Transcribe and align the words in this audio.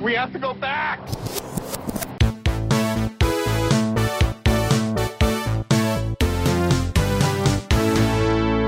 We 0.00 0.14
have 0.14 0.32
to 0.32 0.38
go 0.38 0.54
back! 0.54 1.00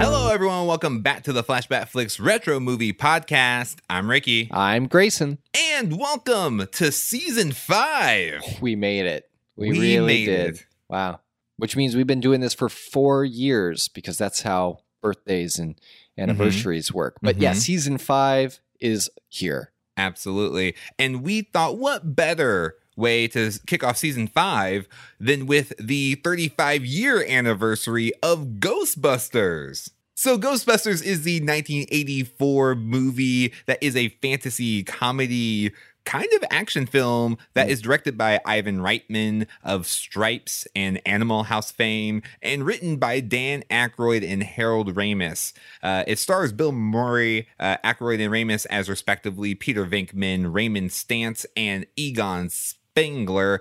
Hello, 0.01 0.31
everyone. 0.31 0.67
Welcome 0.67 1.01
back 1.01 1.23
to 1.25 1.33
the 1.33 1.43
Flashback 1.43 1.89
Flicks 1.89 2.19
Retro 2.21 2.61
Movie 2.61 2.93
Podcast. 2.93 3.77
I'm 3.89 4.11
Ricky. 4.11 4.49
I'm 4.53 4.87
Grayson. 4.87 5.39
And 5.57 5.99
welcome 5.99 6.67
to 6.73 6.93
season 6.93 7.53
five. 7.53 8.43
We 8.61 8.77
made 8.77 9.07
it. 9.07 9.31
We, 9.57 9.71
We 9.71 9.79
really 9.81 10.07
made 10.07 10.27
did. 10.27 10.55
it. 10.57 10.67
Wow. 10.89 11.21
Which 11.57 11.77
means 11.77 11.97
we've 11.97 12.07
been 12.07 12.21
doing 12.21 12.41
this 12.41 12.53
for 12.55 12.69
four 12.69 13.25
years 13.25 13.89
because 13.89 14.19
that's 14.19 14.43
how 14.43 14.81
birthdays 15.01 15.59
and 15.59 15.81
anniversaries 16.19 16.93
work. 16.93 17.17
But 17.23 17.39
yeah, 17.39 17.53
Mhm. 17.53 17.57
season 17.57 17.99
five 17.99 18.61
is 18.81 19.09
here. 19.29 19.72
Absolutely. 19.97 20.75
And 20.99 21.23
we 21.23 21.43
thought, 21.43 21.79
what 21.79 22.17
better 22.17 22.77
way 22.97 23.27
to 23.29 23.59
kick 23.67 23.83
off 23.83 23.97
season 23.97 24.29
five 24.29 24.87
than 25.19 25.47
with 25.47 25.73
the 25.79 26.17
35 26.17 26.85
year 26.85 27.25
anniversary 27.27 28.13
of 28.23 28.59
Ghostbusters? 28.59 29.91
So, 30.15 30.39
Ghostbusters 30.39 31.03
is 31.03 31.25
the 31.25 31.41
1984 31.41 32.77
movie 32.77 33.53
that 33.67 33.83
is 33.83 33.97
a 33.97 34.11
fantasy 34.23 34.85
comedy 34.85 35.73
kind 36.05 36.29
of 36.35 36.45
action 36.51 36.87
film 36.87 37.39
that 37.55 37.71
is 37.71 37.81
directed 37.81 38.19
by 38.19 38.41
Ivan 38.45 38.79
Reitman 38.79 39.47
of 39.63 39.87
Stripes 39.87 40.67
and 40.75 41.01
Animal 41.07 41.45
House 41.45 41.71
fame 41.71 42.23
and 42.43 42.65
written 42.65 42.97
by 42.97 43.21
Dan 43.21 43.65
Aykroyd 43.71 44.29
and 44.29 44.43
Harold 44.43 44.95
Ramis. 44.95 45.53
Uh, 45.83 46.05
it 46.07 46.19
stars 46.19 46.53
Bill 46.53 46.73
Murray, 46.73 47.49
uh, 47.59 47.77
Aykroyd, 47.85 48.23
and 48.23 48.33
Ramis 48.33 48.67
as 48.71 48.89
respectively 48.89 49.55
Peter 49.55 49.87
Venkman, 49.87 50.53
Raymond 50.53 50.91
Stantz, 50.91 51.47
and 51.57 51.87
Egon 51.97 52.51
Spengler, 52.51 53.61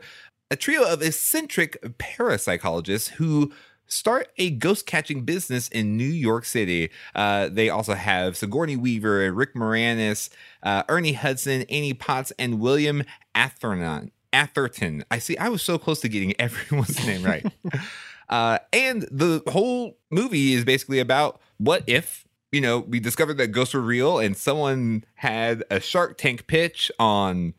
a 0.50 0.56
trio 0.56 0.84
of 0.84 1.02
eccentric 1.02 1.82
parapsychologists 1.98 3.10
who 3.12 3.54
start 3.92 4.30
a 4.38 4.50
ghost 4.52 4.86
catching 4.86 5.24
business 5.26 5.68
in 5.68 5.98
New 5.98 6.04
York 6.04 6.46
City. 6.46 6.90
Uh, 7.14 7.50
they 7.52 7.70
also 7.70 7.94
have 7.94 8.38
Sigourney 8.38 8.78
Weaver 8.78 9.26
and 9.26 9.36
Rick 9.36 9.54
Moranis, 9.54 10.30
uh, 10.64 10.84
Ernie 10.88 11.14
Hudson, 11.14 11.64
Annie 11.64 11.94
Potts, 11.94 12.32
and 12.40 12.60
William 12.60 13.04
Atherton. 13.36 14.12
Atherton. 14.34 15.04
I 15.12 15.20
see. 15.20 15.38
I 15.38 15.50
was 15.50 15.62
so 15.62 15.78
close 15.78 16.00
to 16.02 16.10
getting 16.10 16.34
everyone's 16.40 17.06
name 17.06 17.24
right. 17.24 17.46
Uh, 18.30 18.60
and 18.72 19.02
the 19.12 19.44
whole 19.48 19.98
movie 20.10 20.54
is 20.54 20.64
basically 20.64 21.00
about 21.00 21.42
what 21.58 21.84
if 21.86 22.26
you 22.54 22.62
know 22.62 22.80
we 22.80 22.98
discovered 22.98 23.38
that 23.38 23.48
ghosts 23.48 23.74
were 23.74 23.82
real 23.82 24.20
and 24.20 24.38
someone 24.38 25.04
had 25.16 25.66
a 25.70 25.82
Shark 25.82 26.18
Tank 26.18 26.48
pitch 26.48 26.90
on 26.98 27.54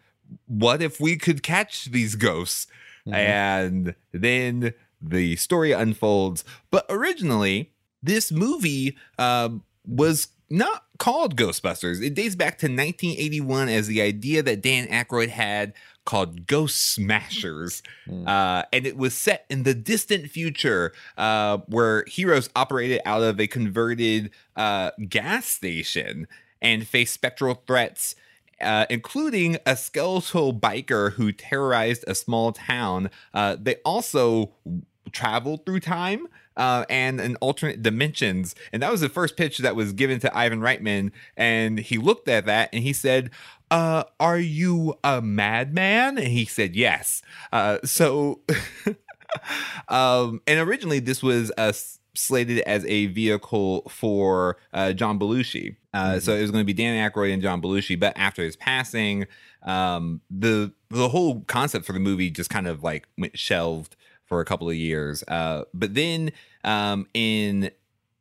what 0.46 0.80
if 0.80 0.98
we 0.98 1.16
could 1.16 1.42
catch 1.42 1.84
these 1.90 2.14
ghosts 2.14 2.68
Mhm. 3.06 3.12
and 3.14 3.94
then 4.12 4.72
the 5.02 5.36
story 5.36 5.72
unfolds. 5.72 6.44
But 6.70 6.86
originally, 6.88 7.72
this 8.02 8.30
movie 8.30 8.96
um, 9.18 9.64
was 9.86 10.28
not 10.48 10.84
called 10.98 11.36
Ghostbusters. 11.36 12.02
It 12.02 12.14
dates 12.14 12.36
back 12.36 12.58
to 12.58 12.66
1981 12.66 13.68
as 13.68 13.86
the 13.86 14.02
idea 14.02 14.42
that 14.42 14.60
Dan 14.60 14.86
Aykroyd 14.88 15.28
had 15.28 15.72
called 16.04 16.46
Ghost 16.46 16.94
Smashers. 16.94 17.82
Mm. 18.06 18.28
Uh, 18.28 18.64
and 18.72 18.86
it 18.86 18.96
was 18.96 19.14
set 19.14 19.46
in 19.48 19.62
the 19.62 19.74
distant 19.74 20.30
future 20.30 20.92
uh, 21.16 21.58
where 21.66 22.04
heroes 22.06 22.50
operated 22.54 23.00
out 23.06 23.22
of 23.22 23.40
a 23.40 23.46
converted 23.46 24.30
uh, 24.56 24.90
gas 25.08 25.46
station 25.46 26.28
and 26.60 26.86
faced 26.86 27.14
spectral 27.14 27.62
threats 27.66 28.14
uh, 28.62 28.86
including 28.88 29.58
a 29.66 29.76
skeletal 29.76 30.54
biker 30.54 31.12
who 31.14 31.32
terrorized 31.32 32.04
a 32.06 32.14
small 32.14 32.52
town. 32.52 33.10
Uh, 33.34 33.56
they 33.60 33.76
also 33.84 34.52
traveled 35.10 35.66
through 35.66 35.80
time 35.80 36.26
uh, 36.56 36.84
and 36.88 37.20
in 37.20 37.36
alternate 37.36 37.82
dimensions. 37.82 38.54
And 38.72 38.82
that 38.82 38.90
was 38.92 39.00
the 39.00 39.08
first 39.08 39.36
pitch 39.36 39.58
that 39.58 39.74
was 39.74 39.92
given 39.92 40.20
to 40.20 40.36
Ivan 40.36 40.60
Reitman. 40.60 41.10
And 41.36 41.78
he 41.78 41.98
looked 41.98 42.28
at 42.28 42.46
that 42.46 42.68
and 42.72 42.82
he 42.82 42.92
said, 42.92 43.30
uh, 43.70 44.04
Are 44.20 44.38
you 44.38 44.94
a 45.02 45.20
madman? 45.22 46.18
And 46.18 46.28
he 46.28 46.44
said, 46.44 46.76
Yes. 46.76 47.22
Uh, 47.52 47.78
so, 47.84 48.40
um, 49.88 50.40
and 50.46 50.60
originally 50.60 50.98
this 51.00 51.22
was 51.22 51.50
a 51.56 51.68
s- 51.70 51.98
slated 52.14 52.58
as 52.60 52.84
a 52.86 53.06
vehicle 53.06 53.82
for 53.88 54.58
uh, 54.72 54.92
John 54.92 55.18
Belushi. 55.18 55.76
Uh, 55.94 56.20
So 56.20 56.34
it 56.34 56.42
was 56.42 56.50
going 56.50 56.62
to 56.62 56.66
be 56.66 56.74
Dan 56.74 57.10
Aykroyd 57.10 57.32
and 57.32 57.42
John 57.42 57.60
Belushi. 57.62 57.98
But 57.98 58.16
after 58.16 58.42
his 58.42 58.56
passing, 58.56 59.26
um, 59.62 60.20
the 60.30 60.72
the 60.90 61.08
whole 61.08 61.40
concept 61.42 61.86
for 61.86 61.92
the 61.92 62.00
movie 62.00 62.30
just 62.30 62.50
kind 62.50 62.66
of 62.66 62.82
like 62.82 63.06
went 63.16 63.38
shelved 63.38 63.96
for 64.32 64.40
a 64.40 64.46
couple 64.46 64.70
of 64.70 64.74
years. 64.74 65.22
Uh, 65.28 65.64
but 65.74 65.92
then 65.92 66.32
um, 66.64 67.06
in 67.12 67.64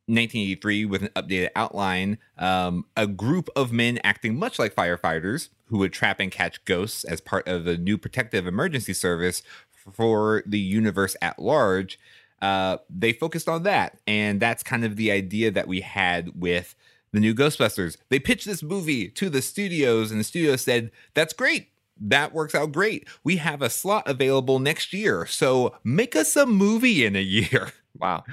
1983, 0.04 0.84
with 0.84 1.04
an 1.04 1.08
updated 1.16 1.48
outline, 1.56 2.18
um, 2.36 2.84
a 2.98 3.06
group 3.06 3.48
of 3.56 3.72
men 3.72 3.98
acting 4.04 4.38
much 4.38 4.58
like 4.58 4.74
firefighters 4.74 5.48
who 5.68 5.78
would 5.78 5.90
trap 5.90 6.20
and 6.20 6.30
catch 6.30 6.62
ghosts 6.66 7.02
as 7.04 7.22
part 7.22 7.48
of 7.48 7.66
a 7.66 7.78
new 7.78 7.96
protective 7.96 8.46
emergency 8.46 8.92
service 8.92 9.42
for 9.70 10.42
the 10.44 10.58
universe 10.58 11.16
at 11.22 11.38
large. 11.38 11.98
Uh, 12.42 12.76
they 12.90 13.14
focused 13.14 13.48
on 13.48 13.62
that, 13.62 13.98
and 14.06 14.38
that's 14.38 14.62
kind 14.62 14.84
of 14.84 14.96
the 14.96 15.10
idea 15.10 15.50
that 15.50 15.66
we 15.66 15.80
had 15.80 16.38
with 16.38 16.74
the 17.12 17.20
new 17.20 17.34
Ghostbusters. 17.34 17.96
They 18.10 18.18
pitched 18.18 18.44
this 18.44 18.62
movie 18.62 19.08
to 19.08 19.30
the 19.30 19.40
studios, 19.40 20.10
and 20.10 20.20
the 20.20 20.24
studio 20.24 20.56
said, 20.56 20.90
"That's 21.14 21.32
great 21.32 21.71
that 22.02 22.34
works 22.34 22.54
out 22.54 22.72
great. 22.72 23.08
We 23.24 23.36
have 23.36 23.62
a 23.62 23.70
slot 23.70 24.04
available 24.06 24.58
next 24.58 24.92
year. 24.92 25.24
So 25.26 25.74
make 25.84 26.16
us 26.16 26.36
a 26.36 26.46
movie 26.46 27.04
in 27.04 27.16
a 27.16 27.22
year. 27.22 27.72
Wow. 28.00 28.24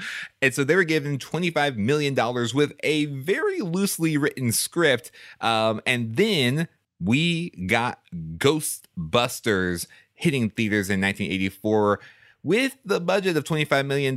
And 0.42 0.54
so 0.54 0.64
they 0.64 0.76
were 0.76 0.86
given 0.86 1.18
$25 1.18 1.76
million 1.76 2.16
with 2.56 2.72
a 2.82 3.06
very 3.06 3.60
loosely 3.60 4.16
written 4.18 4.54
script. 4.54 5.12
Um, 5.42 5.82
and 5.86 6.16
then 6.16 6.70
we 7.00 7.50
got 7.68 8.00
Ghostbusters 8.38 9.86
hitting 10.14 10.50
theaters 10.50 10.90
in 10.90 11.02
1984. 11.02 12.00
With 12.42 12.78
the 12.86 13.02
budget 13.02 13.36
of 13.36 13.44
$25 13.44 13.86
million, 13.86 14.16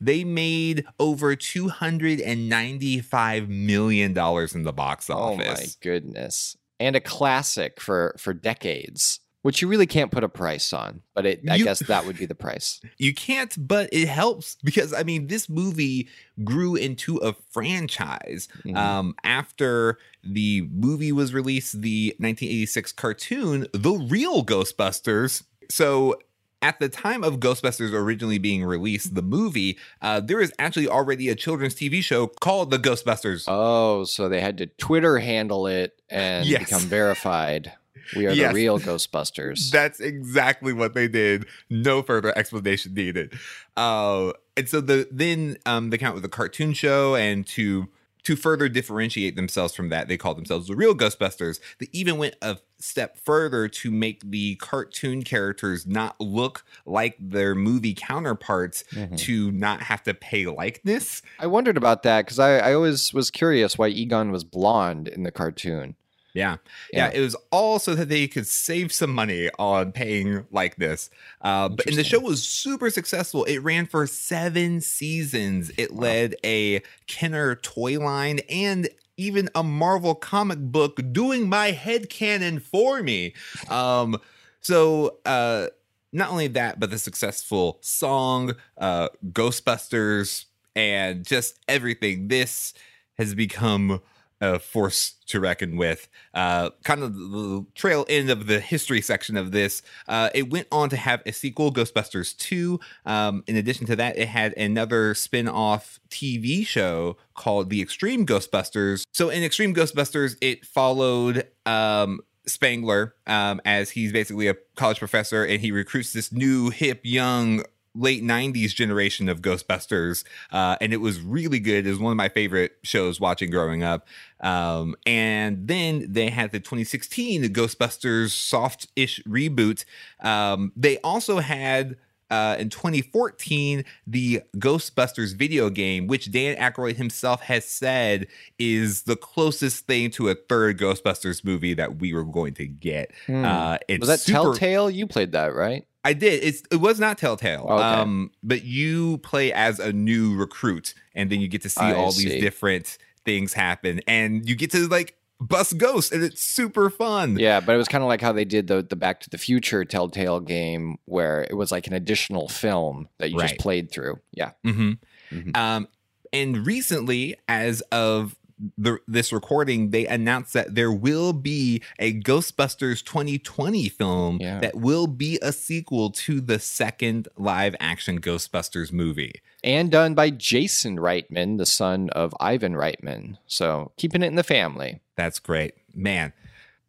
they 0.00 0.22
made 0.22 0.84
over 0.98 1.34
$295 1.34 3.48
million 3.48 4.10
in 4.10 4.62
the 4.62 4.72
box 4.72 5.10
office. 5.10 5.48
Oh 5.48 5.54
my 5.54 5.66
goodness. 5.80 6.56
And 6.82 6.96
a 6.96 7.00
classic 7.00 7.80
for 7.80 8.14
for 8.18 8.34
decades, 8.34 9.20
which 9.42 9.62
you 9.62 9.68
really 9.68 9.86
can't 9.86 10.10
put 10.10 10.22
a 10.24 10.28
price 10.28 10.72
on, 10.72 11.02
but 11.14 11.24
it, 11.26 11.42
I 11.50 11.56
You- 11.56 11.64
guess 11.64 11.80
that 11.86 12.06
would 12.06 12.18
be 12.18 12.26
the 12.26 12.34
price. 12.34 12.80
You 12.98 13.12
can't, 13.14 13.54
but 13.66 13.88
it 13.92 14.08
helps 14.08 14.56
because 14.62 14.92
I 14.92 15.02
mean, 15.02 15.26
this 15.28 15.48
movie 15.48 16.08
grew 16.44 16.74
into 16.76 17.16
a 17.18 17.34
franchise. 17.50 18.48
Mhm. 18.64 18.76
Um, 18.76 19.14
after 19.24 19.98
the 20.24 20.68
movie 20.72 21.12
was 21.12 21.32
released, 21.34 21.80
the 21.82 22.14
1986 22.18 22.92
cartoon, 22.92 23.66
The 23.72 23.92
Real 23.92 24.44
Ghostbusters. 24.44 25.42
So 25.70 26.16
at 26.62 26.78
the 26.78 26.88
time 26.88 27.24
of 27.24 27.40
Ghostbusters 27.40 27.92
originally 27.92 28.38
being 28.38 28.64
released, 28.64 29.14
the 29.14 29.22
movie, 29.22 29.78
uh, 30.00 30.20
there 30.20 30.36
was 30.38 30.52
actually 30.58 30.88
already 30.88 31.28
a 31.28 31.34
children's 31.34 31.74
TV 31.74 32.02
show 32.02 32.28
called 32.28 32.70
The 32.70 32.78
Ghostbusters. 32.78 33.44
Oh, 33.48 34.04
so 34.04 34.28
they 34.28 34.40
had 34.40 34.58
to 34.58 34.66
Twitter 34.66 35.18
handle 35.18 35.66
it 35.66 36.00
and 36.08 36.46
Yes. 36.46 36.60
become 36.64 36.82
verified. 36.82 37.72
We 38.16 38.26
are 38.26 38.32
Yes. 38.32 38.50
the 38.50 38.54
real 38.54 38.78
Ghostbusters. 38.80 39.70
That's 39.70 40.00
exactly 40.00 40.72
what 40.72 40.94
they 40.94 41.08
did. 41.08 41.46
No 41.68 42.02
further 42.02 42.36
explanation 42.36 42.94
needed. 42.94 43.32
Uh, 43.76 44.32
and 44.56 44.68
so 44.68 44.80
the 44.80 45.08
then 45.10 45.56
um, 45.66 45.90
they 45.90 45.98
came 45.98 46.12
with 46.14 46.24
a 46.24 46.28
cartoon 46.28 46.72
show, 46.74 47.16
and 47.16 47.46
to 47.48 47.88
to 48.24 48.36
further 48.36 48.68
differentiate 48.68 49.36
themselves 49.36 49.74
from 49.74 49.88
that, 49.88 50.08
they 50.08 50.16
called 50.16 50.36
themselves 50.38 50.68
the 50.68 50.76
real 50.76 50.94
Ghostbusters. 50.94 51.58
They 51.78 51.88
even 51.92 52.18
went 52.18 52.36
a 52.42 52.58
step 52.78 53.16
further 53.18 53.68
to 53.68 53.90
make 53.90 54.28
the 54.30 54.56
cartoon 54.56 55.22
characters 55.22 55.86
not 55.86 56.20
look 56.20 56.64
like 56.84 57.16
their 57.20 57.54
movie 57.54 57.94
counterparts 57.94 58.84
Mhm. 58.92 59.16
to 59.18 59.50
not 59.52 59.82
have 59.82 60.02
to 60.04 60.14
pay 60.14 60.46
likeness. 60.46 61.22
I 61.38 61.46
wondered 61.46 61.76
about 61.76 62.02
that 62.04 62.24
because 62.24 62.38
I, 62.38 62.58
I 62.58 62.74
always 62.74 63.12
was 63.14 63.30
curious 63.30 63.78
why 63.78 63.88
Egon 63.88 64.30
was 64.32 64.44
blonde 64.44 65.08
in 65.08 65.22
the 65.22 65.30
cartoon. 65.30 65.94
Yeah. 66.34 66.56
yeah. 66.92 67.10
It 67.12 67.20
was 67.20 67.36
all 67.50 67.78
so 67.78 67.94
that 67.94 68.08
they 68.08 68.26
could 68.26 68.46
save 68.46 68.92
some 68.92 69.10
money 69.10 69.50
on 69.58 69.92
paying 69.92 70.46
like 70.50 70.76
this. 70.76 71.10
Uh, 71.42 71.68
but 71.68 71.86
and 71.86 71.96
the 71.96 72.04
show 72.04 72.20
was 72.20 72.42
super 72.42 72.90
successful. 72.90 73.44
It 73.44 73.58
ran 73.58 73.86
for 73.86 74.06
seven 74.06 74.80
seasons. 74.80 75.70
It 75.76 75.92
led 75.92 76.36
a 76.44 76.82
Kenner 77.06 77.56
toy 77.56 77.98
line 77.98 78.40
and 78.48 78.88
even 79.16 79.48
a 79.54 79.62
Marvel 79.62 80.14
comic 80.14 80.58
book 80.58 81.00
doing 81.12 81.48
my 81.48 81.70
head 81.70 82.08
canon 82.08 82.60
for 82.60 83.02
me. 83.02 83.34
Um, 83.68 84.18
so 84.60 85.18
uh, 85.26 85.66
not 86.12 86.30
only 86.30 86.48
that, 86.48 86.80
but 86.80 86.90
the 86.90 86.98
successful 86.98 87.78
song, 87.82 88.54
uh, 88.78 89.08
Ghostbusters, 89.32 90.46
and 90.74 91.24
just 91.24 91.58
everything. 91.68 92.28
This 92.28 92.72
has 93.18 93.34
become 93.34 94.00
a 94.42 94.58
force 94.58 95.14
to 95.28 95.40
reckon 95.40 95.76
with. 95.76 96.08
Uh, 96.34 96.70
kind 96.82 97.02
of 97.02 97.14
the 97.14 97.64
trail 97.74 98.04
end 98.08 98.28
of 98.28 98.48
the 98.48 98.58
history 98.58 99.00
section 99.00 99.36
of 99.36 99.52
this. 99.52 99.82
Uh, 100.08 100.28
it 100.34 100.50
went 100.50 100.66
on 100.72 100.90
to 100.90 100.96
have 100.96 101.22
a 101.24 101.32
sequel, 101.32 101.72
Ghostbusters 101.72 102.36
2. 102.36 102.78
Um, 103.06 103.44
in 103.46 103.56
addition 103.56 103.86
to 103.86 103.96
that, 103.96 104.18
it 104.18 104.26
had 104.26 104.52
another 104.58 105.14
spin 105.14 105.48
off 105.48 106.00
TV 106.10 106.66
show 106.66 107.16
called 107.34 107.70
The 107.70 107.80
Extreme 107.80 108.26
Ghostbusters. 108.26 109.04
So 109.12 109.30
in 109.30 109.44
Extreme 109.44 109.74
Ghostbusters, 109.74 110.36
it 110.42 110.66
followed. 110.66 111.46
Um, 111.64 112.20
Spengler, 112.44 113.14
um, 113.28 113.60
as 113.64 113.90
he's 113.90 114.12
basically 114.12 114.48
a 114.48 114.56
college 114.74 114.98
professor 114.98 115.44
and 115.44 115.60
he 115.60 115.70
recruits 115.70 116.12
this 116.12 116.32
new, 116.32 116.70
hip, 116.70 117.02
young 117.04 117.62
late 117.94 118.22
90s 118.22 118.74
generation 118.74 119.28
of 119.28 119.42
Ghostbusters. 119.42 120.24
Uh, 120.50 120.76
and 120.80 120.92
it 120.92 120.98
was 120.98 121.20
really 121.20 121.60
good. 121.60 121.86
It 121.86 121.90
was 121.90 121.98
one 121.98 122.12
of 122.12 122.16
my 122.16 122.28
favorite 122.28 122.72
shows 122.82 123.20
watching 123.20 123.50
growing 123.50 123.82
up. 123.82 124.06
Um, 124.40 124.96
and 125.06 125.66
then 125.68 126.06
they 126.10 126.30
had 126.30 126.52
the 126.52 126.58
2016 126.58 127.44
Ghostbusters 127.52 128.30
soft 128.30 128.88
ish 128.96 129.22
reboot. 129.24 129.84
Um, 130.20 130.72
they 130.76 130.98
also 130.98 131.38
had. 131.40 131.96
Uh, 132.30 132.56
in 132.58 132.70
2014, 132.70 133.84
the 134.06 134.40
Ghostbusters 134.56 135.36
video 135.36 135.68
game, 135.68 136.06
which 136.06 136.32
Dan 136.32 136.56
Aykroyd 136.56 136.96
himself 136.96 137.42
has 137.42 137.66
said 137.66 138.26
is 138.58 139.02
the 139.02 139.16
closest 139.16 139.86
thing 139.86 140.10
to 140.12 140.30
a 140.30 140.34
third 140.34 140.78
Ghostbusters 140.78 141.44
movie 141.44 141.74
that 141.74 141.96
we 141.98 142.14
were 142.14 142.24
going 142.24 142.54
to 142.54 142.64
get. 142.66 143.10
Hmm. 143.26 143.44
Uh, 143.44 143.76
it's 143.86 144.00
Was 144.00 144.08
that 144.08 144.20
super- 144.20 144.38
Telltale? 144.38 144.88
You 144.88 145.06
played 145.06 145.32
that, 145.32 145.54
right? 145.54 145.84
I 146.04 146.12
did. 146.14 146.42
It's 146.42 146.62
it 146.70 146.76
was 146.76 146.98
not 146.98 147.18
Telltale. 147.18 147.66
Okay. 147.68 147.82
Um, 147.82 148.30
but 148.42 148.64
you 148.64 149.18
play 149.18 149.52
as 149.52 149.78
a 149.78 149.92
new 149.92 150.36
recruit, 150.36 150.94
and 151.14 151.30
then 151.30 151.40
you 151.40 151.48
get 151.48 151.62
to 151.62 151.68
see 151.70 151.80
I 151.80 151.94
all 151.94 152.10
see. 152.12 152.28
these 152.28 152.40
different 152.42 152.98
things 153.24 153.52
happen, 153.52 154.00
and 154.08 154.48
you 154.48 154.56
get 154.56 154.70
to 154.72 154.88
like 154.88 155.16
bust 155.40 155.76
ghosts, 155.78 156.10
and 156.12 156.22
it's 156.24 156.42
super 156.42 156.90
fun. 156.90 157.38
Yeah, 157.38 157.60
but 157.60 157.74
it 157.74 157.78
was 157.78 157.88
kind 157.88 158.02
of 158.02 158.08
like 158.08 158.20
how 158.20 158.32
they 158.32 158.44
did 158.44 158.66
the 158.66 158.82
the 158.82 158.96
Back 158.96 159.20
to 159.20 159.30
the 159.30 159.38
Future 159.38 159.84
Telltale 159.84 160.40
game, 160.40 160.96
where 161.04 161.42
it 161.48 161.54
was 161.56 161.70
like 161.70 161.86
an 161.86 161.92
additional 161.92 162.48
film 162.48 163.08
that 163.18 163.30
you 163.30 163.38
Right. 163.38 163.48
just 163.50 163.60
played 163.60 163.90
through. 163.90 164.18
Yeah. 164.32 164.52
hmm 164.64 164.92
Mhm. 165.30 165.56
Um, 165.56 165.88
and 166.32 166.66
recently, 166.66 167.36
as 167.48 167.80
of 167.92 168.34
the, 168.78 168.98
this 169.08 169.32
recording, 169.32 169.90
they 169.90 170.06
announced 170.06 170.52
that 170.52 170.74
there 170.74 170.92
will 170.92 171.32
be 171.32 171.82
a 171.98 172.18
Ghostbusters 172.20 173.04
2020 173.04 173.88
film 173.88 174.38
Yeah. 174.40 174.60
that 174.60 174.76
will 174.76 175.06
be 175.06 175.38
a 175.42 175.52
sequel 175.52 176.10
to 176.10 176.40
the 176.40 176.58
second 176.58 177.28
live 177.36 177.74
action 177.80 178.20
Ghostbusters 178.20 178.92
movie. 178.92 179.34
And 179.64 179.90
done 179.90 180.14
by 180.14 180.30
Jason 180.30 180.96
Reitman, 180.98 181.58
the 181.58 181.66
son 181.66 182.10
of 182.10 182.34
Ivan 182.40 182.74
Reitman. 182.74 183.38
So 183.46 183.92
keeping 183.96 184.22
it 184.22 184.26
in 184.26 184.34
the 184.36 184.42
family. 184.42 185.00
That's 185.16 185.38
great, 185.38 185.74
man. 185.94 186.32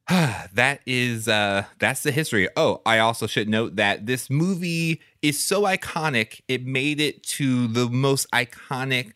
that 0.09 0.81
is 0.85 1.27
uh 1.29 1.63
that's 1.79 2.03
the 2.03 2.11
history. 2.11 2.49
Oh, 2.57 2.81
I 2.85 2.99
also 2.99 3.25
should 3.25 3.47
note 3.47 3.77
that 3.77 4.05
this 4.05 4.29
movie 4.29 5.01
is 5.21 5.41
so 5.41 5.61
iconic, 5.63 6.41
it 6.47 6.65
made 6.65 6.99
it 6.99 7.23
to 7.23 7.67
the 7.67 7.87
most 7.89 8.29
iconic 8.31 9.13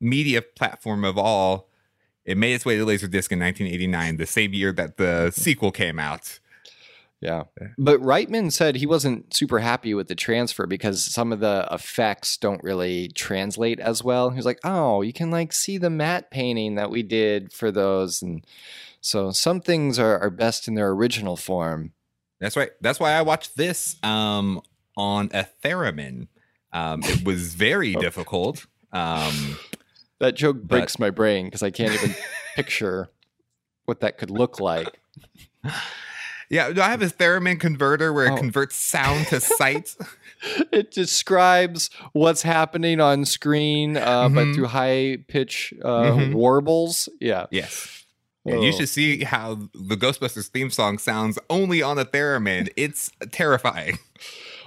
media 0.00 0.40
platform 0.42 1.04
of 1.04 1.18
all. 1.18 1.68
It 2.24 2.38
made 2.38 2.54
its 2.54 2.64
way 2.64 2.76
to 2.76 2.84
Laserdisc 2.84 3.32
in 3.32 3.40
1989, 3.40 4.16
the 4.16 4.26
same 4.26 4.52
year 4.52 4.72
that 4.72 4.96
the 4.96 5.30
sequel 5.30 5.72
came 5.72 5.98
out. 5.98 6.38
Yeah. 7.22 7.44
But 7.78 8.00
Reitman 8.00 8.50
said 8.50 8.74
he 8.74 8.86
wasn't 8.86 9.32
super 9.32 9.60
happy 9.60 9.94
with 9.94 10.08
the 10.08 10.16
transfer 10.16 10.66
because 10.66 11.04
some 11.04 11.32
of 11.32 11.38
the 11.38 11.68
effects 11.70 12.36
don't 12.36 12.62
really 12.64 13.08
translate 13.10 13.78
as 13.78 14.02
well. 14.02 14.30
He 14.30 14.36
was 14.36 14.44
like, 14.44 14.58
oh, 14.64 15.02
you 15.02 15.12
can 15.12 15.30
like 15.30 15.52
see 15.52 15.78
the 15.78 15.88
matte 15.88 16.32
painting 16.32 16.74
that 16.74 16.90
we 16.90 17.04
did 17.04 17.52
for 17.52 17.70
those. 17.70 18.22
And 18.22 18.44
so 19.00 19.30
some 19.30 19.60
things 19.60 20.00
are, 20.00 20.18
are 20.18 20.30
best 20.30 20.66
in 20.66 20.74
their 20.74 20.90
original 20.90 21.36
form. 21.36 21.92
That's 22.40 22.56
right. 22.56 22.70
That's 22.80 22.98
why 22.98 23.12
I 23.12 23.22
watched 23.22 23.56
this 23.56 23.96
um 24.02 24.60
on 24.96 25.30
a 25.32 25.46
theremin. 25.62 26.26
Um 26.72 27.02
it 27.04 27.24
was 27.24 27.54
very 27.54 27.94
difficult. 28.00 28.66
Um 28.92 29.58
That 30.22 30.36
joke 30.36 30.62
breaks 30.62 30.98
my 31.00 31.10
brain 31.10 31.46
because 31.46 31.62
I 31.62 31.70
can't 31.70 31.92
even 31.92 32.14
picture 32.56 33.10
what 33.86 34.00
that 34.00 34.18
could 34.18 34.30
look 34.30 34.60
like. 34.60 35.00
yeah, 36.48 36.70
do 36.72 36.80
I 36.80 36.88
have 36.90 37.02
a 37.02 37.06
theremin 37.06 37.58
converter 37.58 38.12
where 38.12 38.26
it 38.26 38.30
Oh. 38.32 38.36
converts 38.36 38.76
sound 38.76 39.26
to 39.28 39.40
sight? 39.40 39.94
It 40.72 40.90
describes 40.90 41.88
what's 42.14 42.42
happening 42.42 43.00
on 43.00 43.24
screen, 43.24 43.96
uh, 43.96 44.28
but 44.28 44.46
Mhm. 44.46 44.54
through 44.56 44.66
high 44.66 45.18
pitch 45.28 45.72
uh, 45.84 46.10
Mhm. 46.10 46.34
warbles. 46.34 47.08
Yeah. 47.20 47.46
Yes. 47.52 48.04
Yeah, 48.44 48.56
you 48.56 48.70
Oh. 48.72 48.76
should 48.78 48.88
see 48.88 49.22
how 49.22 49.68
the 49.72 49.96
Ghostbusters 49.96 50.48
theme 50.48 50.70
song 50.70 50.98
sounds 50.98 51.38
only 51.48 51.80
on 51.80 51.96
a 51.98 52.04
theremin. 52.04 52.70
It's 52.76 53.12
terrifying. 53.30 54.00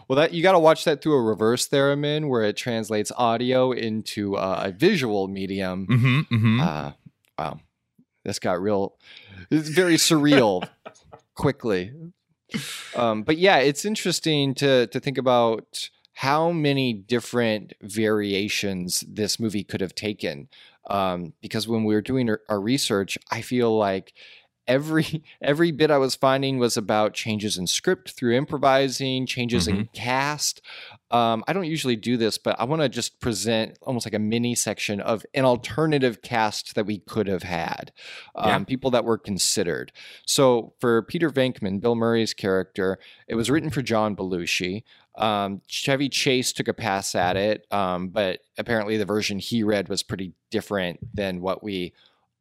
Well, 0.07 0.17
that 0.17 0.33
you 0.33 0.43
got 0.43 0.51
to 0.51 0.59
watch 0.59 0.83
that 0.85 1.01
through 1.01 1.15
a 1.15 1.21
reverse 1.21 1.67
theremin 1.67 2.29
where 2.29 2.43
it 2.43 2.57
translates 2.57 3.11
audio 3.17 3.71
into 3.71 4.35
uh, 4.37 4.63
a 4.65 4.71
visual 4.71 5.27
medium. 5.27 5.87
Mm-hmm, 5.87 6.35
mm-hmm. 6.35 6.59
Uh, 6.59 6.91
wow, 7.37 7.59
this 8.23 8.39
got 8.39 8.61
real. 8.61 8.95
It's 9.49 9.69
very 9.69 9.95
surreal 9.95 10.67
quickly. 11.35 11.91
Um, 12.95 13.23
but 13.23 13.37
yeah, 13.37 13.57
it's 13.57 13.85
interesting 13.85 14.53
to 14.55 14.87
to 14.87 14.99
think 14.99 15.17
about 15.17 15.89
how 16.13 16.51
many 16.51 16.93
different 16.93 17.73
variations 17.81 19.03
this 19.07 19.39
movie 19.39 19.63
could 19.63 19.81
have 19.81 19.95
taken. 19.95 20.47
Um, 20.87 21.33
because 21.41 21.67
when 21.67 21.83
we 21.83 21.93
were 21.93 22.01
doing 22.01 22.29
our, 22.29 22.41
our 22.47 22.61
research, 22.61 23.17
I 23.31 23.41
feel 23.41 23.75
like 23.75 24.13
every 24.67 25.23
every 25.41 25.71
bit 25.71 25.91
I 25.91 25.97
was 25.97 26.15
finding 26.15 26.57
was 26.57 26.77
about 26.77 27.13
changes 27.13 27.57
in 27.57 27.67
script 27.67 28.11
through 28.11 28.35
improvising, 28.35 29.25
changes 29.25 29.67
in 29.67 29.87
cast. 29.93 30.61
Um, 31.11 31.43
I 31.47 31.53
don't 31.53 31.65
usually 31.65 31.95
do 31.95 32.17
this, 32.17 32.37
but 32.37 32.59
I 32.59 32.65
want 32.65 32.81
to 32.81 32.89
just 32.89 33.19
present 33.19 33.77
almost 33.81 34.05
like 34.05 34.13
a 34.13 34.19
mini 34.19 34.55
section 34.55 34.99
of 34.99 35.25
an 35.33 35.45
alternative 35.45 36.21
cast 36.21 36.75
that 36.75 36.85
we 36.85 36.97
could 36.97 37.27
have 37.27 37.43
had, 37.43 37.91
um, 38.35 38.47
Yeah. 38.49 38.63
people 38.65 38.91
that 38.91 39.05
were 39.05 39.17
considered. 39.17 39.91
So 40.25 40.73
for 40.79 41.03
Peter 41.03 41.29
Venkman, 41.29 41.79
Bill 41.79 41.95
Murray's 41.95 42.33
character, 42.33 42.97
it 43.27 43.35
was 43.35 43.49
written 43.51 43.69
for 43.69 43.81
John 43.81 44.15
Belushi. 44.15 44.83
Um, 45.17 45.61
Chevy 45.67 46.09
Chase 46.09 46.51
took 46.51 46.67
a 46.67 46.73
pass 46.73 47.15
at 47.15 47.37
it, 47.37 47.65
um, 47.71 48.09
but 48.09 48.41
apparently 48.57 48.97
the 48.97 49.05
version 49.05 49.39
he 49.39 49.63
read 49.63 49.87
was 49.87 50.03
pretty 50.03 50.33
different 50.49 50.99
than 51.15 51.39
what 51.39 51.63
we 51.63 51.93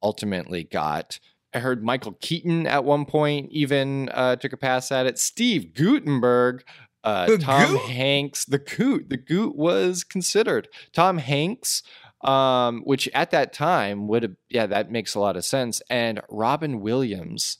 ultimately 0.03 0.65
got. 0.65 1.21
I 1.55 1.61
heard 1.61 1.85
Michael 1.85 2.17
Keaton 2.21 2.67
at 2.67 2.85
one 2.85 3.05
point 3.05 3.51
even 3.53 4.09
uh, 4.11 4.37
took 4.37 4.53
a 4.53 4.56
pass 4.56 4.91
at 4.91 5.06
it. 5.06 5.19
Steve 5.19 5.73
Guttenberg, 5.75 6.65
uh, 7.05 7.37
Tom 7.38 7.73
Goot? 7.73 7.81
Hanks, 7.83 8.45
the 8.45 8.59
Goot, 8.59 9.09
the 9.09 9.17
Goot 9.17 9.55
was 9.57 10.05
considered. 10.05 10.69
Tom 10.93 11.19
Hanks, 11.19 11.83
um, 12.23 12.83
which 12.83 13.09
at 13.14 13.31
that 13.31 13.52
time 13.52 14.09
would 14.09 14.23
have, 14.23 14.37
yeah, 14.49 14.67
that 14.67 14.90
makes 14.90 15.14
a 15.14 15.21
lot 15.21 15.37
of 15.37 15.45
sense. 15.45 15.81
And 15.88 16.21
Robin 16.28 16.81
Williams. 16.81 17.59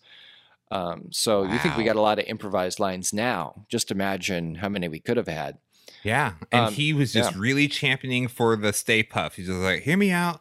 Um, 0.71 1.09
so 1.12 1.45
you 1.45 1.59
think 1.59 1.76
we 1.76 1.85
got 1.85 1.95
a 1.95 2.00
lot 2.00 2.18
of 2.18 2.25
improvised 2.26 2.80
lines 2.80 3.12
now? 3.12 3.64
Just 3.68 3.92
imagine 3.92 4.57
how 4.57 4.68
many 4.68 4.88
we 4.88 4.99
could 4.99 5.16
have 5.16 5.28
had. 5.28 5.59
Yeah. 6.02 6.33
And 6.50 6.66
Um, 6.66 6.73
he 6.73 6.92
was 6.92 7.12
just 7.12 7.33
yeah. 7.33 7.38
really 7.38 7.68
championing 7.68 8.26
for 8.28 8.57
the 8.57 8.73
Stay 8.73 9.02
Puff. 9.02 9.37
He's 9.37 9.47
just 9.47 9.59
like, 9.61 9.83
hear 9.83 9.97
me 9.97 10.11
out. 10.11 10.40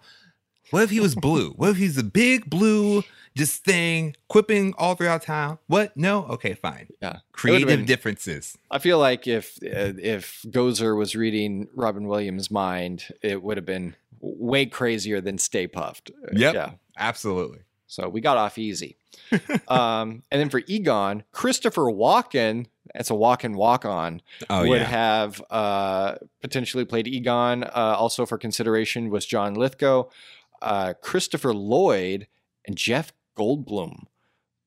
What 0.72 0.84
if 0.84 0.90
he 0.90 1.00
was 1.00 1.14
blue? 1.14 1.52
what 1.52 1.70
if 1.70 1.78
he's 1.78 1.98
a 1.98 2.04
big 2.04 2.50
blue 2.50 3.04
just 3.36 3.64
thing, 3.64 4.16
quipping 4.28 4.74
all 4.78 4.96
throughout 4.96 5.24
town? 5.24 5.58
What? 5.68 5.96
No? 5.98 6.26
Okay, 6.26 6.54
fine. 6.54 6.88
Yeah. 7.02 7.20
Creative 7.32 7.68
been- 7.68 7.86
differences. 7.86 8.58
I 8.72 8.80
feel 8.80 9.00
like 9.00 9.28
if 9.28 9.58
uh, 9.64 9.94
if 10.02 10.44
Gozer 10.48 10.98
was 10.98 11.16
reading 11.16 11.68
Robin 11.76 12.08
Williams' 12.08 12.50
mind, 12.52 13.06
it 13.22 13.42
would 13.44 13.58
have 13.58 13.66
been 13.66 13.96
way 14.20 14.66
crazier 14.66 15.20
than 15.22 15.38
Stay 15.38 15.68
Puft. 15.68 16.12
Uh, 16.12 16.30
Yep. 16.34 16.54
Yeah. 16.54 16.72
Absolutely. 16.98 17.60
So 17.88 18.08
we 18.10 18.22
got 18.22 18.38
off 18.38 18.58
easy. 18.58 18.98
um, 19.68 20.24
and 20.32 20.40
then 20.42 20.50
for 20.50 20.62
Egon, 20.68 21.24
Christopher 21.32 21.84
Walken, 21.84 22.68
that's 22.94 23.10
a 23.10 23.16
walk 23.16 23.44
and 23.44 23.56
walk 23.56 23.86
on, 23.86 24.22
Oh, 24.50 24.68
would 24.68 24.82
yeah. 24.82 24.86
have 24.88 25.42
uh, 25.50 26.16
potentially 26.42 26.86
played 26.86 27.08
Egon. 27.08 27.64
Uh, 27.64 27.70
also 27.98 28.26
for 28.26 28.38
consideration 28.38 29.10
was 29.10 29.26
John 29.26 29.54
Lithgow, 29.56 30.06
uh, 30.62 30.94
Christopher 31.02 31.54
Lloyd, 31.54 32.28
and 32.66 32.76
Jeff 32.78 33.12
Goldblum. 33.38 34.06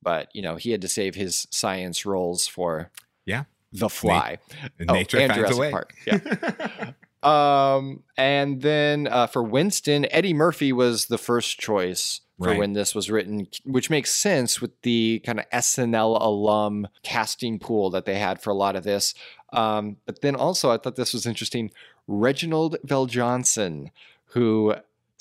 But 0.02 0.28
you 0.34 0.42
know 0.42 0.56
he 0.56 0.70
had 0.70 0.80
to 0.82 0.88
save 0.88 1.14
his 1.14 1.46
science 1.50 2.06
roles 2.06 2.46
for 2.46 2.90
Yeah. 3.24 3.44
The 3.72 3.88
Fly. 3.88 4.38
And 4.78 4.90
Oh, 4.90 4.94
Nature 4.94 5.18
and 5.18 5.32
finds 5.32 5.56
Jurassic. 5.56 5.72
Park, 5.72 5.94
Yeah. 6.06 6.92
Um, 7.22 8.04
and 8.16 8.62
then 8.62 9.08
uh, 9.08 9.26
for 9.26 9.42
Winston, 9.42 10.06
Eddie 10.12 10.34
Murphy 10.34 10.72
was 10.72 11.06
the 11.06 11.18
first 11.18 11.58
choice 11.58 12.20
for 12.38 12.48
Right. 12.48 12.58
when 12.58 12.74
this 12.74 12.94
was 12.94 13.10
written, 13.10 13.48
which 13.64 13.88
makes 13.90 14.12
sense 14.14 14.60
with 14.60 14.70
the 14.82 15.20
kind 15.24 15.40
of 15.40 15.48
SNL 15.50 16.20
alum 16.20 16.86
casting 17.02 17.58
pool 17.58 17.88
that 17.90 18.04
they 18.04 18.18
had 18.18 18.40
for 18.42 18.50
a 18.50 18.54
lot 18.54 18.76
of 18.76 18.84
this. 18.84 19.14
Um, 19.52 19.96
but 20.04 20.20
then 20.20 20.36
also, 20.36 20.70
I 20.70 20.76
thought 20.76 20.96
this 20.96 21.14
was 21.14 21.26
interesting. 21.26 21.70
Reginald 22.06 22.76
VelJohnson, 22.86 23.88
who 24.26 24.74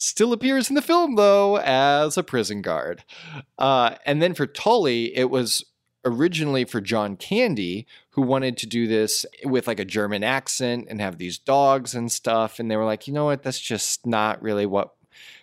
Still 0.06 0.34
appears 0.34 0.70
in 0.70 0.76
the 0.76 0.82
film 0.84 1.16
though 1.16 1.58
as 1.58 2.16
a 2.16 2.24
prison 2.24 2.62
guard. 2.62 3.04
Uh, 3.58 3.96
and 4.06 4.22
then 4.22 4.34
for 4.36 4.46
Tully, 4.46 5.16
it 5.18 5.32
was 5.32 5.66
originally 6.06 6.64
for 6.66 6.80
John 6.80 7.16
Candy, 7.18 7.88
who 8.12 8.22
wanted 8.22 8.56
to 8.58 8.68
do 8.68 8.86
this 8.86 9.26
with 9.44 9.66
like 9.68 9.80
a 9.80 9.86
German 9.86 10.24
accent 10.24 10.86
and 10.90 11.02
have 11.02 11.18
these 11.18 11.40
dogs 11.40 11.96
and 11.96 12.12
stuff. 12.12 12.60
And 12.60 12.70
they 12.70 12.78
were 12.78 12.86
like, 12.86 13.08
you 13.08 13.14
know 13.14 13.26
what? 13.26 13.42
That's 13.42 13.60
just 13.60 14.06
not 14.06 14.40
really 14.44 14.68
what. 14.68 14.92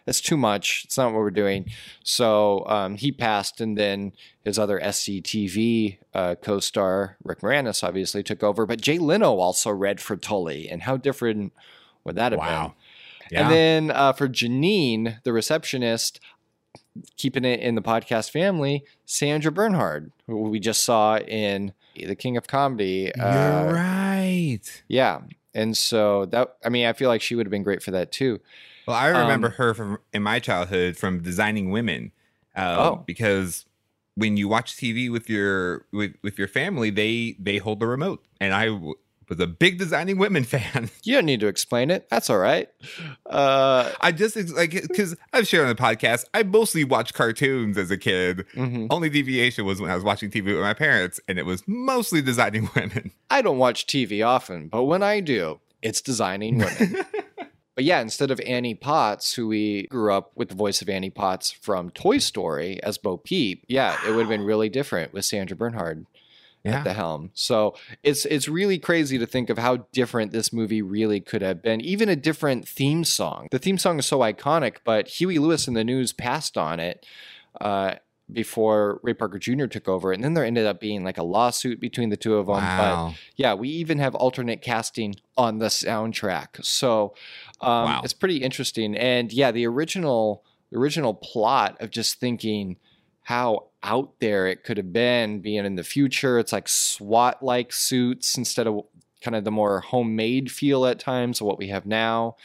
That's 0.05 0.21
too 0.21 0.37
much. 0.37 0.83
It's 0.85 0.97
not 0.99 1.13
what 1.13 1.21
we're 1.21 1.31
doing. 1.31 1.67
So 2.05 2.65
um, 2.67 2.97
he 2.97 3.11
passed, 3.11 3.61
and 3.61 3.77
then 3.79 4.13
his 4.45 4.59
other 4.59 4.79
SCTV 4.81 5.99
uh, 6.15 6.35
co-star 6.43 7.17
Rick 7.25 7.41
Moranis 7.41 7.83
obviously 7.83 8.23
took 8.23 8.43
over. 8.43 8.67
But 8.67 8.81
Jay 8.81 8.99
Leno 8.99 9.39
also 9.39 9.71
read 9.71 10.01
for 10.01 10.17
Tully, 10.17 10.69
and 10.69 10.83
how 10.83 10.97
different 10.97 11.53
would 12.05 12.17
that 12.17 12.33
have 12.33 12.39
Wow. 12.41 12.67
been? 12.69 12.75
Yeah. 13.33 13.43
And 13.43 13.51
then 13.51 13.91
uh, 13.97 14.13
for 14.13 14.29
Janine, 14.29 15.23
the 15.25 15.33
receptionist, 15.33 16.21
keeping 17.17 17.45
it 17.45 17.61
in 17.61 17.75
the 17.75 17.83
podcast 17.83 18.31
family, 18.31 18.85
Sandra 19.07 19.51
Bernhard, 19.51 20.13
who 20.27 20.43
we 20.43 20.61
just 20.61 20.83
saw 20.83 21.17
in 21.19 21.73
The 21.97 22.15
King 22.15 22.37
of 22.37 22.47
Comedy. 22.47 23.11
You're 23.17 23.27
Uh, 23.27 23.73
right. 23.73 24.61
Yeah. 24.89 25.21
And 25.55 25.77
so 25.77 26.27
that, 26.27 26.57
I 26.65 26.69
mean, 26.69 26.87
I 26.87 26.93
feel 26.93 27.09
like 27.09 27.23
she 27.23 27.35
would 27.35 27.47
have 27.47 27.51
been 27.51 27.63
great 27.63 27.83
for 27.83 27.91
that 27.93 28.13
too. 28.13 28.41
Well, 28.87 28.97
I 28.97 29.07
remember 29.09 29.47
Um, 29.49 29.53
her 29.55 29.75
from 29.75 29.99
in 30.13 30.23
my 30.23 30.39
childhood 30.39 30.97
from 30.97 31.21
designing 31.23 31.71
women, 31.71 32.13
uh, 32.57 32.77
Oh. 32.79 33.05
because 33.07 33.65
when 34.15 34.37
you 34.37 34.49
watch 34.49 34.77
TV 34.77 35.11
with 35.11 35.31
your 35.31 35.87
with, 35.93 36.15
with 36.23 36.37
your 36.39 36.49
family, 36.49 36.91
they 36.91 37.37
they 37.39 37.59
hold 37.59 37.81
the 37.81 37.87
remote, 37.87 38.23
and 38.41 38.53
I 38.53 38.67
was 39.29 39.41
a 39.41 39.47
big 39.47 39.79
designing 39.79 40.19
women 40.19 40.45
fan. 40.55 40.91
You 41.03 41.15
don't 41.17 41.27
need 41.27 41.41
to 41.41 41.47
explain 41.47 41.91
it. 41.91 42.09
That's 42.11 42.31
all 42.31 42.39
right. 42.39 42.69
Uh, 43.27 43.91
I 44.01 44.13
just 44.13 44.37
like 44.55 44.71
because 44.71 45.17
I've 45.33 45.47
shared 45.47 45.69
on 45.69 45.75
the 45.75 45.81
podcast. 45.83 46.25
I 46.35 46.43
mostly 46.43 46.85
watched 46.85 47.15
cartoons 47.15 47.79
as 47.79 47.91
a 47.91 47.97
kid. 47.99 48.47
mhm. 48.55 48.89
Only 48.91 49.09
deviation 49.09 49.65
was 49.65 49.81
when 49.81 49.91
I 49.91 49.95
was 49.95 50.05
watching 50.05 50.31
TV 50.31 50.47
with 50.47 50.61
my 50.61 50.75
parents, 50.75 51.21
and 51.29 51.39
it 51.39 51.47
was 51.47 51.63
mostly 51.67 52.23
designing 52.23 52.69
women. 52.77 53.13
I 53.31 53.43
don't 53.43 53.59
watch 53.59 53.87
TV 53.87 54.27
often, 54.27 54.69
but 54.69 54.85
when 54.85 55.03
I 55.03 55.21
do, 55.21 55.61
it's 55.83 56.01
designing 56.01 56.59
women. 56.59 56.97
But 57.75 57.85
yeah, 57.85 58.03
instead 58.03 58.31
of 58.31 58.39
Annie 58.41 58.75
Potts, 58.75 59.33
who 59.33 59.49
we 59.49 59.87
grew 59.87 60.13
up 60.13 60.33
with 60.35 60.51
the 60.51 60.55
voice 60.55 60.83
of 60.83 60.91
Annie 60.91 61.09
Potts 61.09 61.51
from 61.51 61.89
Toy 61.89 62.19
Story 62.19 62.79
as 62.83 62.99
Bo 62.99 63.17
Peep, 63.17 63.65
yeah, 63.67 63.97
it 64.07 64.11
would 64.11 64.19
have 64.21 64.29
been 64.29 64.45
really 64.45 64.69
different 64.69 65.15
with 65.15 65.25
Sandra 65.25 65.57
Bernhard 65.57 66.05
at 66.65 66.85
the 66.85 66.93
helm. 66.93 67.31
So 67.35 67.75
it's 68.03 68.25
it's 68.27 68.49
really 68.49 68.79
crazy 68.79 69.19
to 69.19 69.27
think 69.27 69.51
of 69.51 69.59
how 69.59 69.79
different 69.93 70.33
this 70.33 70.53
movie 70.53 70.83
really 70.83 71.21
could 71.21 71.43
have 71.43 71.63
been. 71.63 71.81
Even 71.81 72.09
a 72.09 72.17
different 72.17 72.69
theme 72.69 73.05
song. 73.05 73.49
The 73.51 73.59
theme 73.59 73.79
song 73.79 73.99
is 73.99 74.07
so 74.07 74.21
iconic, 74.21 74.77
but 74.85 75.09
Huey 75.09 75.39
Lewis 75.39 75.67
and 75.67 75.77
the 75.77 75.85
News 75.85 76.13
passed 76.13 76.57
on 76.57 76.81
it. 76.81 77.05
Uh, 77.61 77.95
before 78.33 78.99
Ray 79.03 79.13
Parker 79.13 79.39
Jr. 79.39 79.67
took 79.67 79.89
over, 79.89 80.11
and 80.11 80.25
then 80.25 80.33
there 80.33 80.45
ended 80.45 80.65
up 80.65 80.81
being 80.81 81.05
like 81.05 81.19
a 81.19 81.23
lawsuit 81.23 81.81
between 81.81 82.09
the 82.09 82.17
two 82.17 82.37
of 82.37 82.47
them. 82.47 82.57
But 82.57 83.15
yeah, 83.37 83.53
we 83.53 83.69
even 83.69 83.99
have 83.99 84.15
alternate 84.15 84.63
casting 84.63 85.17
on 85.37 85.59
the 85.59 85.67
soundtrack. 85.67 86.65
So 86.65 87.15
um, 87.61 87.85
Wow. 87.85 88.01
it's 88.05 88.15
pretty 88.15 88.39
interesting. 88.39 88.97
And 88.97 89.31
yeah, 89.33 89.51
the 89.51 89.67
original 89.67 90.45
the 90.71 90.79
original 90.79 91.13
plot 91.13 91.77
of 91.81 91.91
just 91.91 92.21
thinking 92.21 92.79
how 93.23 93.67
out 93.83 94.13
there 94.21 94.47
it 94.47 94.65
could 94.65 94.77
have 94.77 94.93
been 94.93 95.41
being 95.41 95.65
in 95.65 95.75
the 95.77 95.85
future. 95.85 96.39
It's 96.39 96.53
like 96.53 96.69
SWAT 96.69 97.43
like 97.43 97.73
suits 97.73 98.37
instead 98.37 98.67
of 98.67 98.85
kind 99.23 99.37
of 99.37 99.45
the 99.45 99.51
more 99.51 99.81
homemade 99.81 100.51
feel 100.51 100.85
at 100.85 100.99
times 100.99 101.41
of 101.41 101.47
what 101.47 101.59
we 101.59 101.69
have 101.69 101.87
now. 101.87 102.37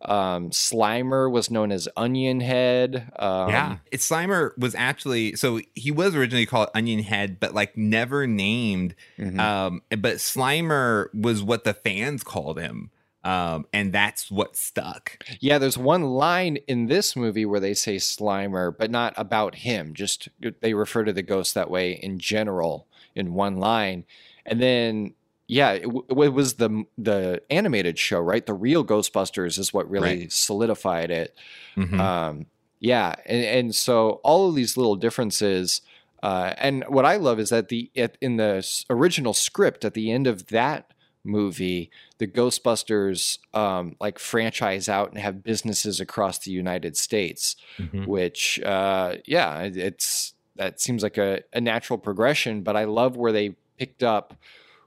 Um, 0.00 0.50
Slimer 0.50 1.30
was 1.30 1.50
known 1.50 1.70
as 1.70 1.88
Onion 1.96 2.40
Head. 2.40 3.10
Um, 3.16 3.50
yeah, 3.50 3.76
it 3.90 4.00
Slimer 4.00 4.56
was 4.58 4.74
actually 4.74 5.36
so 5.36 5.60
he 5.74 5.90
was 5.90 6.14
originally 6.14 6.46
called 6.46 6.68
Onion 6.74 7.00
Head, 7.02 7.38
but 7.38 7.54
like 7.54 7.76
never 7.76 8.26
named. 8.26 8.94
mhm. 9.18 9.38
Um, 9.38 9.82
but 9.90 10.16
Slimer 10.16 11.12
was 11.14 11.42
what 11.42 11.64
the 11.64 11.74
fans 11.74 12.24
called 12.24 12.58
him, 12.58 12.90
um, 13.24 13.66
and 13.72 13.92
that's 13.92 14.30
what 14.30 14.56
stuck. 14.56 15.22
Yeah, 15.40 15.58
there's 15.58 15.78
one 15.78 16.02
line 16.02 16.56
in 16.66 16.86
this 16.86 17.14
movie 17.16 17.46
where 17.46 17.60
they 17.60 17.74
say 17.74 17.96
Slimer, 17.96 18.76
but 18.76 18.90
not 18.90 19.14
about 19.16 19.56
him. 19.56 19.94
Just 19.94 20.28
they 20.60 20.74
refer 20.74 21.04
to 21.04 21.12
the 21.12 21.22
ghost 21.22 21.54
that 21.54 21.70
way 21.70 21.92
in 21.92 22.18
general 22.18 22.86
in 23.14 23.34
one 23.34 23.56
line, 23.58 24.04
and 24.46 24.60
then 24.60 25.14
yeah, 25.46 25.72
it, 25.72 25.82
w- 25.82 26.04
it 26.08 26.32
was 26.32 26.54
the 26.54 26.84
the 26.96 27.42
animated 27.50 27.98
show, 27.98 28.20
right? 28.20 28.46
The 28.46 28.54
real 28.54 28.84
Ghostbusters 28.84 29.58
is 29.58 29.72
what 29.72 29.90
really 29.90 30.20
Right. 30.20 30.32
solidified 30.32 31.10
it. 31.10 31.36
Mhm. 31.76 31.98
Um, 32.00 32.46
yeah, 32.80 33.14
and, 33.26 33.44
and 33.44 33.74
so 33.74 34.20
all 34.24 34.48
of 34.48 34.54
these 34.54 34.76
little 34.76 34.96
differences. 34.96 35.82
Uh, 36.22 36.54
and 36.56 36.84
what 36.88 37.04
I 37.04 37.16
love 37.16 37.38
is 37.40 37.50
that 37.50 37.68
the 37.68 37.90
at, 37.96 38.16
in 38.20 38.36
the 38.36 38.64
original 38.88 39.34
script 39.34 39.84
at 39.84 39.94
the 39.94 40.10
end 40.12 40.26
of 40.28 40.46
that 40.48 40.91
movie, 41.24 41.90
the 42.18 42.26
Ghostbusters 42.26 43.38
um, 43.54 43.96
like 44.00 44.18
franchise 44.18 44.88
out 44.88 45.10
and 45.10 45.18
have 45.18 45.42
businesses 45.42 46.00
across 46.00 46.38
the 46.38 46.50
United 46.50 46.96
States. 46.96 47.56
Mhm. 47.78 48.06
Which, 48.06 48.60
uh, 48.60 49.16
yeah, 49.24 49.62
it's 49.62 50.34
that 50.56 50.80
seems 50.80 51.02
like 51.02 51.18
a, 51.18 51.42
a 51.52 51.60
natural 51.60 51.98
progression. 51.98 52.62
But 52.62 52.76
I 52.76 52.84
love 52.84 53.16
where 53.16 53.32
they 53.32 53.56
picked 53.78 54.02
up 54.02 54.34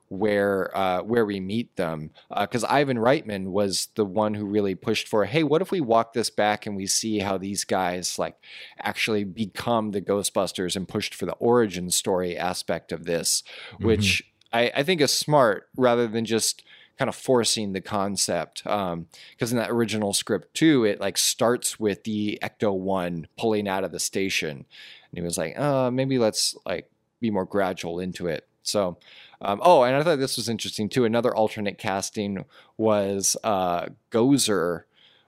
where 0.07 0.75
uh, 0.77 1.01
where 1.01 1.25
we 1.25 1.39
meet 1.39 1.75
them 1.77 2.11
uh 2.29 2.45
because 2.45 2.63
Ivan 2.63 2.97
Reitman 2.97 3.47
was 3.47 3.87
the 3.95 4.05
one 4.05 4.35
who 4.35 4.45
really 4.45 4.75
pushed 4.75 5.07
for 5.07 5.25
hey 5.25 5.43
what 5.43 5.63
if 5.63 5.71
we 5.71 5.81
walk 5.81 6.13
this 6.13 6.29
back 6.29 6.67
and 6.67 6.75
we 6.75 6.85
see 6.85 7.19
how 7.19 7.39
these 7.39 7.63
guys 7.63 8.19
like 8.19 8.35
actually 8.79 9.23
become 9.23 9.91
the 9.91 10.01
Ghostbusters 10.01 10.75
and 10.75 10.87
pushed 10.87 11.15
for 11.15 11.25
the 11.25 11.33
origin 11.33 11.89
story 11.89 12.37
aspect 12.37 12.91
of 12.91 13.05
this 13.05 13.41
which 13.79 14.23
I, 14.55 14.71
I 14.75 14.83
think 14.83 15.01
is 15.01 15.11
smart 15.11 15.67
rather 15.75 16.07
than 16.07 16.25
just 16.25 16.63
kind 16.97 17.09
of 17.09 17.15
forcing 17.15 17.73
the 17.73 17.81
concept 17.81 18.63
because 18.63 19.51
in 19.51 19.57
that 19.57 19.69
original 19.69 20.13
script 20.13 20.53
too 20.53 20.85
it 20.85 21.01
like 21.01 21.17
starts 21.17 21.77
with 21.77 22.05
the 22.05 22.39
Ecto 22.41 22.73
one 22.73 23.27
pulling 23.37 23.67
out 23.67 23.83
of 23.83 23.91
the 23.91 23.99
station 23.99 24.49
and 24.51 24.65
he 25.13 25.21
was 25.21 25.37
like 25.37 25.59
uh 25.59 25.91
maybe 25.91 26.17
let's 26.17 26.55
like 26.65 26.89
be 27.19 27.29
more 27.29 27.43
gradual 27.43 27.99
into 27.99 28.27
it 28.27 28.47
so 28.63 28.97
um, 29.41 29.59
oh, 29.63 29.83
and 29.83 29.95
I 29.95 30.03
thought 30.03 30.17
this 30.17 30.37
was 30.37 30.49
interesting 30.49 30.89
too. 30.89 31.05
Another 31.05 31.35
alternate 31.35 31.77
casting 31.77 32.45
was 32.77 33.35
uh, 33.43 33.87
Gozer 34.11 34.83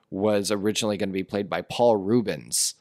was 0.10 0.50
originally 0.50 0.98
going 0.98 1.10
to 1.10 1.14
be 1.14 1.24
played 1.24 1.50
by 1.50 1.62
Paul 1.62 1.98
Reubens, 1.98 2.76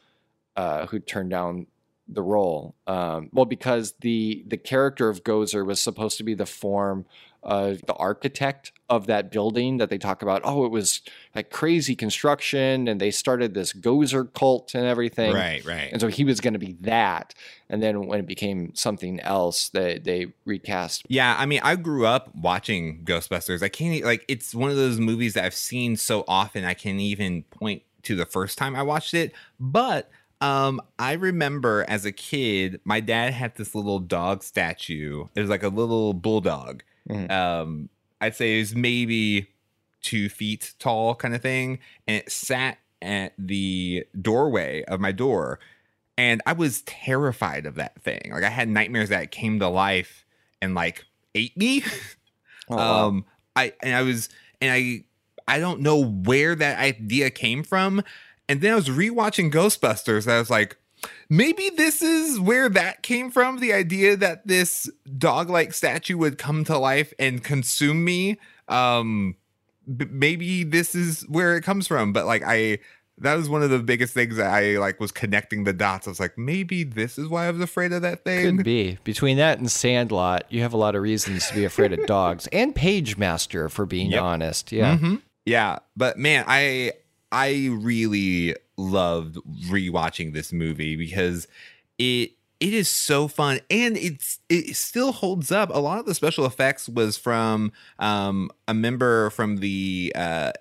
uh, 0.57 0.87
who 0.87 1.01
turned 1.01 1.31
down 1.31 1.67
the 2.09 2.23
role. 2.23 2.75
Um, 2.87 3.31
well, 3.33 3.45
because 3.45 3.95
the 4.01 4.45
the 4.47 4.57
character 4.57 5.09
of 5.09 5.25
Gozer 5.25 5.65
was 5.65 5.81
supposed 5.81 6.19
to 6.19 6.25
be 6.25 6.35
the 6.35 6.47
form 6.47 7.07
of 7.47 7.81
the 7.87 7.95
architect 7.95 8.73
of 8.89 9.07
that 9.07 9.31
building 9.31 9.77
that 9.77 9.89
they 9.89 9.99
talk 9.99 10.21
about. 10.21 10.43
Oh, 10.45 10.65
it 10.65 10.73
was 10.73 11.01
like 11.35 11.51
crazy 11.51 11.95
construction, 11.95 12.89
and 12.89 13.01
they 13.01 13.13
started 13.13 13.55
this 13.55 13.73
Gozer 13.73 14.33
cult 14.35 14.75
and 14.75 14.85
everything. 14.85 15.33
Right, 15.33 15.65
right. 15.65 15.89
And 15.93 16.01
so 16.01 16.09
he 16.09 16.25
was 16.25 16.41
going 16.41 16.55
to 16.55 16.59
be 16.59 16.77
that. 16.81 17.35
And 17.69 17.81
then 17.81 18.07
when 18.07 18.19
it 18.19 18.27
became 18.27 18.75
something 18.75 19.21
else, 19.21 19.69
they, 19.69 19.99
they 19.99 20.27
recast. 20.45 21.07
Yeah, 21.09 21.37
I 21.39 21.47
mean, 21.47 21.61
I 21.63 21.77
grew 21.77 22.05
up 22.05 22.35
watching 22.35 23.05
Ghostbusters. 23.05 23.63
I 23.63 23.69
can't 23.69 24.05
like 24.05 24.25
it's 24.27 24.53
one 24.53 24.71
of 24.71 24.77
those 24.77 24.99
movies 24.99 25.35
that 25.35 25.45
I've 25.45 25.55
seen 25.55 25.97
so 25.97 26.25
often 26.27 26.65
I 26.65 26.75
can't 26.75 27.01
even 27.01 27.45
point 27.45 27.83
to 28.03 28.17
the 28.17 28.27
first 28.27 28.59
time 28.59 28.75
I 28.75 28.83
watched 28.83 29.15
it. 29.15 29.33
But 29.61 30.11
um 30.41 30.81
I 30.99 31.13
remember 31.13 31.85
as 31.89 32.05
a 32.05 32.13
kid, 32.13 32.81
my 32.85 33.01
dad 33.01 33.33
had 33.33 33.57
this 33.57 33.75
little 33.75 33.99
dog 33.99 34.43
statue. 34.43 35.27
It 35.35 35.41
was 35.41 35.51
like 35.51 35.63
a 35.63 35.69
little 35.69 36.13
bulldog. 36.15 36.83
Mhm. 37.09 37.31
Um 37.31 37.89
I'd 38.21 38.35
say 38.37 38.57
it 38.57 38.61
was 38.61 38.75
maybe 38.75 39.49
two 40.03 40.29
feet 40.29 40.75
tall 40.79 41.15
kind 41.15 41.35
of 41.35 41.43
thing. 41.43 41.79
And 42.07 42.19
it 42.19 42.31
sat 42.31 42.79
at 43.03 43.33
the 43.39 44.07
doorway 44.21 44.85
of 44.85 45.01
my 45.01 45.13
door. 45.13 45.59
And 46.19 46.41
I 46.47 46.53
was 46.55 46.83
terrified 46.83 47.67
of 47.67 47.75
that 47.77 48.01
thing. 48.03 48.31
Like 48.33 48.45
I 48.45 48.49
had 48.51 48.69
nightmares 48.69 49.11
that 49.11 49.23
it 49.23 49.31
came 49.31 49.59
to 49.61 49.69
life 49.69 50.25
and 50.63 50.75
like 50.75 51.05
ate 51.35 51.57
me. 51.57 51.83
Oh, 52.69 52.77
wow. 52.77 53.09
um 53.09 53.25
I 53.55 53.73
and 53.83 53.95
I 53.95 54.03
was 54.03 54.29
and 54.61 54.73
I 54.73 55.05
I 55.47 55.61
don't 55.61 55.81
know 55.81 56.03
where 56.05 56.57
that 56.57 56.79
idea 56.81 57.31
came 57.31 57.63
from. 57.63 58.03
And 58.49 58.61
then 58.61 58.73
I 58.73 58.77
was 58.77 58.89
rewatching 58.89 59.51
Ghostbusters. 59.53 60.25
And 60.25 60.33
I 60.35 60.39
was 60.39 60.51
like, 60.51 60.77
maybe 61.29 61.71
this 61.77 62.03
is 62.03 62.39
where 62.41 62.69
that 62.69 63.03
came 63.03 63.31
from. 63.31 63.59
The 63.59 63.73
idea 63.73 64.17
that 64.17 64.47
this 64.47 64.89
dog-like 65.19 65.73
statue 65.75 66.17
would 66.17 66.39
come 66.39 66.65
to 66.65 66.79
life 66.79 67.13
and 67.19 67.43
consume 67.43 68.05
me. 68.05 68.39
Um 68.69 69.37
b- 69.97 70.07
maybe 70.11 70.65
this 70.65 70.95
is 70.95 71.23
where 71.29 71.57
it 71.57 71.63
comes 71.63 71.87
from. 71.87 72.13
But 72.13 72.27
like 72.27 72.43
I 72.47 72.79
that 73.19 73.35
was 73.35 73.49
one 73.49 73.63
of 73.63 73.71
the 73.71 73.79
biggest 73.79 74.13
things 74.13 74.37
that 74.37 74.53
I 74.53 74.77
like 74.79 75.01
was 75.01 75.11
connecting 75.11 75.65
the 75.65 75.73
dots. 75.73 76.07
I 76.07 76.11
was 76.11 76.21
like, 76.21 76.37
maybe 76.37 76.85
this 76.85 77.17
is 77.17 77.29
why 77.29 77.47
I 77.47 77.51
was 77.51 77.63
afraid 77.63 77.93
of 77.93 78.03
that 78.03 78.25
thing. 78.25 78.57
Could 78.59 78.65
be. 78.65 78.99
Between 79.05 79.39
that 79.39 79.59
and 79.59 79.71
Sandlot, 79.71 80.45
you 80.51 80.61
have 80.61 80.75
a 80.75 80.77
lot 80.77 80.95
of 80.95 81.01
reasons 81.03 81.49
to 81.49 81.55
be 81.55 81.65
afraid 81.65 81.93
of 81.95 82.05
dogs 82.07 82.47
and 82.49 82.75
Pagemaster, 82.75 83.71
for 83.71 83.87
being 83.87 84.11
Yep. 84.11 84.23
honest. 84.23 84.71
Yeah. 84.73 84.99
Mhm. 84.99 85.23
Yeah, 85.47 85.79
but 85.97 86.19
man, 86.19 86.45
I 86.47 86.93
I 87.33 87.69
really 87.73 88.55
loved 88.77 89.37
rewatching 89.69 90.33
this 90.33 90.53
movie 90.53 90.97
because 90.97 91.49
it 91.99 92.33
it 92.59 92.73
is 92.73 92.89
so 92.89 93.29
fun 93.29 93.61
and 93.71 93.97
it's 93.97 94.39
it 94.49 94.77
still 94.77 95.13
holds 95.13 95.53
up. 95.53 95.71
A 95.71 95.79
lot 95.79 95.99
of 95.99 96.07
the 96.07 96.15
special 96.15 96.47
effects 96.47 96.89
was 96.89 97.17
from 97.17 97.73
um, 97.99 98.51
a 98.67 98.75
member 98.75 99.31
from 99.31 99.59
the 99.59 100.13
uh, 100.15 100.53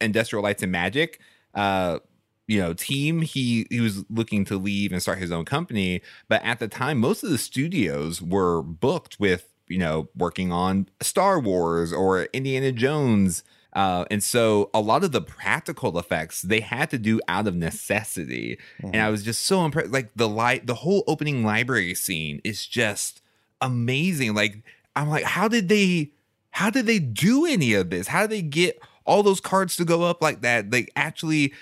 Industrial 0.00 0.42
Lights 0.42 0.62
and 0.62 0.72
Magic 0.72 1.20
uh, 1.54 1.98
you 2.46 2.60
know 2.60 2.74
team 2.74 3.22
he 3.22 3.66
he 3.70 3.80
was 3.80 4.04
looking 4.10 4.44
to 4.44 4.56
leave 4.56 4.92
and 4.92 5.00
start 5.00 5.18
his 5.18 5.30
own 5.30 5.44
company 5.44 6.02
but 6.28 6.42
at 6.44 6.58
the 6.58 6.68
time 6.68 6.98
most 6.98 7.22
of 7.22 7.30
the 7.30 7.38
studios 7.38 8.20
were 8.20 8.62
booked 8.62 9.18
with 9.20 9.48
you 9.68 9.78
know 9.78 10.08
working 10.16 10.52
on 10.52 10.88
star 11.00 11.38
wars 11.38 11.92
or 11.92 12.24
indiana 12.32 12.72
jones 12.72 13.44
uh, 13.74 14.04
and 14.10 14.22
so 14.22 14.70
a 14.74 14.80
lot 14.80 15.02
of 15.02 15.12
the 15.12 15.20
practical 15.20 15.98
effects 15.98 16.42
they 16.42 16.60
had 16.60 16.90
to 16.90 16.98
do 16.98 17.20
out 17.28 17.46
of 17.46 17.54
necessity 17.54 18.58
mm-hmm. 18.78 18.94
and 18.94 19.02
i 19.02 19.08
was 19.08 19.22
just 19.22 19.44
so 19.44 19.64
impressed 19.64 19.90
like 19.90 20.10
the 20.14 20.28
light 20.28 20.66
the 20.66 20.74
whole 20.74 21.04
opening 21.06 21.44
library 21.44 21.94
scene 21.94 22.40
is 22.44 22.66
just 22.66 23.20
amazing 23.60 24.34
like 24.34 24.62
i'm 24.96 25.08
like 25.08 25.24
how 25.24 25.48
did 25.48 25.68
they 25.68 26.10
how 26.50 26.68
did 26.68 26.86
they 26.86 26.98
do 26.98 27.46
any 27.46 27.74
of 27.74 27.90
this 27.90 28.08
how 28.08 28.22
did 28.22 28.30
they 28.30 28.42
get 28.42 28.78
all 29.04 29.22
those 29.22 29.40
cards 29.40 29.76
to 29.76 29.84
go 29.84 30.02
up 30.02 30.22
like 30.22 30.42
that 30.42 30.70
They 30.70 30.86
actually 30.96 31.52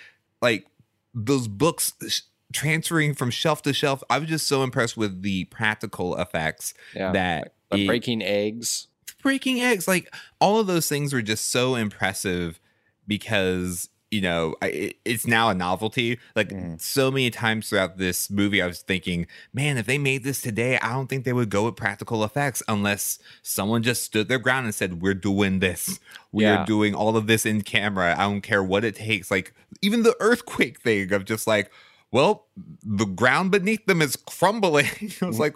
like 0.41 0.67
those 1.15 1.49
books 1.49 1.93
transferring 2.53 3.15
from 3.15 3.31
shelf 3.31 3.63
to 3.63 3.73
shelf. 3.73 4.03
I 4.11 4.19
was 4.19 4.29
just 4.29 4.47
so 4.47 4.63
impressed 4.63 4.97
with 4.97 5.23
the 5.23 5.45
practical 5.45 6.17
effects 6.17 6.75
yeah. 6.95 7.13
that 7.13 7.55
it, 7.71 7.87
breaking 7.87 8.23
eggs, 8.23 8.89
breaking 9.23 9.61
eggs, 9.61 9.87
like 9.87 10.13
all 10.41 10.59
of 10.59 10.67
those 10.67 10.89
things 10.89 11.13
were 11.13 11.23
just 11.23 11.51
so 11.51 11.75
impressive 11.75 12.61
because 13.07 13.89
you 14.11 14.21
know, 14.21 14.57
I, 14.61 14.93
it's 15.05 15.27
now 15.27 15.51
a 15.51 15.55
novelty. 15.55 16.19
Like 16.35 16.49
mm. 16.49 16.81
so 16.81 17.11
many 17.11 17.31
times 17.31 17.69
throughout 17.69 17.97
this 17.97 18.29
movie, 18.29 18.61
I 18.61 18.67
was 18.67 18.83
thinking, 18.83 19.27
man, 19.53 19.79
if 19.79 19.87
they 19.87 19.99
made 19.99 20.25
this 20.25 20.43
today, 20.43 20.79
I 20.79 20.93
don't 20.93 21.07
think 21.07 21.25
they 21.25 21.33
would 21.33 21.49
go 21.49 21.67
with 21.67 21.77
practical 21.77 22.25
effects 22.25 22.63
unless 22.67 23.21
someone 23.43 23.83
just 23.83 24.03
stood 24.03 24.29
their 24.29 24.41
ground 24.41 24.67
and 24.67 24.75
said, 24.75 25.01
"We're 25.01 25.15
doing 25.15 25.61
this. 25.61 26.01
We 26.33 26.45
yeah. 26.45 26.63
are 26.63 26.67
doing 26.67 26.95
all 26.95 27.17
of 27.17 27.29
this 27.29 27.47
in 27.47 27.63
camera. 27.63 28.15
I 28.19 28.23
don't 28.23 28.41
care 28.41 28.65
what 28.65 28.85
it 28.85 28.97
takes." 28.97 29.31
Like 29.31 29.55
even 29.81 30.03
the 30.03 30.17
earthquake 30.19 30.81
thing 30.81 31.13
of 31.13 31.25
just 31.25 31.47
like, 31.47 31.71
well, 32.11 32.47
the 32.83 33.07
ground 33.07 33.53
beneath 33.53 33.87
them 33.87 34.03
is 34.03 34.17
crumbling. 34.17 34.89
I 35.23 35.27
was 35.27 35.39
like, 35.39 35.55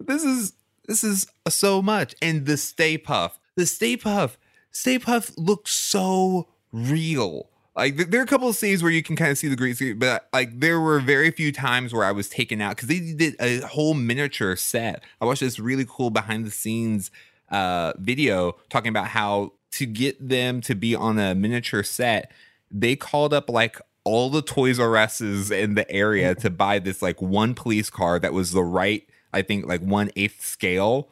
this 0.00 0.24
is 0.24 0.54
this 0.86 1.04
is 1.04 1.26
so 1.48 1.82
much. 1.82 2.14
And 2.22 2.46
the 2.46 2.56
Stay 2.56 2.98
Puft, 2.98 3.38
the 3.54 3.66
Stay 3.66 3.96
Puft, 3.96 4.36
Stay 4.70 4.98
Puft 4.98 5.34
looks 5.36 5.72
so 5.72 6.48
real 6.72 7.48
like 7.76 7.96
there 8.10 8.20
are 8.20 8.24
a 8.24 8.26
couple 8.26 8.48
of 8.48 8.56
scenes 8.56 8.82
where 8.82 8.90
you 8.90 9.02
can 9.02 9.16
kind 9.16 9.30
of 9.30 9.36
see 9.36 9.48
the 9.48 9.56
grease, 9.56 9.82
but 9.96 10.28
like 10.32 10.60
there 10.60 10.80
were 10.80 10.98
very 10.98 11.30
few 11.30 11.52
times 11.52 11.92
where 11.92 12.04
I 12.04 12.10
was 12.10 12.26
taken 12.28 12.62
out 12.62 12.76
because 12.76 12.88
they 12.88 13.00
did 13.00 13.36
a 13.38 13.60
whole 13.66 13.92
miniature 13.92 14.56
set. 14.56 15.02
I 15.20 15.26
watched 15.26 15.42
this 15.42 15.58
really 15.58 15.84
cool 15.86 16.08
behind 16.08 16.46
the 16.46 16.50
scenes 16.50 17.10
uh, 17.50 17.92
video 17.98 18.56
talking 18.70 18.88
about 18.88 19.08
how 19.08 19.52
to 19.72 19.84
get 19.84 20.26
them 20.26 20.62
to 20.62 20.74
be 20.74 20.94
on 20.94 21.18
a 21.18 21.34
miniature 21.34 21.82
set, 21.82 22.32
they 22.70 22.96
called 22.96 23.34
up 23.34 23.50
like 23.50 23.78
all 24.04 24.30
the 24.30 24.42
Toys 24.42 24.80
R 24.80 24.96
Us's 24.96 25.50
in 25.50 25.74
the 25.74 25.88
area 25.90 26.34
to 26.36 26.48
buy 26.48 26.78
this 26.78 27.02
like 27.02 27.20
one 27.20 27.54
police 27.54 27.90
car 27.90 28.18
that 28.18 28.32
was 28.32 28.52
the 28.52 28.64
right, 28.64 29.06
I 29.36 29.42
think 29.42 29.66
like 29.66 29.82
one 29.82 30.10
eighth 30.16 30.44
scale 30.44 31.10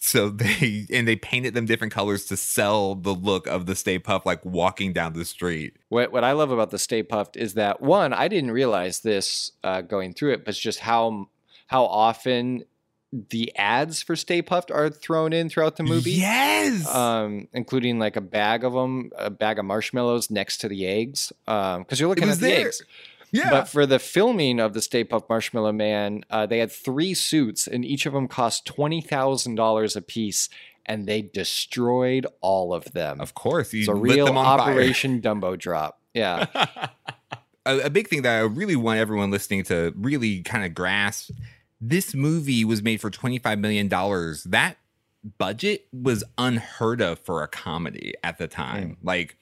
so 0.00 0.28
they 0.30 0.86
and 0.90 1.06
they 1.06 1.16
painted 1.16 1.54
them 1.54 1.66
different 1.66 1.92
colors 1.92 2.26
to 2.26 2.36
sell 2.36 2.94
the 2.94 3.14
look 3.14 3.46
of 3.46 3.66
the 3.66 3.74
Stay 3.74 3.98
Puft 3.98 4.26
like 4.26 4.44
walking 4.44 4.92
down 4.92 5.12
the 5.12 5.24
street. 5.24 5.76
What 5.88 6.12
what 6.12 6.24
I 6.24 6.32
love 6.32 6.50
about 6.50 6.70
the 6.70 6.78
Stay 6.78 7.02
Puft 7.02 7.36
is 7.36 7.54
that 7.54 7.80
one, 7.80 8.12
I 8.12 8.28
didn't 8.28 8.50
realize 8.50 9.00
this 9.00 9.52
uh, 9.62 9.82
going 9.82 10.12
through 10.12 10.32
it, 10.32 10.44
but 10.44 10.50
it's 10.50 10.58
just 10.58 10.80
how 10.80 11.28
how 11.66 11.84
often 11.84 12.64
the 13.30 13.54
ads 13.56 14.02
for 14.02 14.16
Stay 14.16 14.42
Puft 14.42 14.74
are 14.74 14.90
thrown 14.90 15.32
in 15.32 15.48
throughout 15.48 15.76
the 15.76 15.84
movie. 15.84 16.12
Yes, 16.12 16.92
um, 16.92 17.48
including 17.52 17.98
like 17.98 18.16
a 18.16 18.20
bag 18.20 18.64
of 18.64 18.72
them, 18.72 19.10
a 19.16 19.30
bag 19.30 19.58
of 19.58 19.64
marshmallows 19.64 20.30
next 20.30 20.58
to 20.58 20.68
the 20.68 20.86
eggs, 20.86 21.32
because 21.44 21.76
um, 21.76 21.86
you're 21.90 22.08
looking 22.08 22.28
at 22.28 22.38
the 22.38 22.46
there. 22.46 22.66
eggs. 22.66 22.82
Yeah. 23.36 23.50
But 23.50 23.68
for 23.68 23.86
the 23.86 23.98
filming 23.98 24.60
of 24.60 24.74
the 24.74 24.82
Stay 24.82 25.04
Puft 25.04 25.28
Marshmallow 25.28 25.72
Man, 25.72 26.24
uh, 26.30 26.46
they 26.46 26.58
had 26.58 26.72
three 26.72 27.14
suits, 27.14 27.66
and 27.66 27.84
each 27.84 28.06
of 28.06 28.12
them 28.12 28.28
cost 28.28 28.66
twenty 28.66 29.00
thousand 29.00 29.54
dollars 29.56 29.96
a 29.96 30.02
piece, 30.02 30.48
and 30.84 31.06
they 31.06 31.22
destroyed 31.22 32.26
all 32.40 32.72
of 32.74 32.92
them. 32.92 33.20
Of 33.20 33.34
course, 33.34 33.72
it's 33.74 33.88
a 33.88 33.94
real 33.94 34.28
Operation 34.28 35.20
Dumbo 35.22 35.58
Drop. 35.58 36.00
Yeah. 36.14 36.46
a, 37.66 37.80
a 37.80 37.90
big 37.90 38.08
thing 38.08 38.22
that 38.22 38.36
I 38.36 38.40
really 38.40 38.76
want 38.76 38.98
everyone 38.98 39.30
listening 39.30 39.64
to 39.64 39.92
really 39.96 40.42
kind 40.42 40.64
of 40.64 40.74
grasp: 40.74 41.30
this 41.80 42.14
movie 42.14 42.64
was 42.64 42.82
made 42.82 43.00
for 43.00 43.10
twenty 43.10 43.38
five 43.38 43.58
million 43.58 43.88
dollars. 43.88 44.44
That 44.44 44.78
budget 45.38 45.86
was 45.92 46.24
unheard 46.38 47.00
of 47.00 47.18
for 47.18 47.42
a 47.42 47.48
comedy 47.48 48.14
at 48.22 48.38
the 48.38 48.46
time. 48.46 48.90
Mm. 48.90 48.96
Like 49.02 49.36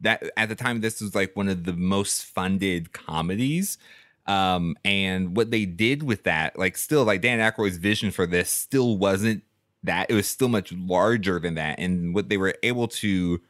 that 0.00 0.30
at 0.36 0.48
the 0.48 0.54
time 0.54 0.80
this 0.80 1.00
was 1.00 1.14
like 1.14 1.34
one 1.36 1.48
of 1.48 1.64
the 1.64 1.72
most 1.72 2.24
funded 2.24 2.92
comedies 2.92 3.78
um 4.26 4.76
and 4.84 5.36
what 5.36 5.50
they 5.50 5.66
did 5.66 6.02
with 6.02 6.22
that 6.24 6.58
like 6.58 6.76
still 6.76 7.04
like 7.04 7.20
dan 7.20 7.38
Aykroyd's 7.38 7.76
vision 7.76 8.10
for 8.10 8.26
this 8.26 8.48
still 8.48 8.96
wasn't 8.96 9.42
that 9.82 10.10
it 10.10 10.14
was 10.14 10.26
still 10.26 10.48
much 10.48 10.72
larger 10.72 11.38
than 11.38 11.54
that 11.54 11.78
and 11.78 12.14
what 12.14 12.28
they 12.28 12.36
were 12.36 12.54
able 12.62 12.88
to 12.88 13.40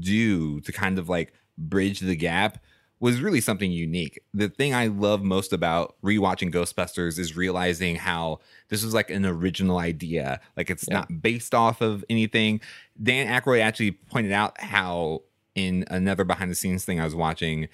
do 0.00 0.60
to 0.62 0.72
kind 0.72 0.98
of 0.98 1.08
like 1.08 1.32
bridge 1.56 2.00
the 2.00 2.16
gap 2.16 2.58
was 3.00 3.20
really 3.20 3.40
something 3.40 3.70
unique. 3.70 4.18
The 4.32 4.48
thing 4.48 4.74
I 4.74 4.86
love 4.86 5.22
most 5.22 5.52
about 5.52 5.96
rewatching 6.02 6.50
Ghostbusters 6.50 7.18
is 7.18 7.36
realizing 7.36 7.96
how 7.96 8.38
this 8.70 8.82
was 8.82 8.94
like 8.94 9.10
an 9.10 9.26
original 9.26 9.78
idea. 9.78 10.40
Like 10.56 10.70
it's 10.70 10.86
yeah. 10.88 11.00
not 11.00 11.20
based 11.20 11.54
off 11.54 11.82
of 11.82 12.02
anything. 12.08 12.62
Dan 13.02 13.26
Aykroyd 13.26 13.60
actually 13.60 13.90
pointed 13.90 14.32
out 14.32 14.58
how 14.58 15.22
in 15.54 15.84
another 15.88 16.24
behind 16.24 16.50
the 16.50 16.54
scenes 16.54 16.84
thing 16.84 17.00
I 17.00 17.04
was 17.04 17.14
watching, 17.14 17.68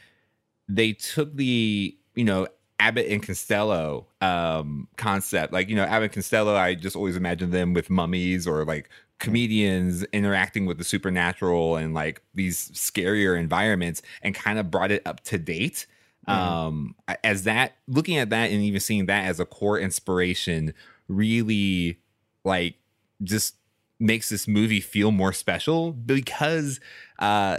they 0.69 0.93
took 0.93 1.37
the, 1.37 1.97
you 2.15 2.25
know, 2.25 2.47
Abbott 2.79 3.07
and 3.09 3.23
Costello 3.23 4.07
um, 4.21 4.89
concept. 4.97 5.53
Like, 5.53 5.69
you 5.69 5.77
know, 5.77 5.85
Abbott 5.85 6.05
and 6.05 6.13
Costello, 6.13 6.57
I 6.57 6.75
just 6.75 6.97
always 6.97 7.17
imagine 7.17 7.51
them 7.51 7.75
with 7.75 7.91
mummies 7.91 8.47
or 8.47 8.65
like 8.65 8.89
comedians 9.19 10.03
interacting 10.13 10.65
with 10.65 10.79
the 10.79 10.85
supernatural 10.85 11.77
and 11.77 11.93
like 11.93 12.23
these 12.35 12.71
scarier 12.71 13.39
environments 13.39 14.01
and 14.23 14.35
kind 14.35 14.59
of 14.59 14.71
brought 14.71 14.91
it 14.91 15.03
up 15.07 15.21
to 15.25 15.39
date. 15.39 15.87
Mm. 16.27 16.33
Um, 16.33 16.95
as 17.23 17.45
that, 17.45 17.77
looking 17.87 18.17
at 18.17 18.31
that 18.31 18.51
and 18.51 18.63
even 18.63 18.81
seeing 18.81 19.07
that 19.07 19.27
as 19.27 19.41
a 19.41 19.45
core 19.45 19.79
inspiration 19.79 20.73
really 21.09 21.99
like 22.45 22.77
just 23.23 23.57
makes 24.01 24.29
this 24.29 24.49
movie 24.49 24.81
feel 24.81 25.11
more 25.11 25.33
special 25.33 25.93
because 25.93 26.81
uh, 27.19 27.59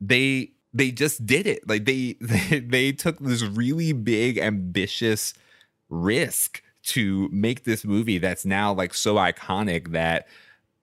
they 0.00 0.52
they 0.72 0.90
just 0.90 1.26
did 1.26 1.46
it. 1.46 1.68
Like 1.68 1.84
they, 1.84 2.16
they 2.20 2.60
they 2.66 2.92
took 2.92 3.18
this 3.18 3.42
really 3.42 3.92
big 3.92 4.38
ambitious 4.38 5.34
risk 5.88 6.62
to 6.84 7.28
make 7.30 7.64
this 7.64 7.84
movie 7.84 8.18
that's 8.18 8.44
now 8.44 8.72
like 8.72 8.94
so 8.94 9.14
iconic 9.16 9.92
that 9.92 10.26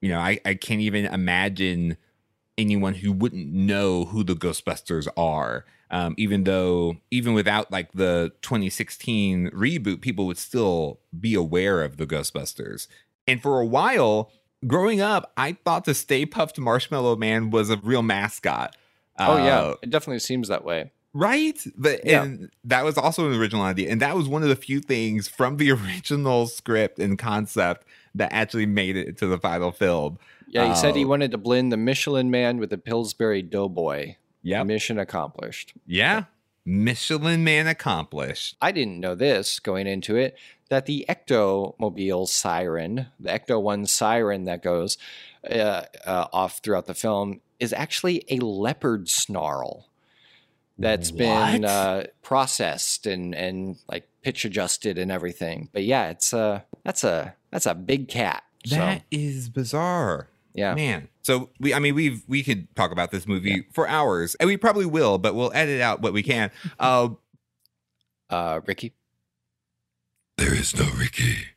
you 0.00 0.08
know 0.08 0.18
I, 0.18 0.40
I 0.44 0.54
can't 0.54 0.80
even 0.80 1.06
imagine 1.06 1.96
anyone 2.56 2.94
who 2.94 3.12
wouldn't 3.12 3.52
know 3.52 4.04
who 4.04 4.22
the 4.22 4.34
Ghostbusters 4.34 5.08
are. 5.16 5.64
Um, 5.90 6.14
even 6.16 6.44
though 6.44 6.98
even 7.10 7.34
without 7.34 7.72
like 7.72 7.92
the 7.92 8.32
2016 8.42 9.50
reboot, 9.50 10.00
people 10.00 10.26
would 10.26 10.38
still 10.38 11.00
be 11.18 11.34
aware 11.34 11.82
of 11.82 11.96
the 11.96 12.06
Ghostbusters. 12.06 12.86
And 13.26 13.42
for 13.42 13.60
a 13.60 13.66
while, 13.66 14.30
growing 14.66 15.00
up, 15.00 15.32
I 15.36 15.52
thought 15.64 15.84
the 15.84 15.94
Stay 15.94 16.26
Puft 16.26 16.58
Marshmallow 16.58 17.16
Man 17.16 17.50
was 17.50 17.70
a 17.70 17.76
real 17.78 18.02
mascot. 18.02 18.76
Oh 19.18 19.34
uh, 19.34 19.44
yeah, 19.44 19.74
it 19.82 19.90
definitely 19.90 20.20
seems 20.20 20.48
that 20.48 20.64
way. 20.64 20.92
Right, 21.12 21.60
but 21.76 22.04
yeah. 22.04 22.22
and 22.22 22.50
that 22.64 22.84
was 22.84 22.96
also 22.96 23.28
an 23.28 23.38
original 23.38 23.62
idea, 23.62 23.90
and 23.90 24.00
that 24.00 24.16
was 24.16 24.28
one 24.28 24.42
of 24.42 24.48
the 24.48 24.56
few 24.56 24.80
things 24.80 25.28
from 25.28 25.56
the 25.56 25.70
original 25.72 26.46
script 26.46 26.98
and 26.98 27.18
concept 27.18 27.86
that 28.14 28.32
actually 28.32 28.66
made 28.66 28.96
it 28.96 29.16
to 29.18 29.26
the 29.26 29.38
final 29.38 29.72
film. 29.72 30.18
Yeah, 30.48 30.66
he 30.66 30.70
uh, 30.70 30.74
said 30.74 30.96
he 30.96 31.04
uh, 31.04 31.08
wanted 31.08 31.32
to 31.32 31.38
blend 31.38 31.72
the 31.72 31.76
Michelin 31.76 32.30
Man 32.30 32.58
with 32.58 32.70
the 32.70 32.78
Pillsbury 32.78 33.42
Doughboy. 33.42 34.16
Yeah, 34.42 34.62
mission 34.62 34.98
accomplished. 34.98 35.74
Yeah, 35.86 36.24
Michelin 36.64 37.42
Man 37.44 37.66
accomplished. 37.66 38.56
I 38.60 38.72
didn't 38.72 39.00
know 39.00 39.14
this 39.14 39.58
going 39.60 39.86
into 39.86 40.16
it 40.16 40.36
that 40.68 40.86
the 40.86 41.04
Ectomobile 41.08 42.28
siren, 42.28 43.06
the 43.18 43.30
Ecto 43.30 43.60
1 43.60 43.86
siren 43.86 44.44
that 44.44 44.62
goes 44.62 44.98
uh, 45.50 45.82
uh, 46.06 46.26
off 46.32 46.60
throughout 46.62 46.86
the 46.86 46.94
film, 46.94 47.40
is 47.58 47.72
actually 47.72 48.24
a 48.30 48.36
leopard 48.36 49.08
snarl 49.08 49.90
that's 50.80 51.10
what? 51.10 51.18
been 51.18 51.64
uh, 51.64 52.04
processed 52.22 53.06
and, 53.06 53.34
and 53.34 53.76
like 53.86 54.08
pitch 54.22 54.44
adjusted 54.44 54.96
and 54.96 55.12
everything. 55.12 55.68
But 55.72 55.84
yeah, 55.84 56.08
it's 56.08 56.32
a 56.32 56.64
that's 56.84 57.04
a 57.04 57.34
that's 57.50 57.66
a 57.66 57.74
big 57.74 58.08
cat. 58.08 58.42
That 58.70 59.00
so. 59.00 59.04
is 59.10 59.50
bizarre. 59.50 60.28
Yeah, 60.54 60.74
man. 60.74 61.08
So 61.22 61.50
we, 61.60 61.74
I 61.74 61.78
mean, 61.78 61.94
we've 61.94 62.22
we 62.28 62.42
could 62.42 62.74
talk 62.76 62.92
about 62.92 63.10
this 63.10 63.26
movie 63.26 63.50
yeah. 63.50 63.72
for 63.72 63.88
hours, 63.88 64.34
and 64.36 64.46
we 64.46 64.56
probably 64.56 64.86
will, 64.86 65.18
but 65.18 65.34
we'll 65.34 65.52
edit 65.54 65.80
out 65.80 66.00
what 66.00 66.12
we 66.12 66.22
can. 66.22 66.50
Uh, 66.78 67.10
Uh, 68.30 68.60
Ricky. 68.66 68.94
There 70.36 70.54
is 70.54 70.74
no 70.76 70.88
Ricky, 70.96 71.48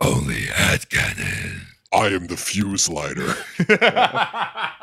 only 0.00 0.46
headcanon. 0.46 1.62
I 1.92 2.06
am 2.06 2.26
the 2.28 2.36
fuse 2.36 2.88
lighter. 2.88 3.34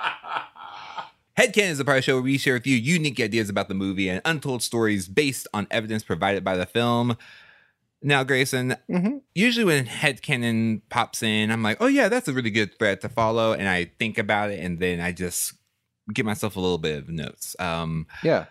Headcanon 1.37 1.71
is 1.71 1.79
a 1.79 1.85
part 1.85 1.97
of 1.97 2.03
the 2.03 2.05
show 2.05 2.15
where 2.15 2.23
we 2.23 2.37
share 2.37 2.53
with 2.53 2.65
you 2.65 2.77
unique 2.77 3.19
ideas 3.19 3.49
about 3.49 3.67
the 3.67 3.73
movie 3.73 4.09
and 4.09 4.21
untold 4.23 4.63
stories 4.63 5.07
based 5.07 5.47
on 5.53 5.67
evidence 5.69 6.03
provided 6.03 6.43
by 6.43 6.55
the 6.55 6.65
film. 6.65 7.17
Now, 8.01 8.23
Grayson, 8.23 8.75
Mm-hmm. 8.89 9.17
usually 9.33 9.65
when 9.65 9.85
headcanon 9.85 10.81
pops 10.89 11.23
in, 11.23 11.49
I'm 11.51 11.63
like, 11.63 11.77
oh 11.79 11.87
yeah, 11.87 12.07
that's 12.09 12.27
a 12.27 12.33
really 12.33 12.51
good 12.51 12.77
thread 12.77 13.01
to 13.01 13.09
follow. 13.09 13.53
And 13.53 13.67
I 13.67 13.85
think 13.99 14.17
about 14.17 14.51
it 14.51 14.59
and 14.59 14.79
then 14.79 14.99
I 14.99 15.11
just 15.11 15.53
give 16.13 16.25
myself 16.25 16.55
a 16.55 16.59
little 16.59 16.77
bit 16.77 16.99
of 16.99 17.09
notes. 17.09 17.55
Um, 17.59 18.05
Yeah. 18.23 18.45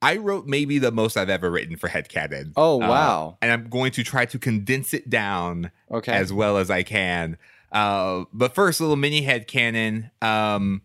I 0.00 0.16
wrote 0.18 0.46
maybe 0.46 0.78
the 0.78 0.92
most 0.92 1.16
I've 1.16 1.28
ever 1.30 1.50
written 1.50 1.76
for 1.76 1.88
headcanon. 1.88 2.52
Oh 2.56 2.80
Uh, 2.82 2.88
wow. 2.88 3.38
and 3.42 3.50
I'm 3.50 3.68
going 3.68 3.90
to 3.92 4.04
try 4.04 4.26
to 4.26 4.38
condense 4.38 4.94
it 4.94 5.08
down 5.10 5.72
okay. 5.90 6.12
as 6.12 6.32
well 6.32 6.56
as 6.58 6.70
I 6.70 6.82
can. 6.84 7.36
Uh, 7.72 8.24
but 8.32 8.54
first, 8.54 8.78
a 8.78 8.84
little 8.84 8.94
mini 8.96 9.22
head 9.22 9.46
canon 9.48 10.10
um, 10.22 10.82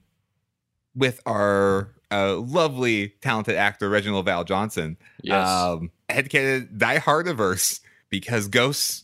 with 0.96 1.22
our 1.28 1.90
uh, 2.12 2.38
lovely, 2.38 3.10
talented 3.22 3.56
actor 3.56 3.90
Reginald 3.90 4.26
VelJohnson. 4.26 4.98
yes. 5.22 5.48
Um, 5.48 5.92
head 6.10 6.30
canon 6.30 6.70
Die 6.76 6.98
Hardiverse 7.00 7.82
because 8.22 8.48
ghosts 8.48 9.04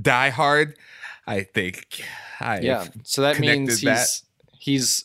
die 0.00 0.30
hard. 0.30 0.76
I 1.26 1.42
think. 1.42 2.02
I 2.40 2.60
yeah. 2.60 2.86
So 3.02 3.22
that 3.22 3.40
means 3.40 3.80
connected 3.80 3.86
that. 3.88 3.98
he's 3.98 4.22
he's 4.58 5.04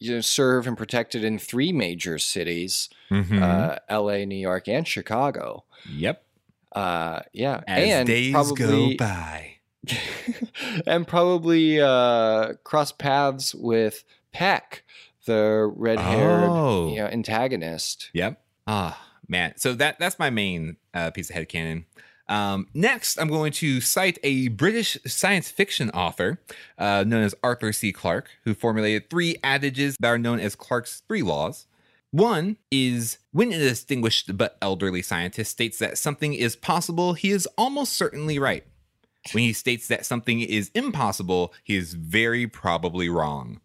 you 0.00 0.14
know 0.16 0.20
served 0.20 0.66
and 0.66 0.76
protected 0.76 1.22
in 1.22 1.38
three 1.38 1.72
major 1.72 2.18
cities: 2.18 2.88
Mhm. 3.10 3.40
uh, 3.42 3.78
L.A., 3.88 4.26
New 4.26 4.36
York, 4.36 4.66
and 4.68 4.86
Chicago. 4.86 5.64
yep. 5.88 6.24
Uh, 6.72 7.20
yeah. 7.32 7.62
As 7.66 7.88
and 7.88 8.06
days 8.06 8.32
probably 8.32 8.94
go 8.94 8.96
by. 8.98 9.54
and 10.86 11.06
probably 11.06 11.80
uh, 11.80 12.54
cross 12.64 12.92
paths 12.92 13.54
with 13.54 14.04
Peck, 14.32 14.84
the 15.26 15.70
red-haired 15.74 16.48
Oh. 16.50 16.90
you 16.90 16.96
know, 16.96 17.06
antagonist. 17.06 18.10
Yep. 18.12 18.40
Ah, 18.66 19.00
man. 19.28 19.54
So 19.56 19.72
that 19.74 19.98
that's 19.98 20.18
my 20.18 20.30
main 20.30 20.76
uh, 20.94 21.10
piece 21.10 21.30
of 21.30 21.36
head 21.36 21.48
headcanon. 21.48 21.84
Um, 22.28 22.68
next, 22.74 23.18
I'm 23.18 23.28
going 23.28 23.52
to 23.52 23.80
cite 23.80 24.18
a 24.22 24.48
British 24.48 24.98
science 25.06 25.50
fiction 25.50 25.90
author 25.90 26.38
uh, 26.76 27.04
known 27.06 27.22
as 27.22 27.34
Arthur 27.42 27.72
C. 27.72 27.92
Clarke, 27.92 28.30
who 28.44 28.54
formulated 28.54 29.08
three 29.08 29.36
adages 29.42 29.96
that 30.00 30.08
are 30.08 30.18
known 30.18 30.38
as 30.38 30.54
Clarke's 30.54 31.02
three 31.08 31.22
laws. 31.22 31.66
One 32.10 32.56
is 32.70 33.18
when 33.32 33.52
a 33.52 33.58
distinguished 33.58 34.36
but 34.36 34.56
elderly 34.62 35.02
scientist 35.02 35.50
states 35.50 35.78
that 35.78 35.98
something 35.98 36.34
is 36.34 36.56
possible, 36.56 37.14
he 37.14 37.30
is 37.30 37.48
almost 37.58 37.94
certainly 37.94 38.38
right. 38.38 38.64
When 39.32 39.44
he 39.44 39.52
states 39.52 39.88
that 39.88 40.06
something 40.06 40.40
is 40.40 40.70
impossible, 40.74 41.52
he 41.64 41.76
is 41.76 41.94
very 41.94 42.46
probably 42.46 43.08
wrong. 43.08 43.60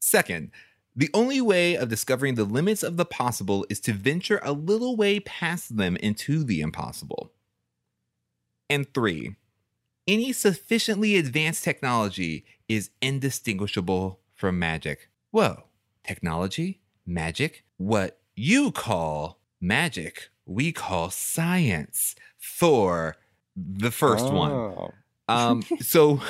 Second, 0.00 0.50
the 0.96 1.10
only 1.14 1.40
way 1.40 1.76
of 1.76 1.88
discovering 1.88 2.34
the 2.34 2.44
limits 2.44 2.82
of 2.82 2.96
the 2.96 3.04
possible 3.04 3.64
is 3.70 3.78
to 3.80 3.92
venture 3.92 4.40
a 4.42 4.52
little 4.52 4.96
way 4.96 5.20
past 5.20 5.76
them 5.76 5.96
into 5.96 6.42
the 6.42 6.60
impossible. 6.60 7.30
And 8.70 8.92
three, 8.92 9.36
any 10.06 10.32
sufficiently 10.32 11.16
advanced 11.16 11.64
technology 11.64 12.44
is 12.68 12.90
indistinguishable 13.00 14.20
from 14.34 14.58
magic. 14.58 15.08
Whoa, 15.30 15.64
technology? 16.04 16.80
Magic? 17.06 17.64
What 17.78 18.20
you 18.34 18.70
call 18.72 19.38
magic, 19.60 20.28
we 20.46 20.72
call 20.72 21.10
science 21.10 22.14
for 22.38 23.16
the 23.56 23.90
first 23.90 24.32
one. 24.32 24.52
Oh. 24.52 24.90
Um, 25.28 25.62
so, 25.80 26.20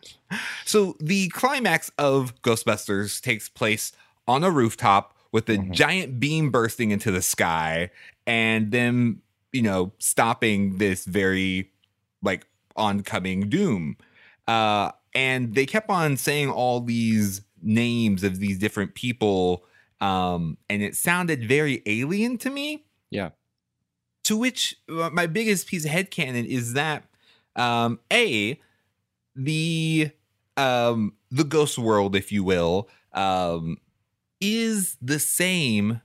so 0.64 0.96
the 1.00 1.28
climax 1.28 1.90
of 1.98 2.40
Ghostbusters 2.42 3.20
takes 3.20 3.48
place 3.48 3.92
on 4.26 4.44
a 4.44 4.50
rooftop 4.50 5.16
with 5.30 5.48
a 5.48 5.56
Mhm. 5.56 5.70
giant 5.72 6.20
beam 6.20 6.50
bursting 6.50 6.90
into 6.90 7.10
the 7.10 7.22
sky, 7.22 7.90
and 8.26 8.70
them, 8.70 9.22
you 9.52 9.62
know, 9.62 9.92
stopping 9.98 10.76
this 10.78 11.04
very 11.06 11.70
like 12.22 12.46
oncoming 12.76 13.48
doom. 13.48 13.96
Uh, 14.46 14.92
and 15.14 15.54
they 15.54 15.66
kept 15.66 15.90
on 15.90 16.16
saying 16.16 16.50
all 16.50 16.80
these 16.80 17.42
names 17.62 18.24
of 18.24 18.38
these 18.38 18.58
different 18.58 18.94
people, 18.94 19.64
um, 20.00 20.56
and 20.68 20.82
it 20.82 20.96
sounded 20.96 21.46
very 21.46 21.82
alien 21.86 22.38
to 22.38 22.50
me. 22.50 22.84
Yeah. 23.10 23.30
To 24.24 24.36
which 24.36 24.76
uh, 24.88 25.10
my 25.10 25.26
biggest 25.26 25.66
piece 25.66 25.84
of 25.84 25.90
headcanon 25.90 26.46
is 26.46 26.72
that 26.72 27.04
um 27.54 28.00
a 28.10 28.58
the 29.36 30.10
um 30.56 31.12
the 31.30 31.44
ghost 31.44 31.78
world 31.78 32.16
if 32.16 32.32
you 32.32 32.42
will 32.42 32.88
um 33.12 33.76
is 34.40 34.96
the 35.02 35.18
same 35.18 36.00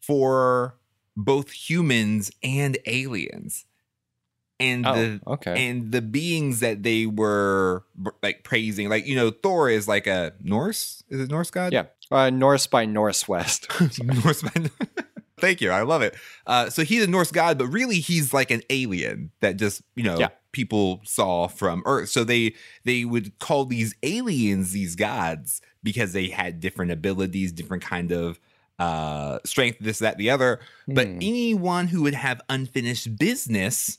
for 0.00 0.76
both 1.16 1.50
humans 1.52 2.32
and 2.42 2.76
aliens 2.86 3.66
and 4.64 4.86
Oh, 4.86 4.94
the 4.94 5.20
okay. 5.34 5.68
and 5.68 5.92
the 5.92 6.00
beings 6.02 6.60
that 6.60 6.82
they 6.82 7.06
were 7.06 7.84
like 8.22 8.44
praising 8.44 8.88
like 8.88 9.06
you 9.06 9.14
know 9.16 9.30
thor 9.30 9.68
is 9.70 9.86
like 9.88 10.06
a 10.06 10.32
norse 10.42 11.02
is 11.08 11.20
it 11.20 11.30
norse 11.30 11.50
god 11.50 11.72
Yeah. 11.72 11.86
Uh, 12.10 12.28
Norse 12.30 12.66
by 12.66 12.84
Northwest. 12.84 13.66
Norse 14.02 14.42
man. 14.44 14.70
Thank 15.40 15.60
you. 15.62 15.70
I 15.70 15.82
love 15.82 16.02
it. 16.02 16.14
Uh, 16.46 16.68
so 16.70 16.84
he's 16.84 17.02
a 17.02 17.06
Norse 17.06 17.32
god, 17.32 17.56
but 17.58 17.66
really 17.68 17.96
he's 17.98 18.32
like 18.34 18.50
an 18.50 18.60
alien 18.70 19.30
that 19.40 19.56
just 19.56 19.82
you 19.96 20.04
know 20.04 20.18
Yeah. 20.18 20.28
people 20.52 21.00
saw 21.04 21.48
from 21.48 21.82
Earth. 21.86 22.10
So 22.10 22.22
they 22.22 22.54
they 22.84 23.04
would 23.06 23.38
call 23.38 23.64
these 23.64 23.94
aliens 24.02 24.72
these 24.72 24.94
gods 24.96 25.60
because 25.82 26.12
they 26.12 26.28
had 26.28 26.60
different 26.60 26.92
abilities, 26.92 27.52
different 27.52 27.82
kind 27.82 28.12
of 28.12 28.38
uh 28.78 29.38
strength, 29.44 29.78
this, 29.80 29.98
that, 30.00 30.18
the 30.18 30.28
other. 30.30 30.60
But 30.86 31.06
Hmm. 31.08 31.18
anyone 31.22 31.86
who 31.88 32.02
would 32.02 32.14
have 32.14 32.40
unfinished 32.50 33.16
business, 33.18 33.98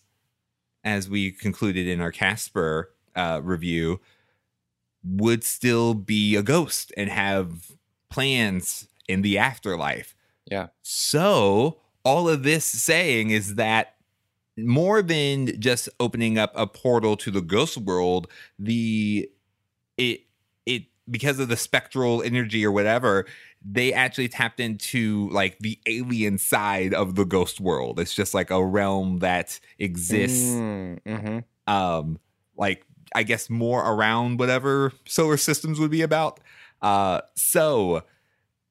as 0.86 1.10
we 1.10 1.32
concluded 1.32 1.88
in 1.88 2.00
our 2.00 2.12
Casper 2.12 2.91
uh, 3.15 3.41
review, 3.43 4.00
would 5.04 5.43
still 5.43 5.93
be 5.93 6.36
a 6.36 6.43
ghost 6.43 6.93
and 6.95 7.10
have 7.10 7.71
plans 8.10 8.88
in 9.08 9.21
the 9.21 9.38
afterlife. 9.38 10.15
Yeah. 10.50 10.67
So, 10.84 11.80
all 12.04 12.30
of 12.30 12.43
this 12.43 12.63
saying 12.63 13.32
is 13.32 13.56
that 13.56 13.95
more 14.58 15.02
than 15.02 15.60
just 15.60 15.89
opening 16.00 16.38
up 16.38 16.52
a 16.56 16.67
portal 16.67 17.17
to 17.17 17.32
the 17.32 17.41
ghost 17.41 17.78
world, 17.78 18.28
the 18.58 19.30
it 19.98 20.21
it 20.21 20.21
because 21.10 21.39
of 21.39 21.48
the 21.50 21.58
spectral 21.58 22.22
energy 22.24 22.65
or 22.65 22.72
whatever, 22.72 23.26
they 23.63 23.94
actually 23.94 24.28
tapped 24.28 24.60
into 24.60 25.30
like 25.30 25.58
the 25.60 25.80
alien 25.88 26.38
side 26.38 26.94
of 26.94 27.15
the 27.15 27.26
ghost 27.26 27.60
world. 27.60 28.00
It's 28.00 28.13
just 28.13 28.34
like 28.34 28.50
a 28.52 28.63
realm 28.65 29.20
that 29.20 29.60
exists 29.80 30.54
Mm, 30.54 31.00
mhm. 31.06 31.44
um 31.72 32.20
like 32.58 32.86
i 33.13 33.24
guess 33.24 33.50
more 33.50 33.82
around 33.82 34.39
whatever 34.39 34.91
solar 35.06 35.38
systems 35.38 35.80
would 35.80 35.91
be 35.91 36.02
about 36.02 36.39
uh 36.82 37.22
so 37.36 38.04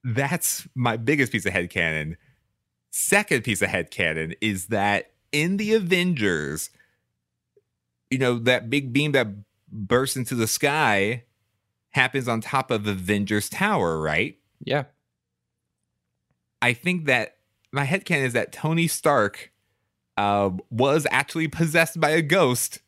that's 0.04 0.66
my 0.74 0.96
biggest 0.96 1.32
piece 1.32 1.46
of 1.46 1.52
head 1.52 1.68
headcanon 1.70 2.16
second 2.90 3.42
piece 3.44 3.62
of 3.62 3.68
head 3.68 3.90
headcanon 3.90 4.34
is 4.40 4.66
that 4.66 5.12
in 5.32 5.56
the 5.56 5.74
avengers 5.74 6.70
you 8.10 8.18
know 8.18 8.38
that 8.38 8.70
big 8.70 8.92
beam 8.92 9.12
that 9.12 9.28
bursts 9.70 10.16
into 10.16 10.34
the 10.34 10.46
sky 10.46 11.24
happens 11.94 12.28
on 12.28 12.40
top 12.40 12.70
of 12.70 12.86
avengers 12.86 13.48
tower 13.48 14.00
right 14.00 14.36
Yeah. 14.64 14.84
I 16.62 16.72
think 16.72 17.04
that 17.06 17.36
my 17.72 17.84
headcanon 17.84 18.24
is 18.24 18.32
that 18.32 18.52
Tony 18.52 18.88
Stark 18.88 19.52
um, 20.16 20.60
was 20.70 21.06
actually 21.10 21.48
possessed 21.48 22.00
by 22.00 22.10
a 22.10 22.22
ghost 22.22 22.78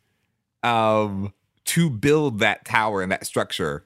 um, 0.63 1.33
to 1.65 1.89
build 1.89 2.39
that 2.39 2.65
tower 2.65 3.01
and 3.01 3.11
that 3.11 3.25
structure 3.25 3.85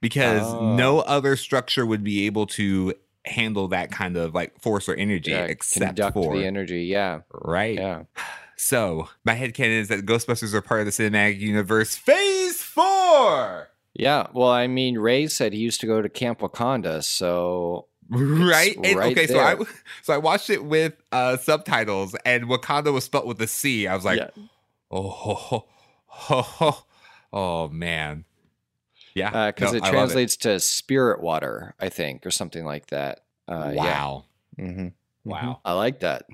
because 0.00 0.42
Oh. 0.42 0.74
no 0.76 1.00
other 1.00 1.34
structure 1.36 1.84
would 1.84 2.04
be 2.04 2.26
able 2.26 2.46
to 2.46 2.94
handle 3.24 3.68
that 3.68 3.90
kind 3.90 4.16
of 4.16 4.34
like 4.34 4.60
force 4.60 4.88
or 4.88 4.94
energy 4.94 5.30
yeah. 5.30 5.44
except 5.44 5.98
for 6.12 6.36
the 6.36 6.44
energy. 6.44 6.84
Yeah. 6.84 7.20
right. 7.32 7.76
Yeah. 7.78 8.02
So 8.56 9.08
my 9.24 9.34
headcanon 9.34 9.80
is 9.80 9.88
that 9.88 10.06
Ghostbusters 10.06 10.54
are 10.54 10.62
part 10.62 10.80
of 10.80 10.86
the 10.86 10.92
cinematic 10.92 11.40
universe 11.40 11.96
phase 11.96 12.62
four. 12.62 13.68
Yeah. 13.94 14.28
Well, 14.32 14.50
I 14.50 14.66
mean, 14.66 14.98
Ray 14.98 15.26
said 15.26 15.52
he 15.52 15.60
used 15.60 15.80
to 15.82 15.86
go 15.86 16.00
to 16.00 16.08
Camp 16.08 16.40
Wakanda, 16.40 17.02
so 17.02 17.86
right 18.08 18.76
and 18.82 18.98
right 18.98 19.12
okay 19.12 19.26
so 19.26 19.38
i 19.38 19.56
so 20.02 20.12
i 20.12 20.18
watched 20.18 20.50
it 20.50 20.62
with 20.64 20.94
uh 21.12 21.36
subtitles 21.36 22.14
and 22.26 22.44
wakanda 22.44 22.92
was 22.92 23.04
spelled 23.04 23.26
with 23.26 23.40
a 23.40 23.46
c 23.46 23.86
i 23.86 23.94
was 23.94 24.04
like 24.04 24.18
yeah. 24.18 24.28
oh 24.90 25.08
ho, 25.08 25.34
ho, 25.34 25.66
ho, 26.06 26.42
ho. 26.42 26.84
oh 27.32 27.68
man 27.68 28.24
yeah 29.14 29.50
because 29.50 29.72
no, 29.72 29.78
it 29.78 29.84
I 29.84 29.90
translates 29.90 30.36
to 30.38 30.60
spirit 30.60 31.22
water, 31.22 31.74
I 31.78 31.88
think, 31.88 32.26
or 32.26 32.30
something 32.30 32.64
like 32.64 32.86
that. 32.88 33.20
Uh, 33.48 33.72
wow 33.74 34.24
Yeah. 34.58 34.64
hmm 34.64 34.88
wow 35.24 35.60
I 35.64 35.72
like 35.72 36.00
that. 36.00 36.24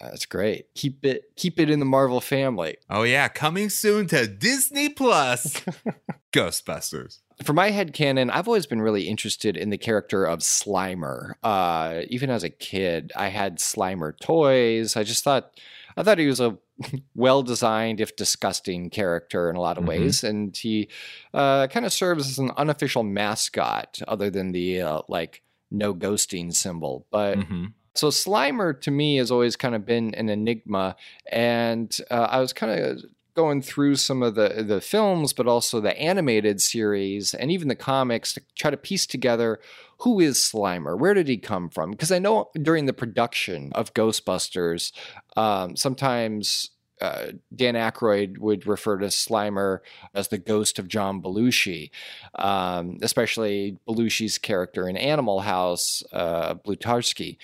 That's 0.00 0.26
great. 0.26 0.66
Keep 0.74 1.04
it 1.04 1.24
keep 1.36 1.58
it 1.58 1.70
in 1.70 1.78
the 1.78 1.86
Marvel 1.86 2.20
family. 2.20 2.76
Oh 2.90 3.02
yeah, 3.02 3.28
coming 3.28 3.70
soon 3.70 4.06
to 4.08 4.26
Disney 4.26 4.88
Plus. 4.88 5.62
Ghostbusters. 6.32 7.20
For 7.44 7.52
my 7.52 7.70
head 7.70 7.92
canon, 7.92 8.30
I've 8.30 8.48
always 8.48 8.66
been 8.66 8.80
really 8.80 9.08
interested 9.08 9.56
in 9.56 9.70
the 9.70 9.76
character 9.78 10.24
of 10.24 10.40
Slimer. 10.40 11.32
Uh, 11.42 12.02
even 12.08 12.30
as 12.30 12.42
a 12.44 12.50
kid, 12.50 13.12
I 13.14 13.28
had 13.28 13.58
Slimer 13.58 14.18
toys. 14.18 14.96
I 14.96 15.02
just 15.04 15.22
thought 15.24 15.50
I 15.96 16.02
thought 16.02 16.18
he 16.18 16.26
was 16.26 16.40
a 16.40 16.56
well 17.14 17.42
designed, 17.42 18.00
if 18.00 18.16
disgusting, 18.16 18.90
character 18.90 19.48
in 19.50 19.56
a 19.56 19.60
lot 19.60 19.78
of 19.78 19.84
Mhm. 19.84 19.88
ways, 19.88 20.24
and 20.24 20.54
he 20.56 20.88
uh, 21.32 21.66
kind 21.68 21.86
of 21.86 21.92
serves 21.92 22.28
as 22.28 22.38
an 22.38 22.50
unofficial 22.56 23.02
mascot, 23.02 23.98
other 24.08 24.30
than 24.30 24.52
the 24.52 24.80
uh, 24.82 25.00
like 25.08 25.42
no 25.70 25.94
ghosting 25.94 26.54
symbol. 26.54 27.06
But 27.10 27.38
Mhm. 27.38 27.72
So 27.96 28.08
Slimer 28.08 28.80
to 28.82 28.90
me 28.90 29.16
has 29.16 29.30
always 29.30 29.56
kind 29.56 29.74
of 29.74 29.84
been 29.84 30.14
an 30.14 30.28
enigma, 30.28 30.96
and 31.30 31.96
uh, 32.10 32.28
I 32.30 32.40
was 32.40 32.52
kind 32.52 32.80
of 32.80 33.02
going 33.34 33.60
through 33.60 33.96
some 33.96 34.22
of 34.22 34.34
the 34.34 34.64
the 34.66 34.80
films, 34.80 35.32
but 35.32 35.46
also 35.46 35.80
the 35.80 35.96
animated 35.98 36.60
series 36.60 37.34
and 37.34 37.50
even 37.50 37.68
the 37.68 37.76
comics 37.76 38.32
to 38.32 38.42
try 38.56 38.70
to 38.70 38.76
piece 38.76 39.06
together 39.06 39.60
who 39.98 40.20
is 40.20 40.36
Slimer, 40.38 40.98
where 40.98 41.14
did 41.14 41.28
he 41.28 41.38
come 41.38 41.68
from? 41.68 41.90
Because 41.90 42.12
I 42.12 42.18
know 42.18 42.50
during 42.60 42.86
the 42.86 42.92
production 42.92 43.72
of 43.74 43.94
Ghostbusters, 43.94 44.92
um, 45.36 45.76
sometimes. 45.76 46.70
Uh, 46.98 47.32
Dan 47.54 47.74
Aykroyd 47.74 48.38
would 48.38 48.66
refer 48.66 48.96
to 48.96 49.08
Slimer 49.08 49.80
as 50.14 50.28
the 50.28 50.38
ghost 50.38 50.78
of 50.78 50.88
John 50.88 51.20
Belushi, 51.20 51.90
um, 52.36 52.96
especially 53.02 53.76
Belushi's 53.86 54.38
character 54.38 54.88
in 54.88 54.96
Animal 54.96 55.40
House, 55.40 56.02
uh, 56.10 56.54
Blutarsky. 56.54 57.36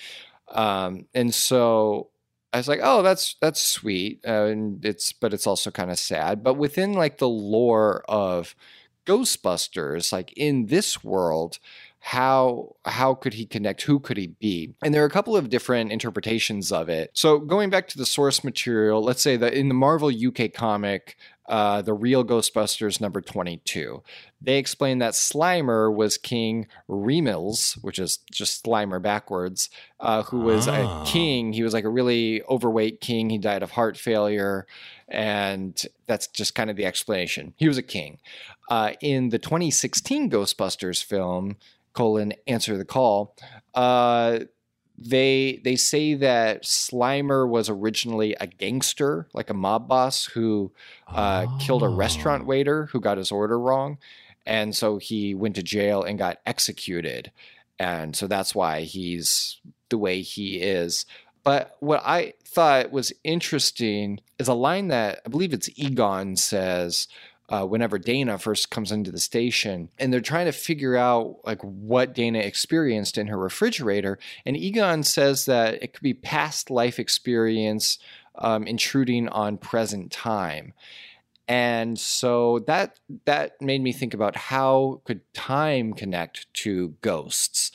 Um, 0.53 1.07
and 1.13 1.33
so 1.33 2.09
I 2.53 2.57
was 2.57 2.67
like, 2.67 2.81
oh, 2.83 3.01
that's 3.01 3.35
that's 3.41 3.61
sweet, 3.61 4.21
uh, 4.27 4.45
and 4.45 4.85
it's 4.85 5.11
but 5.11 5.33
it's 5.33 5.47
also 5.47 5.71
kind 5.71 5.89
of 5.89 5.97
sad. 5.97 6.43
But 6.43 6.53
within 6.53 6.93
like 6.93 7.17
the 7.17 7.27
lore 7.29 8.03
of 8.07 8.55
Ghostbusters, 9.05 10.13
like 10.13 10.31
in 10.37 10.67
this 10.67 11.03
world, 11.03 11.57
how 11.99 12.75
how 12.85 13.15
could 13.15 13.33
he 13.33 13.45
connect? 13.45 13.81
Who 13.83 13.99
could 13.99 14.17
he 14.17 14.27
be? 14.27 14.75
And 14.83 14.93
there 14.93 15.03
are 15.03 15.07
a 15.07 15.11
couple 15.11 15.35
of 15.35 15.49
different 15.49 15.91
interpretations 15.91 16.71
of 16.71 16.89
it. 16.89 17.11
So 17.13 17.39
going 17.39 17.69
back 17.69 17.87
to 17.89 17.97
the 17.97 18.05
source 18.05 18.43
material, 18.43 19.01
let's 19.01 19.21
say 19.21 19.35
that 19.37 19.53
in 19.53 19.67
the 19.67 19.73
Marvel 19.73 20.09
UK 20.09 20.53
comic. 20.53 21.17
Uh, 21.47 21.81
the 21.81 21.93
real 21.93 22.23
Ghostbusters 22.23 23.01
number 23.01 23.19
22. 23.19 24.01
They 24.41 24.57
explain 24.57 24.99
that 24.99 25.13
Slimer 25.13 25.93
was 25.93 26.17
King 26.17 26.67
Remils, 26.89 27.73
which 27.83 27.99
is 27.99 28.19
just 28.31 28.63
Slimer 28.65 29.01
backwards, 29.01 29.69
uh, 29.99 30.23
who 30.23 30.39
was 30.39 30.67
Ah. 30.69 31.03
a 31.03 31.05
king. 31.05 31.51
He 31.51 31.61
was 31.63 31.73
like 31.73 31.83
a 31.83 31.89
really 31.89 32.41
overweight 32.43 33.01
king. 33.01 33.29
He 33.29 33.37
died 33.37 33.61
of 33.61 33.71
heart 33.71 33.97
failure. 33.97 34.65
And 35.09 35.79
that's 36.07 36.27
just 36.27 36.55
kind 36.55 36.69
of 36.69 36.77
the 36.77 36.85
explanation. 36.85 37.53
He 37.57 37.67
was 37.67 37.77
a 37.77 37.83
king. 37.83 38.19
Uh, 38.69 38.93
in 39.01 39.29
the 39.29 39.39
2016 39.39 40.29
Ghostbusters 40.29 41.03
film, 41.03 41.57
colon, 41.93 42.33
Answer 42.47 42.77
the 42.77 42.85
Call, 42.85 43.35
uh, 43.75 44.39
they 44.97 45.59
they 45.63 45.75
say 45.75 46.13
that 46.15 46.63
Slimer 46.63 47.47
was 47.47 47.69
originally 47.69 48.35
a 48.39 48.47
gangster, 48.47 49.27
like 49.33 49.49
a 49.49 49.53
mob 49.53 49.87
boss 49.87 50.25
who 50.25 50.71
uh, 51.07 51.47
killed 51.59 51.83
a 51.83 51.89
restaurant 51.89 52.43
Oh. 52.43 52.47
waiter 52.47 52.85
who 52.87 52.99
got 53.01 53.17
his 53.17 53.31
order 53.31 53.59
wrong, 53.59 53.97
and 54.45 54.75
so 54.75 54.97
he 54.97 55.33
went 55.33 55.55
to 55.55 55.63
jail 55.63 56.03
and 56.03 56.19
got 56.19 56.39
executed, 56.45 57.31
and 57.79 58.15
so 58.15 58.27
that's 58.27 58.53
why 58.53 58.81
he's 58.81 59.59
the 59.89 59.97
way 59.97 60.21
he 60.21 60.57
is. 60.57 61.05
But 61.43 61.75
what 61.81 62.01
I 62.05 62.33
thought 62.45 62.91
was 62.91 63.11
interesting 63.23 64.19
is 64.39 64.47
a 64.47 64.53
line 64.53 64.87
that 64.89 65.21
I 65.25 65.29
believe 65.29 65.53
it's 65.53 65.69
Egon 65.75 66.37
says 66.37 67.07
uh, 67.49 67.65
whenever 67.65 67.97
Dana 67.99 68.37
first 68.37 68.69
comes 68.69 68.91
into 68.91 69.11
the 69.11 69.19
station, 69.19 69.89
and 69.99 70.11
they're 70.11 70.21
trying 70.21 70.45
to 70.45 70.51
figure 70.51 70.95
out 70.95 71.37
like 71.43 71.61
what 71.61 72.13
Dana 72.13 72.39
experienced 72.39 73.17
in 73.17 73.27
her 73.27 73.37
refrigerator, 73.37 74.17
and 74.45 74.55
Egon 74.57 75.03
says 75.03 75.45
that 75.45 75.81
it 75.83 75.93
could 75.93 76.03
be 76.03 76.13
past 76.13 76.69
life 76.71 76.99
experience 76.99 77.99
um, 78.35 78.63
intruding 78.65 79.27
on 79.29 79.57
present 79.57 80.11
time. 80.11 80.73
And 81.47 81.99
so 81.99 82.59
that 82.67 82.99
that 83.25 83.61
made 83.61 83.81
me 83.83 83.91
think 83.91 84.13
about 84.13 84.35
how 84.37 85.01
could 85.03 85.21
time 85.33 85.93
connect 85.93 86.51
to 86.63 86.95
ghosts 87.01 87.71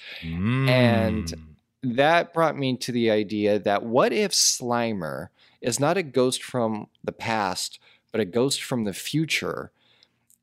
And- 0.66 1.26
Mm. 1.26 1.96
that 1.96 2.32
brought 2.34 2.56
me 2.58 2.76
to 2.78 2.90
the 2.90 3.10
idea 3.10 3.58
that 3.60 3.84
what 3.84 4.12
if 4.12 4.32
Slimer 4.32 5.28
is 5.60 5.78
not 5.78 5.96
a 5.96 6.02
ghost 6.02 6.42
from 6.42 6.88
the 7.04 7.12
past, 7.12 7.78
but 8.12 8.20
a 8.20 8.24
ghost 8.24 8.62
from 8.62 8.84
the 8.84 8.92
future, 8.92 9.70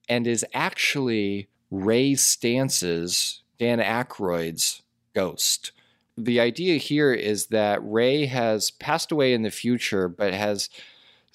and 0.08 0.28
is 0.28 0.45
actually 0.54 1.47
Ray 1.71 2.15
Stantz's, 2.15 3.41
Dan 3.58 3.80
Aykroyd's 3.80 4.82
ghost? 5.13 5.71
The 6.17 6.39
idea 6.39 6.78
here 6.78 7.13
is 7.13 7.47
that 7.47 7.80
Ray 7.84 8.25
has 8.28 8.71
passed 8.71 9.12
away 9.12 9.34
in 9.34 9.41
the 9.41 9.51
future, 9.51 10.08
but 10.08 10.34
has 10.34 10.69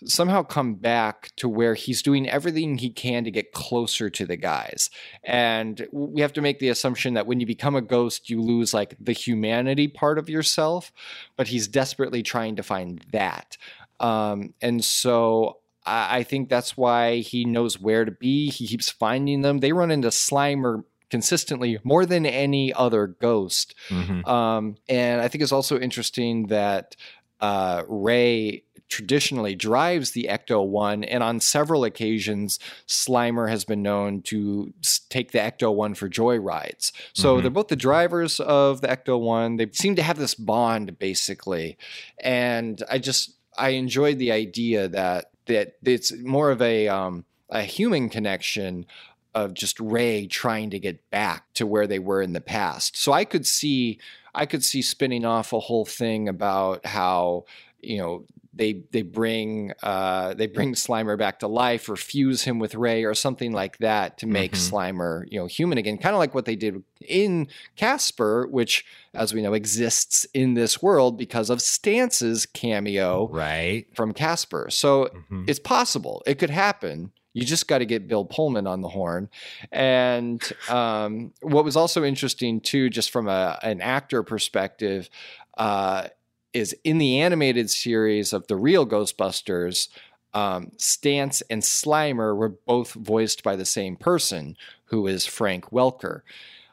somehow 0.05 0.43
come 0.43 0.75
back 0.75 1.31
to 1.37 1.49
where 1.49 1.75
he's 1.75 2.03
doing 2.03 2.29
everything 2.29 2.79
he 2.79 2.91
can 2.91 3.25
to 3.25 3.31
get 3.31 3.53
closer 3.53 4.09
to 4.09 4.25
the 4.25 4.37
guys. 4.37 4.91
And 5.25 5.87
we 5.93 6.23
have 6.23 6.33
to 6.35 6.41
make 6.41 6.59
the 6.59 6.71
assumption 6.71 7.15
that 7.15 7.27
when 7.27 7.41
you 7.41 7.47
become 7.47 7.77
a 7.77 7.83
ghost, 7.83 8.31
you 8.31 8.41
lose 8.41 8.73
like 8.73 8.97
the 8.99 9.13
humanity 9.13 9.89
part 9.89 10.19
of 10.19 10.31
yourself, 10.31 10.93
but 11.37 11.49
he's 11.49 11.69
desperately 11.69 12.23
trying 12.23 12.57
to 12.57 12.63
find 12.63 13.05
that. 13.13 13.57
Um, 13.99 14.55
and 14.63 14.83
so 14.83 15.59
I, 15.91 16.19
I 16.19 16.23
think 16.23 16.49
that's 16.49 16.77
why 16.77 17.17
he 17.19 17.45
knows 17.45 17.81
where 17.81 18.05
to 18.05 18.11
be. 18.13 18.51
He 18.51 18.67
keeps 18.67 18.89
finding 18.91 19.43
them. 19.43 19.59
They 19.59 19.73
run 19.73 19.91
into 19.91 20.09
Slimer 20.09 20.85
consistently 21.11 21.79
more 21.83 22.07
than 22.07 22.25
any 22.25 22.73
other 22.73 23.07
ghost. 23.09 23.75
Mhm. 23.89 24.27
Um, 24.29 24.77
and 24.89 25.21
I 25.21 25.27
think 25.29 25.43
it's 25.43 25.53
also 25.53 25.79
interesting 25.79 26.47
that 26.47 26.97
uh, 27.41 27.83
Ray 27.89 28.63
traditionally 28.89 29.55
drives 29.55 30.11
the 30.11 30.27
Ecto 30.29 30.67
1, 30.67 31.05
and 31.05 31.23
on 31.23 31.41
several 31.41 31.85
occasions, 31.85 32.59
Slimer 32.87 33.49
has 33.49 33.65
been 33.65 33.83
known 33.83 34.21
to 34.23 34.73
take 35.09 35.31
the 35.33 35.39
Ecto 35.39 35.73
1 35.75 35.95
for 35.95 36.09
joyrides. 36.09 36.93
So 37.15 37.37
Mhm. 37.39 37.43
they're 37.43 37.51
both 37.51 37.69
the 37.69 37.77
drivers 37.77 38.41
of 38.41 38.81
the 38.83 38.89
Ecto 38.89 39.19
1. 39.19 39.57
They 39.57 39.69
seem 39.73 39.95
to 39.97 40.03
have 40.03 40.19
this 40.19 40.35
bond, 40.35 40.99
basically. 40.99 41.79
And 42.21 42.83
I 42.91 42.99
just, 42.99 43.37
I 43.57 43.71
enjoyed 43.71 44.19
the 44.19 44.33
idea 44.33 44.89
that, 44.89 45.31
that 45.51 45.77
it's 45.85 46.13
more 46.13 46.51
of 46.51 46.63
a, 46.63 46.89
um, 46.89 47.25
a 47.51 47.63
human 47.63 48.09
connection 48.09 48.87
of 49.35 49.55
just 49.55 49.79
Ray 49.79 50.27
trying 50.27 50.71
to 50.71 50.79
get 50.79 51.09
back 51.11 51.53
to 51.55 51.67
where 51.67 51.87
they 51.87 51.99
were 51.99 52.23
in 52.23 52.33
the 52.33 52.41
past. 52.41 52.97
So 52.97 53.13
I 53.13 53.25
could 53.25 53.47
see 53.47 53.99
I 54.33 54.47
could 54.47 54.65
see 54.65 54.81
spinning 54.81 55.25
off 55.25 55.53
a 55.53 55.59
whole 55.59 55.85
thing 55.85 56.29
about 56.29 56.87
how 56.87 57.45
you 57.81 57.99
know 57.99 58.25
they 58.53 58.83
they 58.91 59.03
bring 59.03 59.73
uh, 59.83 60.35
they 60.35 60.47
bring 60.49 60.75
Slimer 60.75 61.17
back 61.17 61.39
to 61.41 61.47
life 61.47 61.89
or 61.89 61.95
fuse 61.97 62.43
him 62.43 62.59
with 62.59 62.75
Ray 62.75 63.05
or 63.05 63.15
something 63.15 63.53
like 63.53 63.79
that 63.79 64.19
to 64.19 64.27
make 64.27 64.53
Mhm. 64.53 64.71
Slimer 64.71 65.25
you 65.31 65.39
know 65.39 65.47
human 65.47 65.79
again, 65.79 65.99
kind 65.99 66.15
of 66.15 66.19
like 66.19 66.35
what 66.35 66.47
they 66.47 66.57
did 66.57 66.83
in 67.07 67.47
Casper, 67.77 68.47
which 68.49 68.85
as 69.15 69.33
we 69.33 69.43
know 69.43 69.55
exists 69.55 70.25
in 70.35 70.55
this 70.55 70.83
world 70.83 71.17
because 71.17 71.49
of 71.51 71.61
Stantz's 71.63 72.45
cameo 72.47 73.29
Right. 73.29 73.87
from 73.95 74.13
Casper. 74.13 74.69
So 74.71 75.09
Mhm. 75.31 75.49
it's 75.49 75.61
possible. 75.61 76.23
It 76.27 76.39
could 76.39 76.51
happen. 76.51 77.13
You 77.33 77.45
just 77.45 77.69
got 77.69 77.79
to 77.79 77.87
get 77.87 78.09
Bill 78.09 78.25
Pullman 78.25 78.67
on 78.67 78.81
the 78.81 78.89
horn. 78.89 79.29
And 79.71 80.43
um, 80.69 81.33
what 81.43 81.65
was 81.65 81.77
also 81.77 82.03
interesting 82.03 82.61
too, 82.61 82.91
just 82.91 83.13
from 83.13 83.29
a, 83.29 83.57
an 83.63 83.81
actor 83.81 84.25
perspective, 84.25 85.09
uh, 85.57 86.09
is 86.53 86.75
in 86.85 86.99
the 86.99 87.21
animated 87.21 87.71
series 87.71 88.33
of 88.33 88.47
the 88.47 88.57
real 88.57 88.87
Ghostbusters, 88.87 89.89
um, 90.35 90.73
Stantz 90.77 91.43
and 91.51 91.63
Slimer 91.63 92.37
were 92.37 92.49
both 92.49 92.93
voiced 92.93 93.43
by 93.43 93.57
the 93.57 93.65
same 93.65 93.97
person, 93.97 94.57
who 94.87 95.07
is 95.07 95.27
Frank 95.27 95.71
Welker. 95.71 96.23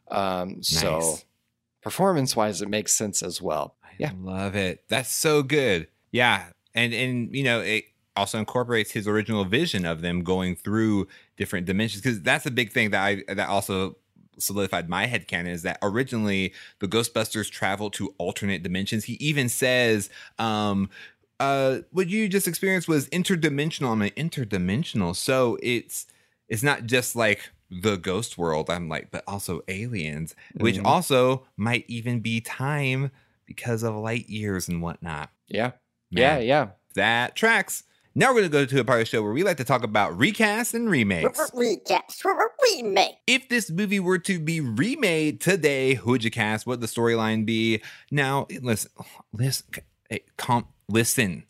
Um, 0.10 0.62
So 0.64 1.18
performance-wise, 1.82 2.62
it 2.62 2.70
makes 2.70 2.94
sense 2.94 3.22
as 3.22 3.42
well. 3.42 3.76
Yeah. 3.98 4.12
Love 4.20 4.56
it. 4.56 4.84
That's 4.90 5.12
so 5.12 5.42
good. 5.44 5.88
Yeah. 6.12 6.46
And 6.76 6.94
and 6.94 7.36
you 7.36 7.44
know, 7.44 7.62
it 7.62 7.86
also 8.16 8.38
incorporates 8.40 8.92
his 8.92 9.08
original 9.08 9.46
vision 9.46 9.86
of 9.86 10.02
them 10.02 10.24
going 10.24 10.56
through 10.56 11.08
different 11.38 11.66
dimensions 11.66 12.02
because 12.02 12.22
that's 12.22 12.46
a 12.46 12.52
big 12.52 12.72
thing 12.72 12.92
that 12.92 13.04
I 13.04 13.24
that 13.34 13.50
also 13.50 13.96
solidified 14.40 14.90
my 14.90 15.06
head 15.06 15.28
canon 15.28 15.52
is 15.52 15.64
that 15.64 15.78
originally 15.82 16.54
the 16.80 16.88
Ghostbusters 16.88 17.50
travel 17.50 17.90
to 17.92 18.14
alternate 18.18 18.64
dimensions. 18.64 19.06
He 19.06 19.14
even 19.16 19.50
says, 19.50 20.10
um, 20.40 20.90
uh, 21.40 21.80
what 21.92 22.10
you 22.10 22.28
just 22.28 22.48
experienced 22.48 22.88
was 22.88 23.08
interdimensional. 23.10 23.92
I'm 23.92 24.00
like, 24.00 24.16
interdimensional. 24.16 25.16
So 25.16 25.58
it's 25.62 26.08
it's 26.50 26.64
not 26.64 26.86
just 26.86 27.16
like 27.16 27.50
the 27.70 27.98
ghost 27.98 28.38
world. 28.38 28.70
I'm 28.70 28.88
like, 28.88 29.12
but 29.12 29.24
also 29.28 29.62
aliens, 29.68 30.34
which 30.56 30.78
Mhm. 30.78 30.86
also 30.86 31.46
might 31.58 31.84
even 31.88 32.22
be 32.22 32.40
time 32.42 33.12
because 33.46 33.84
of 33.84 33.94
light 33.96 34.30
years 34.30 34.68
and 34.70 34.82
whatnot. 34.82 35.30
Yeah. 35.48 35.72
Yeah, 36.10 36.38
yeah. 36.40 36.70
that 36.96 37.36
tracks. 37.36 37.84
Now 38.18 38.30
we're 38.30 38.40
going 38.40 38.44
to 38.46 38.50
go 38.50 38.66
to 38.66 38.80
a 38.80 38.84
part 38.84 39.00
of 39.00 39.06
the 39.06 39.10
show 39.12 39.22
where 39.22 39.32
we 39.32 39.44
like 39.44 39.58
to 39.58 39.64
talk 39.64 39.84
about 39.84 40.18
recasts 40.18 40.74
and 40.74 40.90
remakes. 40.90 41.40
Recast, 41.54 42.26
remake. 42.74 43.18
if 43.28 43.48
this 43.48 43.70
movie 43.70 44.00
were 44.00 44.18
to 44.18 44.40
be 44.40 44.60
remade 44.60 45.40
today, 45.40 45.94
who 45.94 46.10
would 46.10 46.24
you 46.24 46.32
cast? 46.32 46.66
What 46.66 46.80
would 46.80 46.82
the 46.82 46.88
storyline 46.88 47.46
be? 47.46 47.80
Now, 48.10 48.48
listen, 48.60 48.90
listen, 49.34 49.68
hey, 50.10 50.22
calm, 50.36 50.66
listen. 50.90 51.44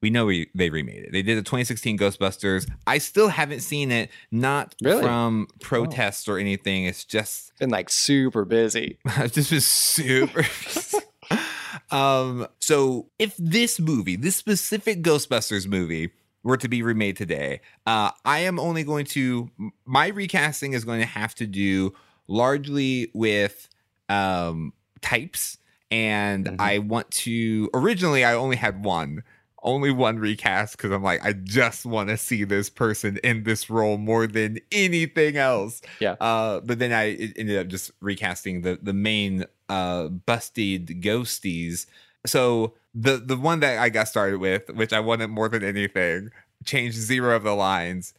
We 0.00 0.08
know 0.08 0.24
we, 0.24 0.48
they 0.54 0.70
remade 0.70 1.02
it. 1.02 1.12
They 1.12 1.20
did 1.20 1.36
the 1.36 1.42
2016 1.42 1.98
Ghostbusters. 1.98 2.66
I 2.86 2.96
still 2.96 3.28
haven't 3.28 3.60
seen 3.60 3.92
it, 3.92 4.08
not 4.30 4.74
Really? 4.82 5.02
from 5.02 5.46
oh. 5.50 5.56
protests 5.60 6.26
or 6.26 6.38
anything. 6.38 6.86
It's 6.86 7.04
just 7.04 7.52
Been 7.58 7.68
like 7.68 7.90
super 7.90 8.46
busy. 8.46 8.98
I've 9.04 9.32
just 9.32 9.50
been 9.50 9.60
super. 9.60 10.42
um, 11.90 12.46
so 12.60 13.08
if 13.18 13.34
this 13.38 13.78
movie, 13.80 14.16
this 14.16 14.36
specific 14.36 15.02
Ghostbusters 15.02 15.66
movie, 15.66 16.10
were 16.44 16.56
to 16.56 16.68
be 16.68 16.82
remade 16.82 17.16
today, 17.16 17.60
uh, 17.86 18.10
I 18.24 18.38
am 18.40 18.58
only 18.60 18.84
going 18.84 19.04
to 19.06 19.50
my 19.84 20.06
recasting 20.08 20.72
is 20.72 20.84
going 20.84 21.00
to 21.00 21.06
have 21.06 21.34
to 21.36 21.46
do 21.46 21.92
largely 22.28 23.10
with 23.12 23.68
um 24.08 24.72
types, 25.00 25.58
and 25.90 26.46
Mhm. 26.46 26.56
I 26.60 26.78
want 26.78 27.10
to. 27.10 27.68
Originally, 27.74 28.24
I 28.24 28.34
only 28.34 28.56
had 28.56 28.84
one. 28.84 29.22
Only 29.62 29.90
one 29.90 30.18
recast 30.18 30.76
because 30.76 30.92
I'm 30.92 31.02
like, 31.02 31.24
I 31.24 31.32
just 31.32 31.84
want 31.84 32.10
to 32.10 32.16
see 32.16 32.44
this 32.44 32.70
person 32.70 33.18
in 33.24 33.42
this 33.42 33.68
role 33.68 33.98
more 33.98 34.26
than 34.26 34.58
anything 34.70 35.36
else. 35.36 35.82
Yeah. 36.00 36.12
Uh, 36.20 36.60
but 36.60 36.78
then 36.78 36.92
I 36.92 37.32
ended 37.36 37.58
up 37.58 37.66
just 37.66 37.90
recasting 38.00 38.62
the 38.62 38.78
the 38.80 38.92
main 38.92 39.46
uh 39.68 40.08
busted 40.08 41.02
ghosties. 41.02 41.86
So 42.24 42.74
the 42.94 43.16
the 43.16 43.36
one 43.36 43.60
that 43.60 43.78
I 43.78 43.88
got 43.88 44.08
started 44.08 44.38
with, 44.38 44.68
which 44.70 44.92
I 44.92 45.00
wanted 45.00 45.28
more 45.28 45.48
than 45.48 45.64
anything, 45.64 46.30
changed 46.64 46.96
zero 46.96 47.36
of 47.36 47.44
the 47.44 47.54
lines. 47.54 48.14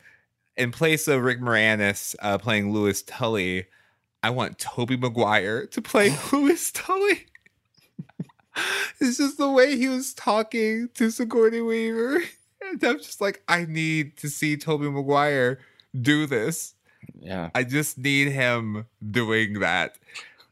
In 0.58 0.72
place 0.72 1.08
of 1.08 1.24
Rick 1.24 1.40
Moranis 1.40 2.16
uh, 2.22 2.38
playing 2.38 2.74
Lewis 2.74 3.02
Tully, 3.02 3.66
I 4.22 4.30
want 4.30 4.60
Tobey 4.60 4.98
Maguire 4.98 5.68
to 5.68 5.82
play 5.82 6.16
Lewis 6.32 6.72
Tully. 6.72 7.28
it's 9.00 9.18
just 9.18 9.38
the 9.38 9.50
way 9.50 9.78
he 9.78 9.88
was 9.88 10.14
talking 10.14 10.90
to 10.96 11.10
Sigourney 11.10 11.62
Weaver. 11.62 12.22
And 12.62 12.84
I'm 12.84 12.98
just 12.98 13.22
like, 13.22 13.42
I 13.48 13.66
need 13.66 14.18
to 14.18 14.30
see 14.30 14.58
Tobey 14.58 14.90
Maguire 14.90 15.60
do 16.00 16.26
this. 16.26 16.76
Yeah. 17.20 17.50
I 17.56 17.64
just 17.64 17.98
need 17.98 18.28
him 18.28 18.86
doing 19.12 19.60
that. 19.60 19.98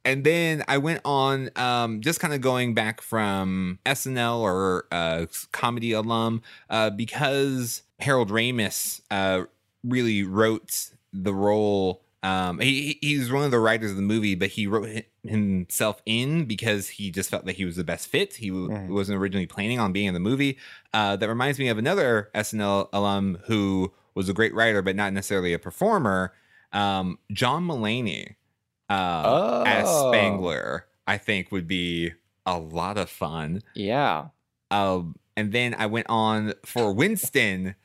And 0.05 0.23
then 0.23 0.63
I 0.69 0.77
went 0.77 1.01
on, 1.03 1.49
um, 1.57 1.99
just 1.99 2.21
kind 2.21 2.33
of 2.33 2.39
going 2.39 2.73
back 2.73 3.01
from 3.01 3.77
SNL 3.85 4.39
or 4.39 4.85
uh, 4.89 5.25
comedy 5.51 5.91
alum, 5.91 6.41
uh, 6.69 6.89
because 6.91 7.83
Harold 7.99 8.29
Ramis 8.29 9.01
uh, 9.11 9.43
really 9.83 10.23
wrote 10.23 10.91
the 11.11 11.33
role. 11.33 12.01
Um, 12.23 12.59
he 12.59 12.97
he- 13.01 13.07
he's 13.15 13.31
one 13.31 13.43
of 13.45 13.51
the 13.51 13.59
writers 13.59 13.91
of 13.91 13.95
the 13.97 14.01
movie, 14.03 14.35
but 14.35 14.49
he 14.49 14.65
wrote 14.67 15.05
himself 15.23 16.01
in 16.05 16.45
because 16.45 16.89
he 16.89 17.11
just 17.11 17.29
felt 17.29 17.45
that 17.45 17.55
he 17.57 17.65
was 17.65 17.75
the 17.75 17.83
best 17.83 18.07
fit. 18.07 18.35
He 18.35 18.49
wasn't 18.51 19.19
originally 19.19 19.45
planning 19.45 19.79
on 19.79 19.91
being 19.93 20.07
in 20.07 20.13
the 20.13 20.19
movie. 20.19 20.57
Uh, 20.93 21.15
that 21.15 21.27
reminds 21.29 21.59
me 21.59 21.67
of 21.69 21.77
another 21.77 22.29
SNL 22.33 22.89
alum 22.91 23.37
who 23.45 23.93
was 24.15 24.29
a 24.29 24.33
great 24.33 24.53
writer, 24.55 24.81
but 24.81 24.95
not 24.95 25.13
necessarily 25.13 25.53
a 25.53 25.59
performer. 25.59 26.33
Um, 26.73 27.19
John 27.31 27.65
Mulaney 27.67 28.35
uh, 28.89 29.63
as 29.67 29.85
Oh. 29.87 30.11
Spengler, 30.11 30.87
I 31.05 31.17
think 31.17 31.51
would 31.51 31.67
be 31.67 32.13
a 32.45 32.57
lot 32.57 32.97
of 32.97 33.09
fun. 33.09 33.61
Yeah. 33.75 34.29
Um, 34.71 35.15
and 35.35 35.51
then 35.51 35.75
I 35.77 35.85
went 35.85 36.07
on 36.09 36.53
for 36.65 36.91
Winston. 36.93 37.75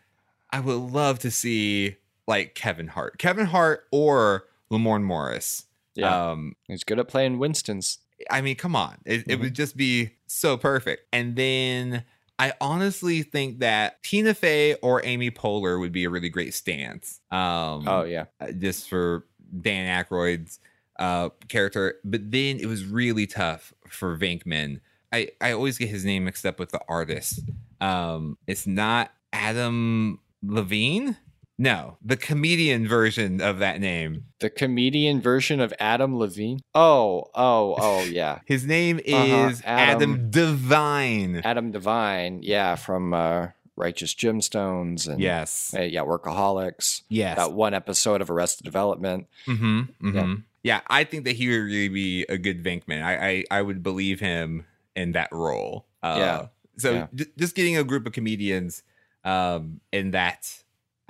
I 0.50 0.60
would 0.60 0.74
love 0.76 1.18
to 1.20 1.30
see 1.30 1.96
like 2.26 2.54
Kevin 2.54 2.88
Hart, 2.88 3.18
Kevin 3.18 3.46
Hart 3.46 3.84
or 3.92 4.44
Lamorne 4.70 5.02
Morris. 5.02 5.64
Yeah. 5.94 6.30
Um, 6.30 6.54
He's 6.68 6.84
good 6.84 6.98
at 6.98 7.08
playing 7.08 7.38
Winston's. 7.38 7.98
I 8.30 8.40
mean, 8.40 8.56
come 8.56 8.76
on. 8.76 8.98
It, 9.04 9.24
it 9.28 9.40
would 9.40 9.54
just 9.54 9.76
be 9.76 10.12
so 10.26 10.56
perfect. 10.56 11.02
And 11.12 11.34
then 11.36 12.04
I 12.38 12.52
honestly 12.60 13.22
think 13.22 13.58
that 13.58 14.02
Tina 14.02 14.32
Fey 14.34 14.74
or 14.76 15.04
Amy 15.04 15.30
Poehler 15.30 15.78
would 15.80 15.92
be 15.92 16.04
a 16.04 16.10
really 16.10 16.28
great 16.28 16.52
Stantz. 16.52 17.18
Um, 17.32 17.86
Oh 17.88 18.04
yeah. 18.04 18.26
uh, 18.40 18.52
just 18.52 18.88
for 18.88 19.26
Dan 19.60 20.04
Aykroyd's 20.04 20.60
uh, 20.98 21.30
character. 21.48 21.96
But 22.04 22.30
then 22.30 22.58
it 22.58 22.66
was 22.66 22.84
really 22.84 23.26
tough 23.26 23.74
for 23.88 24.16
Venkman. 24.16 24.80
I, 25.12 25.28
I 25.40 25.52
always 25.52 25.76
get 25.76 25.88
his 25.88 26.04
name 26.04 26.24
mixed 26.24 26.46
up 26.46 26.58
with 26.58 26.70
the 26.70 26.80
artist. 26.88 27.40
Um, 27.80 28.38
it's 28.46 28.66
not 28.66 29.12
Adam 29.32 30.20
Levine. 30.42 31.16
No, 31.62 31.96
the 32.04 32.16
comedian 32.16 32.88
version 32.88 33.40
of 33.40 33.58
that 33.60 33.80
name. 33.80 34.24
The 34.40 34.50
comedian 34.50 35.20
version 35.20 35.60
of 35.60 35.72
Adam 35.78 36.18
Levine. 36.18 36.60
Oh, 36.74 37.26
oh, 37.34 37.76
oh 37.78 38.02
yeah. 38.10 38.40
His 38.46 38.66
name 38.66 38.96
Uh-huh, 38.98 39.48
is 39.50 39.62
Adam, 39.64 40.12
Adam- 40.14 40.30
DeVine. 40.30 41.40
Adam 41.44 41.72
DeVine. 41.72 42.40
Yeah, 42.42 42.74
from 42.74 43.14
uh, 43.14 43.48
Righteous 43.76 44.12
Gemstones 44.14 45.06
and 45.08 45.20
Yes. 45.20 45.72
uh, 45.78 45.82
yeah, 45.82 46.00
Workaholics. 46.00 47.02
Yes. 47.08 47.36
That 47.36 47.52
one 47.52 47.74
episode 47.74 48.20
of 48.20 48.30
Arrested 48.30 48.64
Development. 48.64 49.26
Mm-hmm. 49.46 49.80
mm-hmm. 49.80 50.16
Yeah. 50.16 50.34
Yeah. 50.64 50.80
I 50.88 51.04
think 51.04 51.24
that 51.26 51.36
he 51.36 51.48
would 51.48 51.64
really 51.64 51.88
be 51.88 52.24
a 52.28 52.38
good 52.38 52.62
Venkman. 52.64 53.02
I, 53.02 53.28
I 53.28 53.44
I 53.58 53.62
would 53.62 53.82
believe 53.82 54.18
him 54.20 54.64
in 54.96 55.12
that 55.12 55.28
role. 55.32 55.86
Uh, 56.02 56.16
Yeah. 56.18 56.46
So 56.78 56.92
Yeah. 56.92 57.06
j- 57.14 57.26
just 57.38 57.54
getting 57.54 57.76
a 57.76 57.84
group 57.84 58.06
of 58.06 58.12
comedians 58.12 58.82
um, 59.24 59.80
in 59.92 60.10
that, 60.12 60.61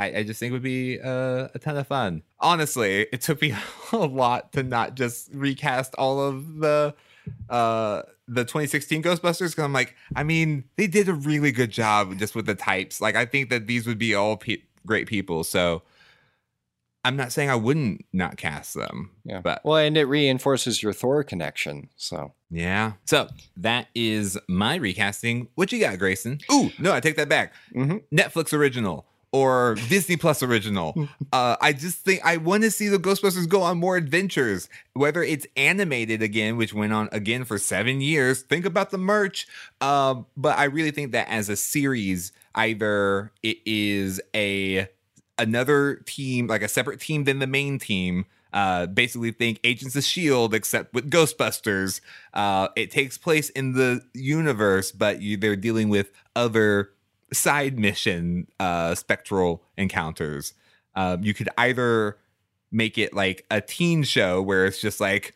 I, 0.02 0.18
I 0.18 0.22
just 0.24 0.38
think 0.40 0.50
it 0.50 0.52
would 0.54 0.62
be 0.62 1.00
uh, 1.00 1.48
a 1.54 1.58
ton 1.60 1.76
of 1.76 1.86
fun. 1.86 2.22
Honestly, 2.40 3.06
it 3.12 3.20
took 3.20 3.40
me 3.40 3.54
a 3.92 3.96
lot 3.96 4.52
to 4.52 4.62
not 4.62 4.94
just 4.94 5.30
recast 5.32 5.94
all 5.96 6.20
of 6.20 6.56
the 6.58 6.94
uh 7.48 8.02
the 8.26 8.42
2016 8.42 9.00
ghostbusters 9.00 9.50
because 9.50 9.62
i'm 9.62 9.72
like 9.72 9.94
i 10.16 10.24
mean 10.24 10.64
they 10.76 10.88
did 10.88 11.08
a 11.08 11.14
really 11.14 11.52
good 11.52 11.70
job 11.70 12.18
just 12.18 12.34
with 12.34 12.46
the 12.46 12.54
types 12.56 13.00
like 13.00 13.14
i 13.14 13.24
think 13.24 13.48
that 13.48 13.68
these 13.68 13.86
would 13.86 13.96
be 13.98 14.12
all 14.12 14.36
pe- 14.36 14.56
great 14.84 15.06
people 15.06 15.44
so 15.44 15.82
i'm 17.04 17.14
not 17.14 17.30
saying 17.30 17.48
i 17.48 17.54
wouldn't 17.54 18.04
not 18.12 18.36
cast 18.36 18.74
them 18.74 19.10
Yeah. 19.24 19.40
but 19.40 19.64
Well, 19.64 19.76
and 19.76 19.96
it 19.96 20.06
reinforces 20.06 20.82
your 20.82 20.92
Thor 20.92 21.22
connection. 21.22 21.90
So 21.94 22.32
yeah 22.50 22.94
so 23.04 23.28
that 23.56 23.86
is 23.94 24.36
my 24.48 24.74
recasting 24.74 25.46
what 25.54 25.70
you 25.70 25.78
got 25.78 25.96
grayson 26.00 26.40
ooh 26.52 26.70
no 26.80 26.92
i 26.92 26.98
take 26.98 27.16
that 27.16 27.28
back 27.28 27.52
Mhm. 27.72 28.02
netflix 28.12 28.52
original 28.52 29.06
or 29.32 29.76
disney 29.88 30.16
plus 30.16 30.42
original. 30.42 31.08
Uh, 31.32 31.56
i 31.62 31.72
just 31.72 32.00
think 32.00 32.20
i 32.24 32.36
want 32.36 32.62
to 32.62 32.70
see 32.70 32.88
the 32.88 32.98
ghostbusters 32.98 33.48
go 33.48 33.62
on 33.62 33.78
more 33.78 33.96
adventures. 33.96 34.68
Whether 34.92 35.22
it's 35.22 35.46
animated 35.56 36.20
again 36.20 36.56
which 36.58 36.74
went 36.74 36.92
on 36.92 37.08
again 37.10 37.44
for 37.44 37.58
seven 37.58 38.00
years 38.02 38.42
think 38.42 38.66
about 38.66 38.90
the 38.90 38.98
merch. 38.98 39.46
Um, 39.80 40.26
but 40.36 40.58
i 40.58 40.64
really 40.64 40.90
think 40.90 41.12
that 41.12 41.28
as 41.28 41.48
a 41.48 41.56
series 41.56 42.32
either 42.54 43.32
it 43.42 43.58
is 43.64 44.20
a 44.34 44.88
another 45.38 46.02
team 46.04 46.46
like 46.46 46.62
a 46.62 46.68
separate 46.68 47.00
team 47.00 47.24
than 47.24 47.38
the 47.38 47.46
main 47.46 47.78
team 47.78 48.26
uh, 48.52 48.86
basically 48.86 49.30
think 49.32 49.60
Agents 49.64 49.96
of 49.96 50.04
Shield, 50.04 50.54
except 50.54 50.92
with 50.92 51.10
Ghostbusters. 51.10 52.00
Uh, 52.34 52.68
it 52.76 52.90
takes 52.90 53.16
place 53.16 53.48
in 53.50 53.72
the 53.72 54.02
universe, 54.14 54.92
but 54.92 55.22
you, 55.22 55.36
they're 55.36 55.56
dealing 55.56 55.88
with 55.88 56.12
other 56.36 56.90
side 57.32 57.78
mission 57.78 58.46
uh, 58.60 58.94
spectral 58.94 59.62
encounters. 59.76 60.54
Um, 60.94 61.22
you 61.22 61.34
could 61.34 61.48
either 61.56 62.18
make 62.70 62.98
it 62.98 63.14
like 63.14 63.44
a 63.50 63.60
teen 63.60 64.02
show 64.02 64.40
where 64.40 64.66
it's 64.66 64.80
just 64.80 65.00
like 65.00 65.34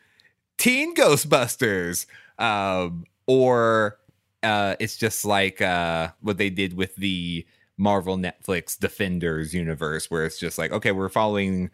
teen 0.59 0.95
Ghostbusters, 0.95 2.07
um, 2.39 3.05
or 3.27 3.99
uh, 4.43 4.77
it's 4.81 4.97
just 4.97 5.25
like 5.25 5.61
uh, 5.61 6.09
what 6.21 6.39
they 6.39 6.51
did 6.51 6.75
with 6.75 6.97
the 6.97 7.47
Marvel 7.77 8.17
Netflix 8.17 8.79
Defenders 8.79 9.55
universe, 9.55 10.11
where 10.11 10.25
it's 10.25 10.39
just 10.39 10.59
like, 10.59 10.73
okay, 10.73 10.93
we're 10.93 11.09
following 11.09 11.71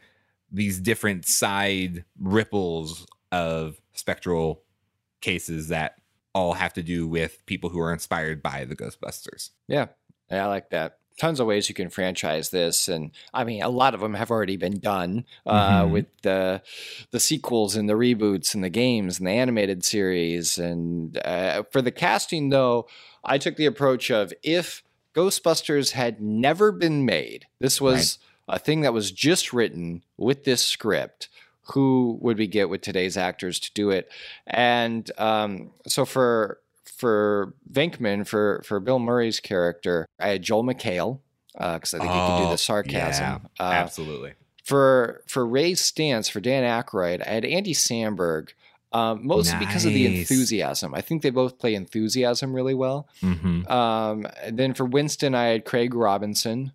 these 0.50 0.80
different 0.80 1.24
side 1.24 2.04
ripples 2.18 3.06
of 3.30 3.80
spectral 3.92 4.62
cases 5.20 5.68
that 5.68 5.96
all 6.34 6.54
have 6.54 6.72
to 6.72 6.82
do 6.82 7.06
with 7.06 7.44
people 7.46 7.70
who 7.70 7.80
are 7.80 7.92
inspired 7.92 8.42
by 8.42 8.64
the 8.64 8.76
Ghostbusters. 8.76 9.50
yeah, 9.68 9.86
yeah, 10.32 10.44
I 10.44 10.48
like 10.48 10.70
that. 10.70 10.98
Tons 11.18 11.40
of 11.40 11.46
ways 11.46 11.68
you 11.68 11.74
can 11.74 11.90
franchise 11.90 12.48
this, 12.48 12.88
and 12.88 13.10
I 13.34 13.44
mean, 13.44 13.62
a 13.62 13.68
lot 13.68 13.94
of 13.94 14.00
them 14.00 14.14
have 14.14 14.30
already 14.30 14.56
been 14.56 14.78
done 14.80 15.26
uh, 15.46 15.82
Mhm. 15.82 15.90
with 15.90 16.06
the 16.22 16.62
the 17.10 17.20
sequels 17.20 17.76
and 17.76 17.86
the 17.88 17.92
reboots 17.94 18.54
and 18.54 18.64
the 18.64 18.70
games 18.70 19.18
and 19.18 19.26
the 19.26 19.32
animated 19.32 19.84
series. 19.84 20.56
And 20.58 21.18
uh, 21.24 21.64
for 21.70 21.82
the 21.82 21.92
casting, 21.92 22.48
though, 22.48 22.88
I 23.22 23.36
took 23.38 23.56
the 23.56 23.66
approach 23.66 24.10
of 24.10 24.32
if 24.42 24.82
Ghostbusters 25.14 25.90
had 25.92 26.20
never 26.22 26.72
been 26.72 27.04
made, 27.04 27.46
this 27.60 27.78
was 27.78 28.18
a 28.48 28.58
thing 28.58 28.80
that 28.80 28.94
was 28.94 29.12
just 29.12 29.52
written 29.52 30.02
with 30.16 30.44
this 30.44 30.64
script. 30.64 31.28
Who 31.74 32.18
would 32.22 32.38
we 32.38 32.46
get 32.48 32.70
with 32.70 32.80
today's 32.80 33.16
actors 33.18 33.60
to 33.60 33.70
do 33.74 33.90
it? 33.90 34.10
And 34.46 35.08
um, 35.18 35.70
so 35.86 36.04
for 36.06 36.58
for 37.02 37.54
Venkman 37.70 38.24
for 38.26 38.62
for 38.64 38.78
Bill 38.78 39.00
Murray's 39.00 39.40
character, 39.40 40.06
I 40.20 40.28
had 40.28 40.42
Joel 40.42 40.62
McHale 40.62 41.18
because 41.54 41.92
I 41.94 41.98
think 41.98 42.12
he 42.12 42.18
could 42.18 42.38
do 42.38 42.44
Oh, 42.44 42.50
the 42.52 42.58
sarcasm. 42.58 43.24
yeah, 43.58 43.64
Uh, 43.66 43.72
Absolutely. 43.72 44.34
for 44.64 45.22
for 45.26 45.44
Ray's 45.46 45.82
Stantz 45.82 46.30
for 46.30 46.40
Dan 46.40 46.62
Aykroyd, 46.62 47.26
I 47.26 47.30
had 47.30 47.44
Andy 47.44 47.74
Samberg. 47.74 48.50
Um, 48.94 49.26
mostly 49.26 49.58
because 49.58 49.86
of 49.86 49.94
the 49.94 50.04
enthusiasm. 50.04 50.94
I 50.94 51.00
think 51.00 51.22
they 51.22 51.30
both 51.30 51.58
play 51.58 51.74
enthusiasm 51.74 52.52
really 52.52 52.74
well. 52.74 53.08
Mm-hmm. 53.22 53.66
Um, 53.72 54.26
and 54.42 54.58
then 54.58 54.74
for 54.74 54.84
Winston, 54.84 55.34
I 55.34 55.44
had 55.46 55.64
Craig 55.64 55.94
Robinson 55.94 56.72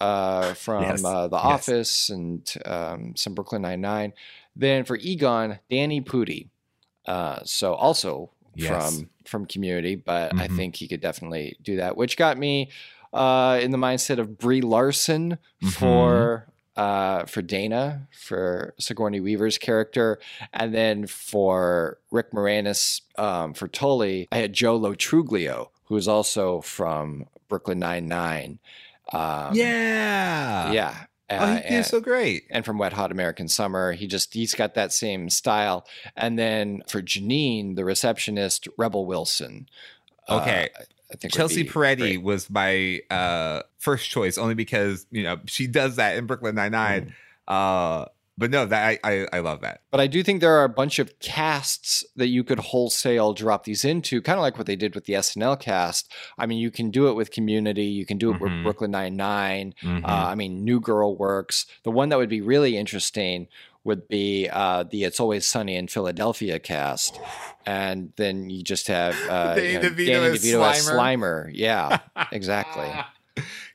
uh, 0.00 0.54
from 0.54 0.82
Yes. 0.82 1.04
uh, 1.04 1.28
The 1.28 1.36
Yes. 1.36 1.44
Office 1.46 2.10
and 2.10 2.54
um, 2.66 3.14
some 3.14 3.34
Brooklyn 3.34 3.62
Nine 3.62 3.80
Nine. 3.80 4.12
Then 4.56 4.82
for 4.84 4.96
Egon, 4.96 5.60
Danny 5.70 6.00
Pudi. 6.00 6.48
Uh, 7.06 7.38
so 7.44 7.74
also 7.74 8.30
Yes. 8.56 8.96
from 8.98 9.10
from 9.24 9.46
Community, 9.46 9.94
but 9.96 10.34
I 10.38 10.48
Mhm. 10.48 10.56
think 10.56 10.76
he 10.76 10.86
could 10.88 11.00
definitely 11.00 11.56
do 11.62 11.76
that. 11.76 11.96
Which 11.96 12.16
got 12.16 12.36
me 12.38 12.70
uh, 13.12 13.60
in 13.62 13.70
the 13.70 13.78
mindset 13.78 14.18
of 14.18 14.38
Brie 14.38 14.60
Larson 14.60 15.38
Mhm. 15.62 15.72
for. 15.72 16.46
Uh, 16.76 17.24
for 17.26 17.40
Dana, 17.40 18.08
for 18.10 18.74
Sigourney 18.80 19.20
Weaver's 19.20 19.58
character, 19.58 20.18
and 20.52 20.74
then 20.74 21.06
for 21.06 22.00
Rick 22.10 22.32
Moranis, 22.32 23.02
um, 23.16 23.54
for 23.54 23.68
Tully, 23.68 24.26
I 24.32 24.38
had 24.38 24.52
Joe 24.52 24.74
Lo 24.74 24.92
Truglio, 24.92 25.68
who 25.84 25.96
is 25.96 26.08
also 26.08 26.62
from 26.62 27.26
Brooklyn 27.48 27.78
Nine 27.78 28.08
Nine. 28.08 28.58
Um, 29.12 29.54
yeah. 29.54 30.72
yeah. 30.72 31.04
Oh, 31.40 31.44
Uh, 31.44 31.56
he 31.62 31.74
and, 31.76 31.86
so 31.86 32.00
great. 32.00 32.44
and 32.50 32.64
from 32.64 32.78
Wet 32.78 32.92
Hot 32.92 33.10
American 33.12 33.48
Summer, 33.48 33.92
he 33.92 34.06
just 34.06 34.34
he's 34.34 34.54
got 34.54 34.74
that 34.74 34.92
same 34.92 35.30
style. 35.30 35.86
And 36.16 36.38
then 36.38 36.82
for 36.88 37.00
Janine, 37.02 37.76
the 37.76 37.84
receptionist, 37.84 38.68
Rebel 38.78 39.06
Wilson. 39.06 39.68
uh, 40.28 40.40
Okay. 40.40 40.68
I 41.12 41.16
think 41.16 41.32
Chelsea 41.32 41.64
Peretti 41.64 41.98
great. 41.98 42.22
was 42.22 42.50
my 42.50 43.00
uh, 43.10 43.62
first 43.78 44.10
choice 44.10 44.36
only 44.36 44.54
because 44.54 45.06
you 45.12 45.22
know 45.22 45.38
she 45.46 45.66
does 45.68 45.96
that 45.96 46.16
in 46.16 46.26
Brooklyn 46.26 46.54
Nine 46.56 46.72
Nine. 46.72 47.14
Mm. 47.48 48.02
Uh, 48.02 48.06
but 48.36 48.50
no, 48.50 48.66
that 48.66 48.98
I, 49.04 49.10
I 49.12 49.26
I 49.34 49.38
love 49.40 49.60
that. 49.60 49.82
But 49.90 50.00
I 50.00 50.06
do 50.06 50.22
think 50.22 50.40
there 50.40 50.54
are 50.58 50.64
a 50.64 50.68
bunch 50.68 50.98
of 50.98 51.18
casts 51.20 52.04
that 52.16 52.28
you 52.28 52.42
could 52.44 52.58
wholesale 52.58 53.32
drop 53.32 53.64
these 53.64 53.84
into, 53.84 54.20
kind 54.22 54.38
of 54.38 54.42
like 54.42 54.56
what 54.58 54.66
they 54.66 54.76
did 54.76 54.94
with 54.94 55.04
the 55.04 55.12
SNL 55.14 55.58
cast. 55.60 56.12
I 56.38 56.46
mean, 56.46 56.58
you 56.58 56.70
can 56.70 56.90
do 56.90 57.08
it 57.08 57.14
with 57.14 57.30
Community, 57.30 57.84
you 57.84 58.04
can 58.06 58.18
do 58.18 58.30
it 58.32 58.38
Mhm. 58.38 58.40
with 58.40 58.62
Brooklyn 58.64 58.90
Nine 58.90 59.16
Nine. 59.16 59.74
Mhm. 59.82 60.04
Uh, 60.04 60.06
I 60.08 60.34
mean, 60.34 60.64
New 60.64 60.80
Girl 60.80 61.16
works. 61.16 61.66
The 61.84 61.90
one 61.90 62.08
that 62.08 62.18
would 62.18 62.28
be 62.28 62.40
really 62.40 62.76
interesting 62.76 63.46
would 63.84 64.08
be 64.08 64.48
uh, 64.50 64.82
the 64.84 65.04
It's 65.04 65.20
Always 65.20 65.46
Sunny 65.46 65.76
in 65.76 65.88
Philadelphia 65.88 66.58
cast, 66.58 67.20
and 67.66 68.12
then 68.16 68.48
you 68.48 68.62
just 68.62 68.88
have 68.88 69.14
uh, 69.28 69.54
Danny 69.56 69.72
you 69.74 69.78
know, 69.80 69.90
DeVito 69.90 70.06
Danny 70.06 70.26
as 70.26 70.42
DeVito 70.44 70.70
as 70.70 70.88
Slimer. 70.88 70.94
Slimer. 70.94 71.50
Yeah, 71.52 71.98
exactly. 72.32 72.90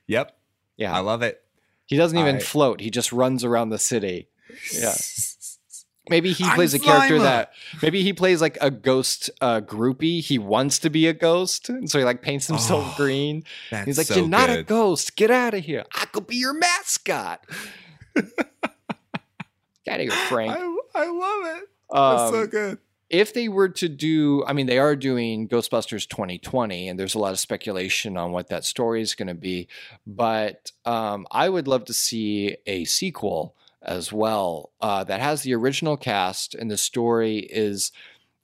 yep. 0.06 0.36
Yeah, 0.76 0.94
I 0.96 1.00
love 1.00 1.22
it. 1.22 1.42
he 1.86 1.96
doesn't 1.96 2.18
even 2.18 2.36
I- 2.36 2.40
float; 2.40 2.80
he 2.80 2.90
just 2.90 3.12
runs 3.12 3.44
around 3.44 3.70
the 3.70 3.78
city. 3.78 4.28
Yeah. 4.72 4.94
Maybe 6.08 6.32
he 6.32 6.42
I'm 6.44 6.56
plays 6.56 6.74
a 6.74 6.80
character 6.80 7.18
Slimer. 7.18 7.22
that 7.22 7.52
maybe 7.82 8.02
he 8.02 8.12
plays 8.12 8.40
like 8.40 8.58
a 8.60 8.68
ghost 8.68 9.30
uh, 9.40 9.60
groupie. 9.60 10.20
He 10.20 10.38
wants 10.40 10.80
to 10.80 10.90
be 10.90 11.06
a 11.06 11.12
ghost, 11.12 11.68
and 11.68 11.88
so 11.88 12.00
he 12.00 12.04
like 12.04 12.20
paints 12.20 12.48
himself 12.48 12.84
Oh, 12.84 12.96
green. 12.96 13.44
He's 13.84 13.96
like, 13.96 14.08
so 14.08 14.16
"You're 14.16 14.26
not 14.26 14.50
a 14.50 14.64
ghost. 14.64 15.14
Get 15.14 15.30
out 15.30 15.54
of 15.54 15.62
here. 15.62 15.84
I 15.94 16.06
could 16.06 16.26
be 16.26 16.34
your 16.36 16.54
mascot." 16.54 17.44
Get 18.16 19.94
out 19.94 20.00
of 20.00 20.00
here, 20.00 20.10
Frank. 20.10 20.50
I, 20.52 20.78
I 20.96 21.06
love 21.10 21.56
it. 21.58 21.68
That's 21.92 22.30
so 22.32 22.40
Um, 22.42 22.46
good. 22.48 22.78
if 23.08 23.32
they 23.32 23.48
were 23.48 23.68
to 23.68 23.88
do, 23.88 24.44
I 24.46 24.52
mean, 24.52 24.66
they 24.66 24.78
are 24.78 24.96
doing 24.96 25.48
Ghostbusters 25.48 26.08
2020, 26.08 26.88
and 26.88 26.98
there's 26.98 27.14
a 27.14 27.18
lot 27.20 27.32
of 27.32 27.38
speculation 27.38 28.16
on 28.16 28.32
what 28.32 28.48
that 28.48 28.64
story 28.64 29.00
is 29.00 29.14
going 29.14 29.28
to 29.28 29.34
be. 29.34 29.68
But 30.06 30.72
um, 30.84 31.26
I 31.30 31.48
would 31.48 31.68
love 31.68 31.84
to 31.84 31.92
see 31.92 32.56
a 32.66 32.84
sequel 32.84 33.54
as 33.82 34.12
well 34.12 34.72
uh, 34.80 35.04
that 35.04 35.20
has 35.20 35.42
the 35.42 35.54
original 35.54 35.96
cast, 35.96 36.54
and 36.54 36.70
the 36.70 36.78
story 36.78 37.38
is. 37.38 37.92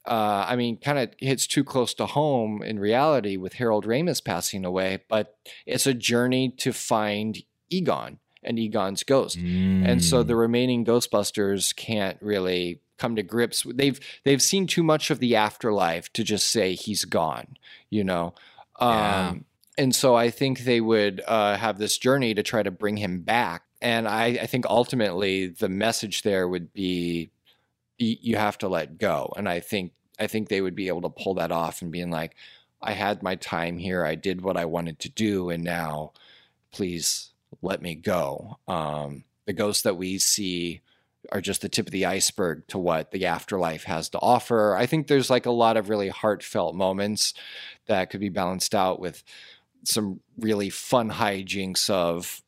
Uh, 0.09 0.47
I 0.49 0.55
mean, 0.55 0.77
kind 0.77 1.01
of 1.01 1.11
hits 1.19 1.49
too 1.49 1.65
close 1.65 1.93
to 1.95 2.07
home 2.07 2.63
in 2.63 2.79
reality 2.79 3.37
with 3.37 3.55
Harold 3.55 3.85
Ramis 3.87 4.25
passing 4.25 4.65
away, 4.65 5.01
but 5.09 5.37
it's 5.67 5.85
a 5.85 5.95
journey 5.95 6.49
to 6.59 6.73
find 6.73 7.43
Egon 7.71 8.21
and 8.41 8.57
Egon's 8.57 9.03
ghost 9.03 9.37
and 9.37 10.05
so 10.05 10.23
Mm. 10.23 10.27
the 10.29 10.37
remaining 10.37 10.85
Ghostbusters 10.85 11.75
can't 11.75 12.19
really 12.23 12.79
come 12.99 13.17
to 13.17 13.25
grips. 13.25 13.67
They've 13.69 13.99
they've 14.23 14.41
seen 14.41 14.69
too 14.69 14.85
much 14.85 15.11
of 15.11 15.19
the 15.19 15.35
afterlife 15.35 16.13
to 16.13 16.23
just 16.23 16.53
say 16.53 16.75
he's 16.77 17.05
gone, 17.05 17.57
you 17.91 18.05
know. 18.05 18.33
Um, 18.79 18.89
Yeah. 18.93 19.35
And 19.79 19.95
so 19.95 20.15
I 20.15 20.31
think 20.31 20.61
they 20.61 20.81
would 20.81 21.21
uh, 21.27 21.57
have 21.57 21.79
this 21.79 21.99
journey 21.99 22.33
to 22.35 22.45
try 22.45 22.63
to 22.63 22.71
bring 22.71 22.97
him 22.99 23.23
back. 23.23 23.65
And 23.87 24.09
I, 24.09 24.25
I 24.25 24.47
think 24.47 24.67
ultimately 24.67 25.47
the 25.47 25.69
message 25.69 26.23
there 26.23 26.49
would 26.49 26.73
be 26.73 27.31
you 27.99 28.35
have 28.35 28.59
to 28.59 28.69
let 28.69 28.99
go. 28.99 29.33
And 29.37 29.49
I 29.49 29.61
think 29.61 29.93
I 30.19 30.27
think 30.27 30.49
they 30.49 30.61
would 30.61 30.75
be 30.75 30.89
able 30.89 31.03
to 31.03 31.09
pull 31.09 31.35
that 31.35 31.53
off 31.53 31.83
and 31.83 31.93
being 31.93 32.11
like, 32.11 32.35
I 32.83 32.95
had 32.95 33.23
my 33.23 33.37
time 33.37 33.79
here, 33.79 34.05
I 34.05 34.17
did 34.17 34.41
what 34.41 34.57
I 34.57 34.65
wanted 34.65 34.99
to 35.01 35.09
do, 35.09 35.51
and 35.51 35.63
now 35.63 36.15
please 36.73 37.31
let 37.63 37.81
me 37.81 37.95
go. 37.95 38.59
Um, 38.67 39.23
the 39.45 39.53
ghosts 39.53 39.83
that 39.83 39.97
we 39.97 40.19
see 40.19 40.81
are 41.31 41.41
just 41.41 41.63
the 41.63 41.69
tip 41.69 41.87
of 41.87 41.93
the 41.93 42.07
iceberg 42.07 42.67
to 42.67 42.79
what 42.79 43.13
the 43.13 43.27
afterlife 43.27 43.85
has 43.85 44.09
to 44.09 44.19
offer. 44.19 44.75
I 44.75 44.87
think 44.87 45.07
there's 45.07 45.31
like 45.31 45.47
a 45.47 45.53
lot 45.53 45.77
of 45.77 45.91
really 45.91 46.09
heartfelt 46.09 46.75
moments 46.75 47.35
that 47.87 48.11
could 48.11 48.21
be 48.21 48.31
balanced 48.31 48.75
out 48.75 48.99
with 48.99 49.23
some 49.85 50.19
really 50.39 50.71
fun 50.71 51.09
hijinks 51.09 51.89
of 51.89 52.43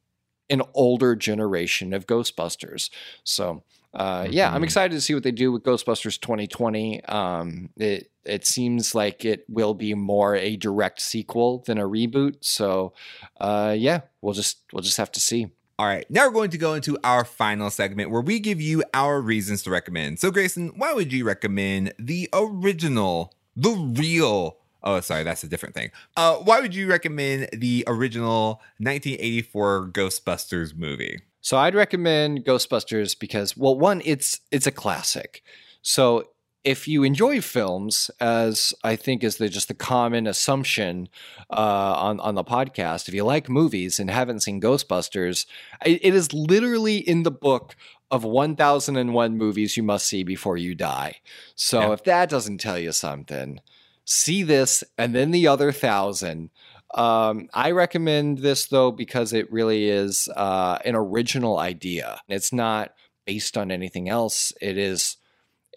an 0.50 0.62
older 0.74 1.14
generation 1.16 1.92
of 1.92 2.06
Ghostbusters. 2.06 2.90
So, 3.24 3.62
uh, 3.94 4.26
yeah, 4.30 4.52
I'm 4.52 4.60
Mhm. 4.60 4.64
excited 4.64 4.94
to 4.94 5.00
see 5.00 5.14
what 5.14 5.22
they 5.22 5.32
do 5.32 5.50
with 5.52 5.62
Ghostbusters 5.62 6.20
2020. 6.20 7.04
Um, 7.04 7.70
it 7.76 8.10
it 8.24 8.46
seems 8.46 8.94
like 8.94 9.24
it 9.24 9.46
will 9.48 9.72
be 9.72 9.94
more 9.94 10.36
a 10.36 10.54
direct 10.56 11.00
sequel 11.00 11.62
than 11.66 11.78
a 11.78 11.88
reboot. 11.88 12.36
So, 12.40 12.92
uh, 13.40 13.74
yeah, 13.78 14.00
we'll 14.20 14.34
just 14.34 14.58
we'll 14.72 14.82
just 14.82 14.98
have 14.98 15.10
to 15.12 15.20
see. 15.20 15.48
All 15.78 15.86
right, 15.86 16.04
now 16.10 16.26
we're 16.26 16.32
going 16.34 16.50
to 16.50 16.58
go 16.58 16.74
into 16.74 16.98
our 17.04 17.24
final 17.24 17.70
segment 17.70 18.10
where 18.10 18.20
we 18.20 18.40
give 18.40 18.60
you 18.60 18.82
our 18.92 19.20
reasons 19.20 19.62
to 19.62 19.70
recommend. 19.70 20.18
So, 20.18 20.30
Grayson, 20.32 20.72
why 20.76 20.92
would 20.92 21.12
you 21.12 21.24
recommend 21.24 21.94
the 21.98 22.28
original, 22.32 23.32
the 23.56 23.70
real? 23.70 24.56
Oh, 24.82 25.00
sorry, 25.00 25.24
that's 25.24 25.42
a 25.42 25.48
different 25.48 25.74
thing. 25.74 25.90
Uh, 26.16 26.36
why 26.36 26.60
would 26.60 26.74
you 26.74 26.88
recommend 26.88 27.48
the 27.52 27.84
original 27.86 28.60
1984 28.78 29.88
Ghostbusters 29.92 30.76
movie? 30.76 31.20
So 31.40 31.56
I'd 31.56 31.74
recommend 31.74 32.44
Ghostbusters 32.44 33.18
because, 33.18 33.56
well, 33.56 33.76
one, 33.78 34.02
it's 34.04 34.40
it's 34.50 34.66
a 34.66 34.72
classic. 34.72 35.42
So 35.82 36.28
if 36.64 36.86
you 36.88 37.02
enjoy 37.04 37.40
films, 37.40 38.10
as 38.20 38.74
I 38.84 38.96
think 38.96 39.24
is 39.24 39.36
the 39.36 39.48
just 39.48 39.68
the 39.68 39.74
common 39.74 40.26
assumption 40.26 41.08
uh, 41.50 41.94
on 41.96 42.20
on 42.20 42.34
the 42.34 42.44
podcast, 42.44 43.08
if 43.08 43.14
you 43.14 43.24
like 43.24 43.48
movies 43.48 43.98
and 43.98 44.10
haven't 44.10 44.40
seen 44.40 44.60
Ghostbusters, 44.60 45.46
it, 45.84 46.00
it 46.04 46.14
is 46.14 46.32
literally 46.32 46.98
in 46.98 47.22
the 47.22 47.30
book 47.30 47.74
of 48.10 48.24
1001 48.24 49.36
movies 49.36 49.76
you 49.76 49.82
must 49.82 50.06
see 50.06 50.22
before 50.24 50.56
you 50.56 50.74
die. 50.74 51.16
So 51.54 51.80
Yeah. 51.80 51.92
if 51.92 52.04
that 52.04 52.28
doesn't 52.28 52.58
tell 52.58 52.78
you 52.78 52.92
something, 52.92 53.60
see 54.08 54.42
this 54.42 54.82
and 54.96 55.14
then 55.14 55.30
the 55.32 55.46
other 55.46 55.70
thousand. 55.70 56.48
Um, 56.94 57.50
I 57.52 57.72
recommend 57.72 58.38
this 58.38 58.66
though 58.66 58.90
because 58.90 59.34
it 59.34 59.52
really 59.52 59.90
is 59.90 60.28
uh, 60.34 60.78
an 60.84 60.94
original 60.94 61.58
idea. 61.58 62.18
It's 62.26 62.52
not 62.52 62.94
based 63.26 63.58
on 63.58 63.70
anything 63.70 64.08
else. 64.08 64.52
It 64.62 64.78
is 64.78 65.18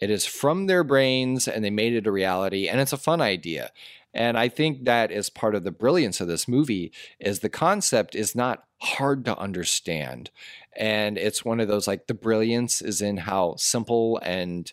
it 0.00 0.10
is 0.10 0.24
from 0.24 0.66
their 0.66 0.82
brains 0.82 1.46
and 1.46 1.62
they 1.62 1.70
made 1.70 1.92
it 1.92 2.06
a 2.06 2.12
reality 2.12 2.68
and 2.68 2.80
it's 2.80 2.94
a 2.94 2.96
fun 2.96 3.20
idea. 3.20 3.70
And 4.14 4.38
I 4.38 4.48
think 4.48 4.84
that 4.84 5.12
is 5.12 5.28
part 5.30 5.54
of 5.54 5.62
the 5.62 5.70
brilliance 5.70 6.20
of 6.20 6.26
this 6.26 6.48
movie 6.48 6.90
is 7.20 7.40
the 7.40 7.50
concept 7.50 8.14
is 8.14 8.34
not 8.34 8.64
hard 8.80 9.26
to 9.26 9.36
understand. 9.38 10.30
And 10.74 11.18
it's 11.18 11.44
one 11.44 11.60
of 11.60 11.68
those 11.68 11.86
like 11.86 12.06
the 12.06 12.14
brilliance 12.14 12.80
is 12.80 13.02
in 13.02 13.18
how 13.18 13.56
simple 13.56 14.18
and 14.22 14.72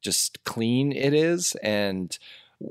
just 0.00 0.44
clean 0.44 0.92
it 0.92 1.12
is 1.12 1.56
and 1.56 2.16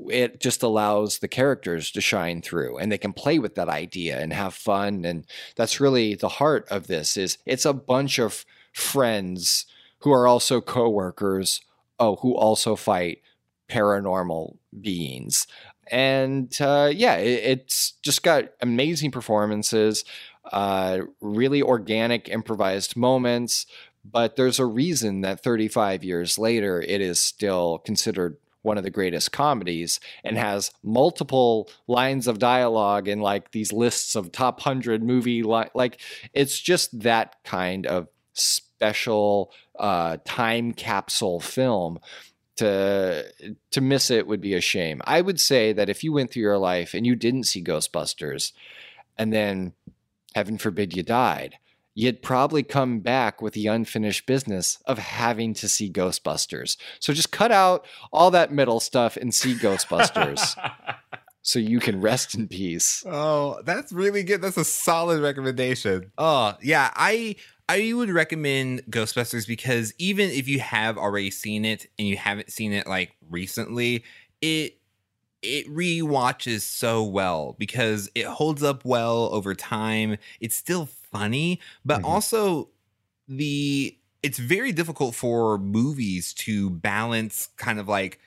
it 0.08 0.40
just 0.40 0.62
allows 0.62 1.18
the 1.18 1.28
characters 1.28 1.90
to 1.90 2.00
shine 2.00 2.40
through 2.40 2.78
and 2.78 2.92
they 2.92 2.98
can 2.98 3.12
play 3.12 3.38
with 3.38 3.56
that 3.56 3.68
idea 3.68 4.20
and 4.20 4.32
have 4.32 4.54
fun 4.54 5.04
and 5.04 5.26
that's 5.56 5.80
really 5.80 6.14
the 6.14 6.28
heart 6.28 6.66
of 6.70 6.86
this 6.86 7.16
is 7.16 7.38
it's 7.44 7.64
a 7.64 7.72
bunch 7.72 8.18
of 8.18 8.44
friends 8.72 9.66
who 10.00 10.12
are 10.12 10.26
also 10.26 10.60
coworkers 10.60 11.60
oh 11.98 12.16
who 12.16 12.34
also 12.36 12.76
fight 12.76 13.20
paranormal 13.68 14.56
beings. 14.80 15.46
And 15.92 16.56
uh, 16.60 16.90
yeah 16.94 17.16
it, 17.16 17.44
it's 17.44 17.92
just 18.02 18.22
got 18.22 18.50
amazing 18.60 19.10
performances 19.10 20.04
uh, 20.52 21.00
really 21.20 21.62
organic 21.62 22.28
improvised 22.28 22.96
moments 22.96 23.66
but 24.04 24.36
there's 24.36 24.58
a 24.58 24.64
reason 24.64 25.20
that 25.22 25.42
35 25.42 26.04
years 26.04 26.38
later 26.38 26.80
it 26.80 27.00
is 27.00 27.20
still 27.20 27.78
considered 27.78 28.36
one 28.62 28.78
of 28.78 28.84
the 28.84 28.90
greatest 28.90 29.32
comedies 29.32 30.00
and 30.24 30.36
has 30.36 30.70
multiple 30.82 31.68
lines 31.86 32.26
of 32.26 32.38
dialogue 32.38 33.08
and 33.08 33.22
like 33.22 33.50
these 33.52 33.72
lists 33.72 34.14
of 34.14 34.32
top 34.32 34.58
100 34.60 35.02
movie 35.02 35.42
li- 35.42 35.70
like 35.74 36.00
it's 36.32 36.58
just 36.58 37.00
that 37.00 37.36
kind 37.44 37.86
of 37.86 38.08
special 38.32 39.52
uh, 39.78 40.18
time 40.24 40.72
capsule 40.72 41.40
film 41.40 41.98
to 42.56 43.24
to 43.70 43.80
miss 43.80 44.10
it 44.10 44.26
would 44.26 44.40
be 44.40 44.54
a 44.54 44.60
shame. 44.60 45.00
I 45.04 45.22
would 45.22 45.40
say 45.40 45.72
that 45.72 45.88
if 45.88 46.04
you 46.04 46.12
went 46.12 46.30
through 46.30 46.42
your 46.42 46.58
life 46.58 46.92
and 46.92 47.06
you 47.06 47.16
didn't 47.16 47.44
see 47.44 47.62
Ghostbusters 47.64 48.52
and 49.16 49.32
then 49.32 49.72
heaven 50.34 50.58
forbid 50.58 50.94
you 50.94 51.02
died, 51.02 51.56
you'd 51.94 52.22
probably 52.22 52.62
come 52.62 53.00
back 53.00 53.42
with 53.42 53.54
the 53.54 53.66
unfinished 53.66 54.26
business 54.26 54.78
of 54.86 54.98
having 54.98 55.54
to 55.54 55.68
see 55.68 55.90
Ghostbusters. 55.90 56.76
So 57.00 57.12
just 57.12 57.32
cut 57.32 57.50
out 57.50 57.86
all 58.12 58.30
that 58.30 58.52
middle 58.52 58.80
stuff 58.80 59.16
and 59.16 59.34
see 59.34 59.54
Ghostbusters 59.54 60.56
so 61.42 61.58
you 61.58 61.80
can 61.80 62.00
rest 62.00 62.34
in 62.34 62.48
peace. 62.48 63.04
Oh, 63.06 63.60
that's 63.64 63.92
really 63.92 64.22
good. 64.22 64.42
That's 64.42 64.56
a 64.56 64.64
solid 64.64 65.20
recommendation. 65.20 66.12
Oh, 66.16 66.54
yeah. 66.62 66.90
I 66.94 67.36
I 67.68 67.92
would 67.92 68.10
recommend 68.10 68.82
Ghostbusters 68.86 69.46
because 69.46 69.94
even 69.98 70.30
if 70.30 70.48
you 70.48 70.58
have 70.58 70.98
already 70.98 71.30
seen 71.30 71.64
it 71.64 71.86
and 71.98 72.08
you 72.08 72.16
haven't 72.16 72.50
seen 72.50 72.72
it 72.72 72.86
like 72.86 73.12
recently, 73.30 74.02
it 74.40 74.79
it 75.42 75.66
rewatches 75.68 76.62
so 76.62 77.02
well 77.04 77.54
because 77.58 78.10
it 78.14 78.26
holds 78.26 78.62
up 78.62 78.84
well 78.84 79.32
over 79.32 79.54
time. 79.54 80.16
It's 80.40 80.56
still 80.56 80.86
funny, 80.86 81.60
but 81.84 82.00
Mhm. 82.00 82.04
also 82.04 82.70
the 83.28 83.96
it's 84.22 84.38
very 84.38 84.72
difficult 84.72 85.14
for 85.14 85.58
movies 85.58 86.34
to 86.34 86.70
balance 86.70 87.48
kind 87.56 87.80
of 87.80 87.88
like 87.88 88.20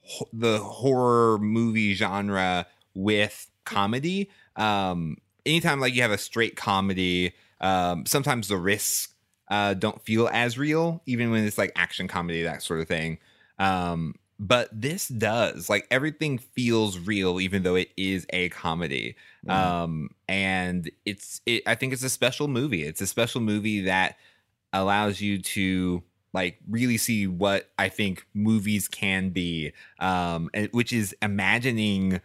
ho- 0.00 0.28
the 0.32 0.58
horror 0.58 1.38
movie 1.38 1.94
genre 1.94 2.66
with 2.94 3.50
comedy. 3.64 4.30
Um, 4.56 5.16
anytime 5.46 5.80
like 5.80 5.94
you 5.94 6.02
have 6.02 6.10
a 6.10 6.18
straight 6.18 6.56
comedy, 6.56 7.32
um, 7.60 8.06
sometimes 8.06 8.48
the 8.48 8.56
risks 8.56 9.14
uh, 9.50 9.74
don't 9.74 10.00
feel 10.02 10.28
as 10.32 10.58
real, 10.58 11.02
even 11.06 11.30
when 11.30 11.44
it's 11.44 11.58
like 11.58 11.72
action 11.76 12.08
comedy, 12.08 12.42
that 12.42 12.62
sort 12.62 12.80
of 12.80 12.88
thing. 12.88 13.18
Um, 13.58 14.14
but 14.38 14.68
this 14.72 15.08
does 15.08 15.68
like 15.70 15.86
everything 15.90 16.38
feels 16.38 16.98
real, 16.98 17.40
even 17.40 17.62
though 17.62 17.76
it 17.76 17.90
is 17.96 18.26
a 18.30 18.48
comedy. 18.50 19.16
Mhm. 19.46 19.52
Um, 19.52 20.10
and 20.28 20.90
it's 21.04 21.40
it. 21.46 21.62
I 21.66 21.74
think 21.74 21.92
it's 21.92 22.02
a 22.02 22.10
special 22.10 22.48
movie. 22.48 22.82
It's 22.82 23.00
a 23.00 23.06
special 23.06 23.40
movie 23.40 23.82
that 23.82 24.16
allows 24.72 25.20
you 25.20 25.38
to 25.38 26.02
like 26.32 26.58
really 26.68 26.96
see 26.96 27.26
what 27.26 27.70
I 27.78 27.88
think 27.90 28.26
movies 28.34 28.88
can 28.88 29.30
be, 29.30 29.72
um, 29.98 30.48
and, 30.54 30.68
which 30.72 30.92
is 30.92 31.14
imagining 31.22 32.20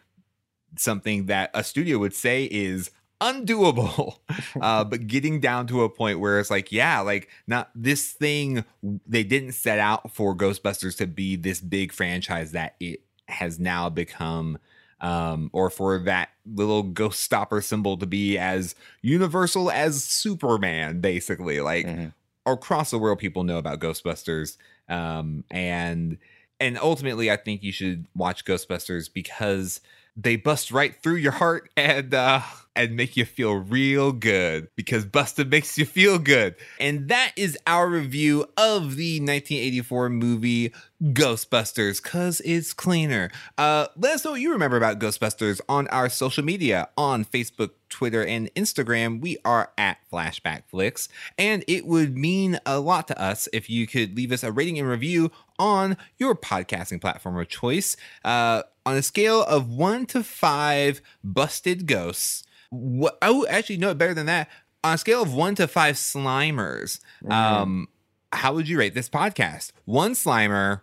something 0.78 1.26
that 1.28 1.49
a 1.53 1.64
studio 1.64 1.97
would 1.97 2.14
say 2.14 2.45
is 2.45 2.91
undoable 3.22 4.18
uh 4.61 4.84
but 4.84 5.07
getting 5.07 5.39
down 5.39 5.65
to 5.68 5.84
a 5.84 5.89
point 5.89 6.20
where 6.20 6.39
it's 6.39 6.51
like 6.51 6.72
yeah 6.72 6.99
like 6.99 7.30
not 7.47 7.70
this 7.76 8.11
thing 8.11 8.63
they 9.07 9.24
didn't 9.24 9.53
set 9.53 9.80
out 9.80 10.11
for 10.11 10.36
ghostbusters 10.36 10.95
to 10.97 11.07
be 11.07 11.36
this 11.36 11.59
big 11.59 11.91
franchise 11.91 12.51
that 12.51 12.76
it 12.80 13.01
has 13.28 13.59
now 13.59 13.89
become 13.89 14.57
um 15.01 15.49
or 15.53 15.70
for 15.70 15.99
that 15.99 16.30
little 16.45 16.84
ghost 16.84 17.22
stopper 17.22 17.61
symbol 17.61 17.97
to 17.97 18.05
be 18.05 18.38
as 18.38 18.76
universal 19.01 19.70
as 19.72 20.03
superman 20.03 21.01
basically 21.01 21.59
like 21.59 21.86
Mhm. 21.86 22.13
across 22.45 22.91
the 22.91 22.99
world 22.99 23.20
people 23.20 23.43
know 23.43 23.57
about 23.57 23.80
ghostbusters 23.80 24.57
um 24.89 25.43
and 25.51 26.18
and 26.59 26.78
ultimately 26.80 27.30
i 27.30 27.36
think 27.36 27.61
you 27.63 27.72
should 27.72 28.05
watch 28.15 28.45
ghostbusters 28.45 29.11
because 29.11 29.82
they 30.18 30.36
bust 30.36 30.72
right 30.72 30.95
through 31.01 31.15
your 31.15 31.32
heart 31.32 31.70
and 31.78 32.13
uh 32.13 32.41
and 32.76 32.95
make 32.95 33.18
you 33.18 33.26
feel 33.26 33.55
real 33.55 34.11
good 34.11 34.68
because 34.76 35.03
busted 35.03 35.49
makes 35.49 35.80
you 35.80 35.86
feel 35.86 36.20
good. 36.20 36.55
And 36.80 37.07
that 37.07 37.32
is 37.36 37.57
our 37.65 37.89
review 37.89 38.41
of 38.55 38.95
the 38.97 39.20
1984 39.20 40.09
movie 40.09 40.74
ghostbusters 41.05 42.03
because 42.03 42.39
it's 42.45 42.74
cleaner. 42.74 43.32
Uh 43.57 43.88
let 43.95 44.13
us 44.13 44.26
know 44.26 44.32
what 44.32 44.41
you 44.41 44.51
remember 44.51 44.78
about 44.78 44.99
ghostbusters 44.99 45.59
on 45.68 45.88
our 45.88 46.09
social 46.09 46.43
media. 46.43 46.89
On 46.97 47.26
facebook 47.26 47.72
twitter 47.89 48.26
and 48.26 48.53
instagram 48.53 49.22
we 49.22 49.38
are 49.45 49.72
at 49.78 49.97
flashback 50.11 50.63
flicks 50.68 51.07
and 51.38 51.63
it 51.70 51.86
would 51.86 52.18
mean 52.18 52.59
a 52.65 52.82
lot 52.82 53.07
to 53.07 53.18
us 53.18 53.47
if 53.53 53.70
you 53.70 53.88
could 53.88 54.13
leave 54.13 54.34
us 54.34 54.43
a 54.43 54.51
rating 54.51 54.78
and 54.78 54.89
review 54.89 55.32
on 55.59 55.97
your 56.18 56.36
podcasting 56.36 57.01
platform 57.01 57.38
of 57.38 57.47
choice. 57.47 57.97
Uh, 58.24 58.63
on 58.88 58.96
a 58.96 59.04
scale 59.04 59.44
of 59.44 59.70
one 59.70 60.06
to 60.08 60.24
five 60.24 61.02
busted 61.24 61.86
ghosts, 61.88 62.44
what, 62.70 63.18
oh, 63.22 63.46
actually, 63.50 63.78
no, 63.78 63.94
better 63.94 64.14
than 64.14 64.26
that. 64.28 64.50
On 64.84 64.94
a 64.94 64.98
scale 64.98 65.22
of 65.22 65.34
one 65.34 65.56
to 65.56 65.68
five 65.68 65.96
slimers, 65.96 67.00
um, 67.30 67.88
how 68.32 68.54
would 68.54 68.70
you 68.70 68.78
rate 68.80 68.94
this 68.94 69.10
podcast? 69.10 69.72
One 69.86 70.14
slimer 70.14 70.82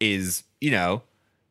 is, 0.00 0.42
you 0.60 0.70
know, 0.72 1.02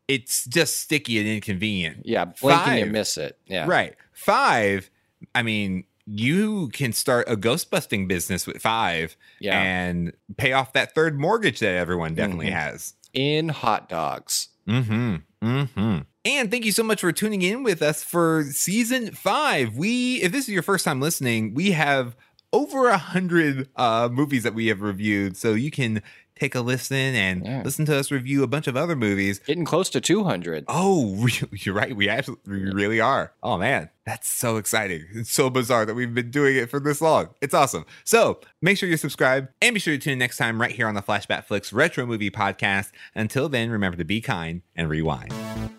it's 0.07 0.45
just 0.45 0.79
sticky 0.81 1.19
and 1.19 1.27
inconvenient. 1.27 2.01
Yeah, 2.05 2.25
blink 2.25 2.67
and 2.67 2.79
you 2.79 2.85
miss 2.87 3.17
it. 3.17 3.37
Yeah. 3.45 3.65
Right. 3.67 3.95
Five, 4.11 4.89
I 5.35 5.43
mean, 5.43 5.85
you 6.05 6.69
can 6.69 6.91
start 6.91 7.29
a 7.29 7.35
ghost 7.37 7.69
busting 7.69 8.07
business 8.07 8.47
with 8.47 8.57
five 8.61 9.15
Yeah. 9.39 9.61
and 9.61 10.11
pay 10.37 10.51
off 10.53 10.73
that 10.73 10.95
third 10.95 11.17
mortgage 11.19 11.59
that 11.59 11.75
everyone 11.75 12.15
definitely 12.15 12.47
Mhm. 12.47 12.53
has. 12.53 12.95
In 13.13 13.49
hot 13.49 13.87
dogs. 13.87 14.49
Mm-hmm. 14.67 15.17
Mm-hmm. 15.43 15.99
And 16.25 16.51
thank 16.51 16.65
you 16.65 16.71
so 16.71 16.83
much 16.83 17.01
for 17.01 17.11
tuning 17.11 17.41
in 17.41 17.63
with 17.63 17.81
us 17.81 18.03
for 18.03 18.43
season 18.51 19.11
five. 19.11 19.75
We, 19.75 20.21
if 20.21 20.31
this 20.31 20.45
is 20.45 20.49
your 20.49 20.63
first 20.63 20.85
time 20.85 20.99
listening, 20.99 21.53
we 21.53 21.71
have 21.71 22.15
over 22.51 22.89
a 22.89 22.97
hundred 22.97 23.69
uh, 23.75 24.09
movies 24.11 24.43
that 24.43 24.53
we 24.53 24.67
have 24.67 24.81
reviewed, 24.81 25.37
so 25.37 25.53
you 25.53 25.71
can 25.71 26.01
take 26.39 26.55
a 26.55 26.61
listen 26.61 26.95
and 26.97 27.45
Yeah. 27.45 27.61
listen 27.63 27.85
to 27.85 27.97
us 27.97 28.11
review 28.11 28.43
a 28.43 28.47
bunch 28.47 28.67
of 28.67 28.77
other 28.77 28.95
movies. 28.95 29.39
Getting 29.39 29.65
close 29.65 29.89
to 29.91 30.01
200. 30.01 30.65
Oh, 30.67 31.27
you're 31.51 31.75
right. 31.75 31.95
We 31.95 32.07
actually 32.09 32.37
we 32.47 32.71
really 32.71 32.99
are. 32.99 33.33
Oh 33.43 33.57
man, 33.57 33.89
that's 34.05 34.27
so 34.29 34.57
exciting. 34.57 35.05
It's 35.13 35.31
so 35.31 35.49
bizarre 35.49 35.85
that 35.85 35.93
we've 35.95 36.13
been 36.13 36.31
doing 36.31 36.55
it 36.55 36.69
for 36.69 36.79
this 36.79 37.01
long. 37.01 37.29
It's 37.41 37.53
awesome. 37.53 37.85
So 38.03 38.39
make 38.61 38.77
sure 38.77 38.89
you 38.89 38.97
subscribe 38.97 39.49
and 39.61 39.73
be 39.73 39.79
sure 39.79 39.93
to 39.93 39.99
tune 39.99 40.13
in 40.13 40.19
next 40.19 40.37
time 40.37 40.59
right 40.61 40.71
here 40.71 40.87
on 40.87 40.95
the 40.95 41.01
Flashback 41.01 41.45
Flicks 41.45 41.71
Retro 41.73 42.05
Movie 42.05 42.31
Podcast. 42.31 42.91
Until 43.15 43.49
then, 43.49 43.69
remember 43.69 43.97
to 43.97 44.05
be 44.05 44.21
kind 44.21 44.61
and 44.75 44.89
rewind. 44.89 45.78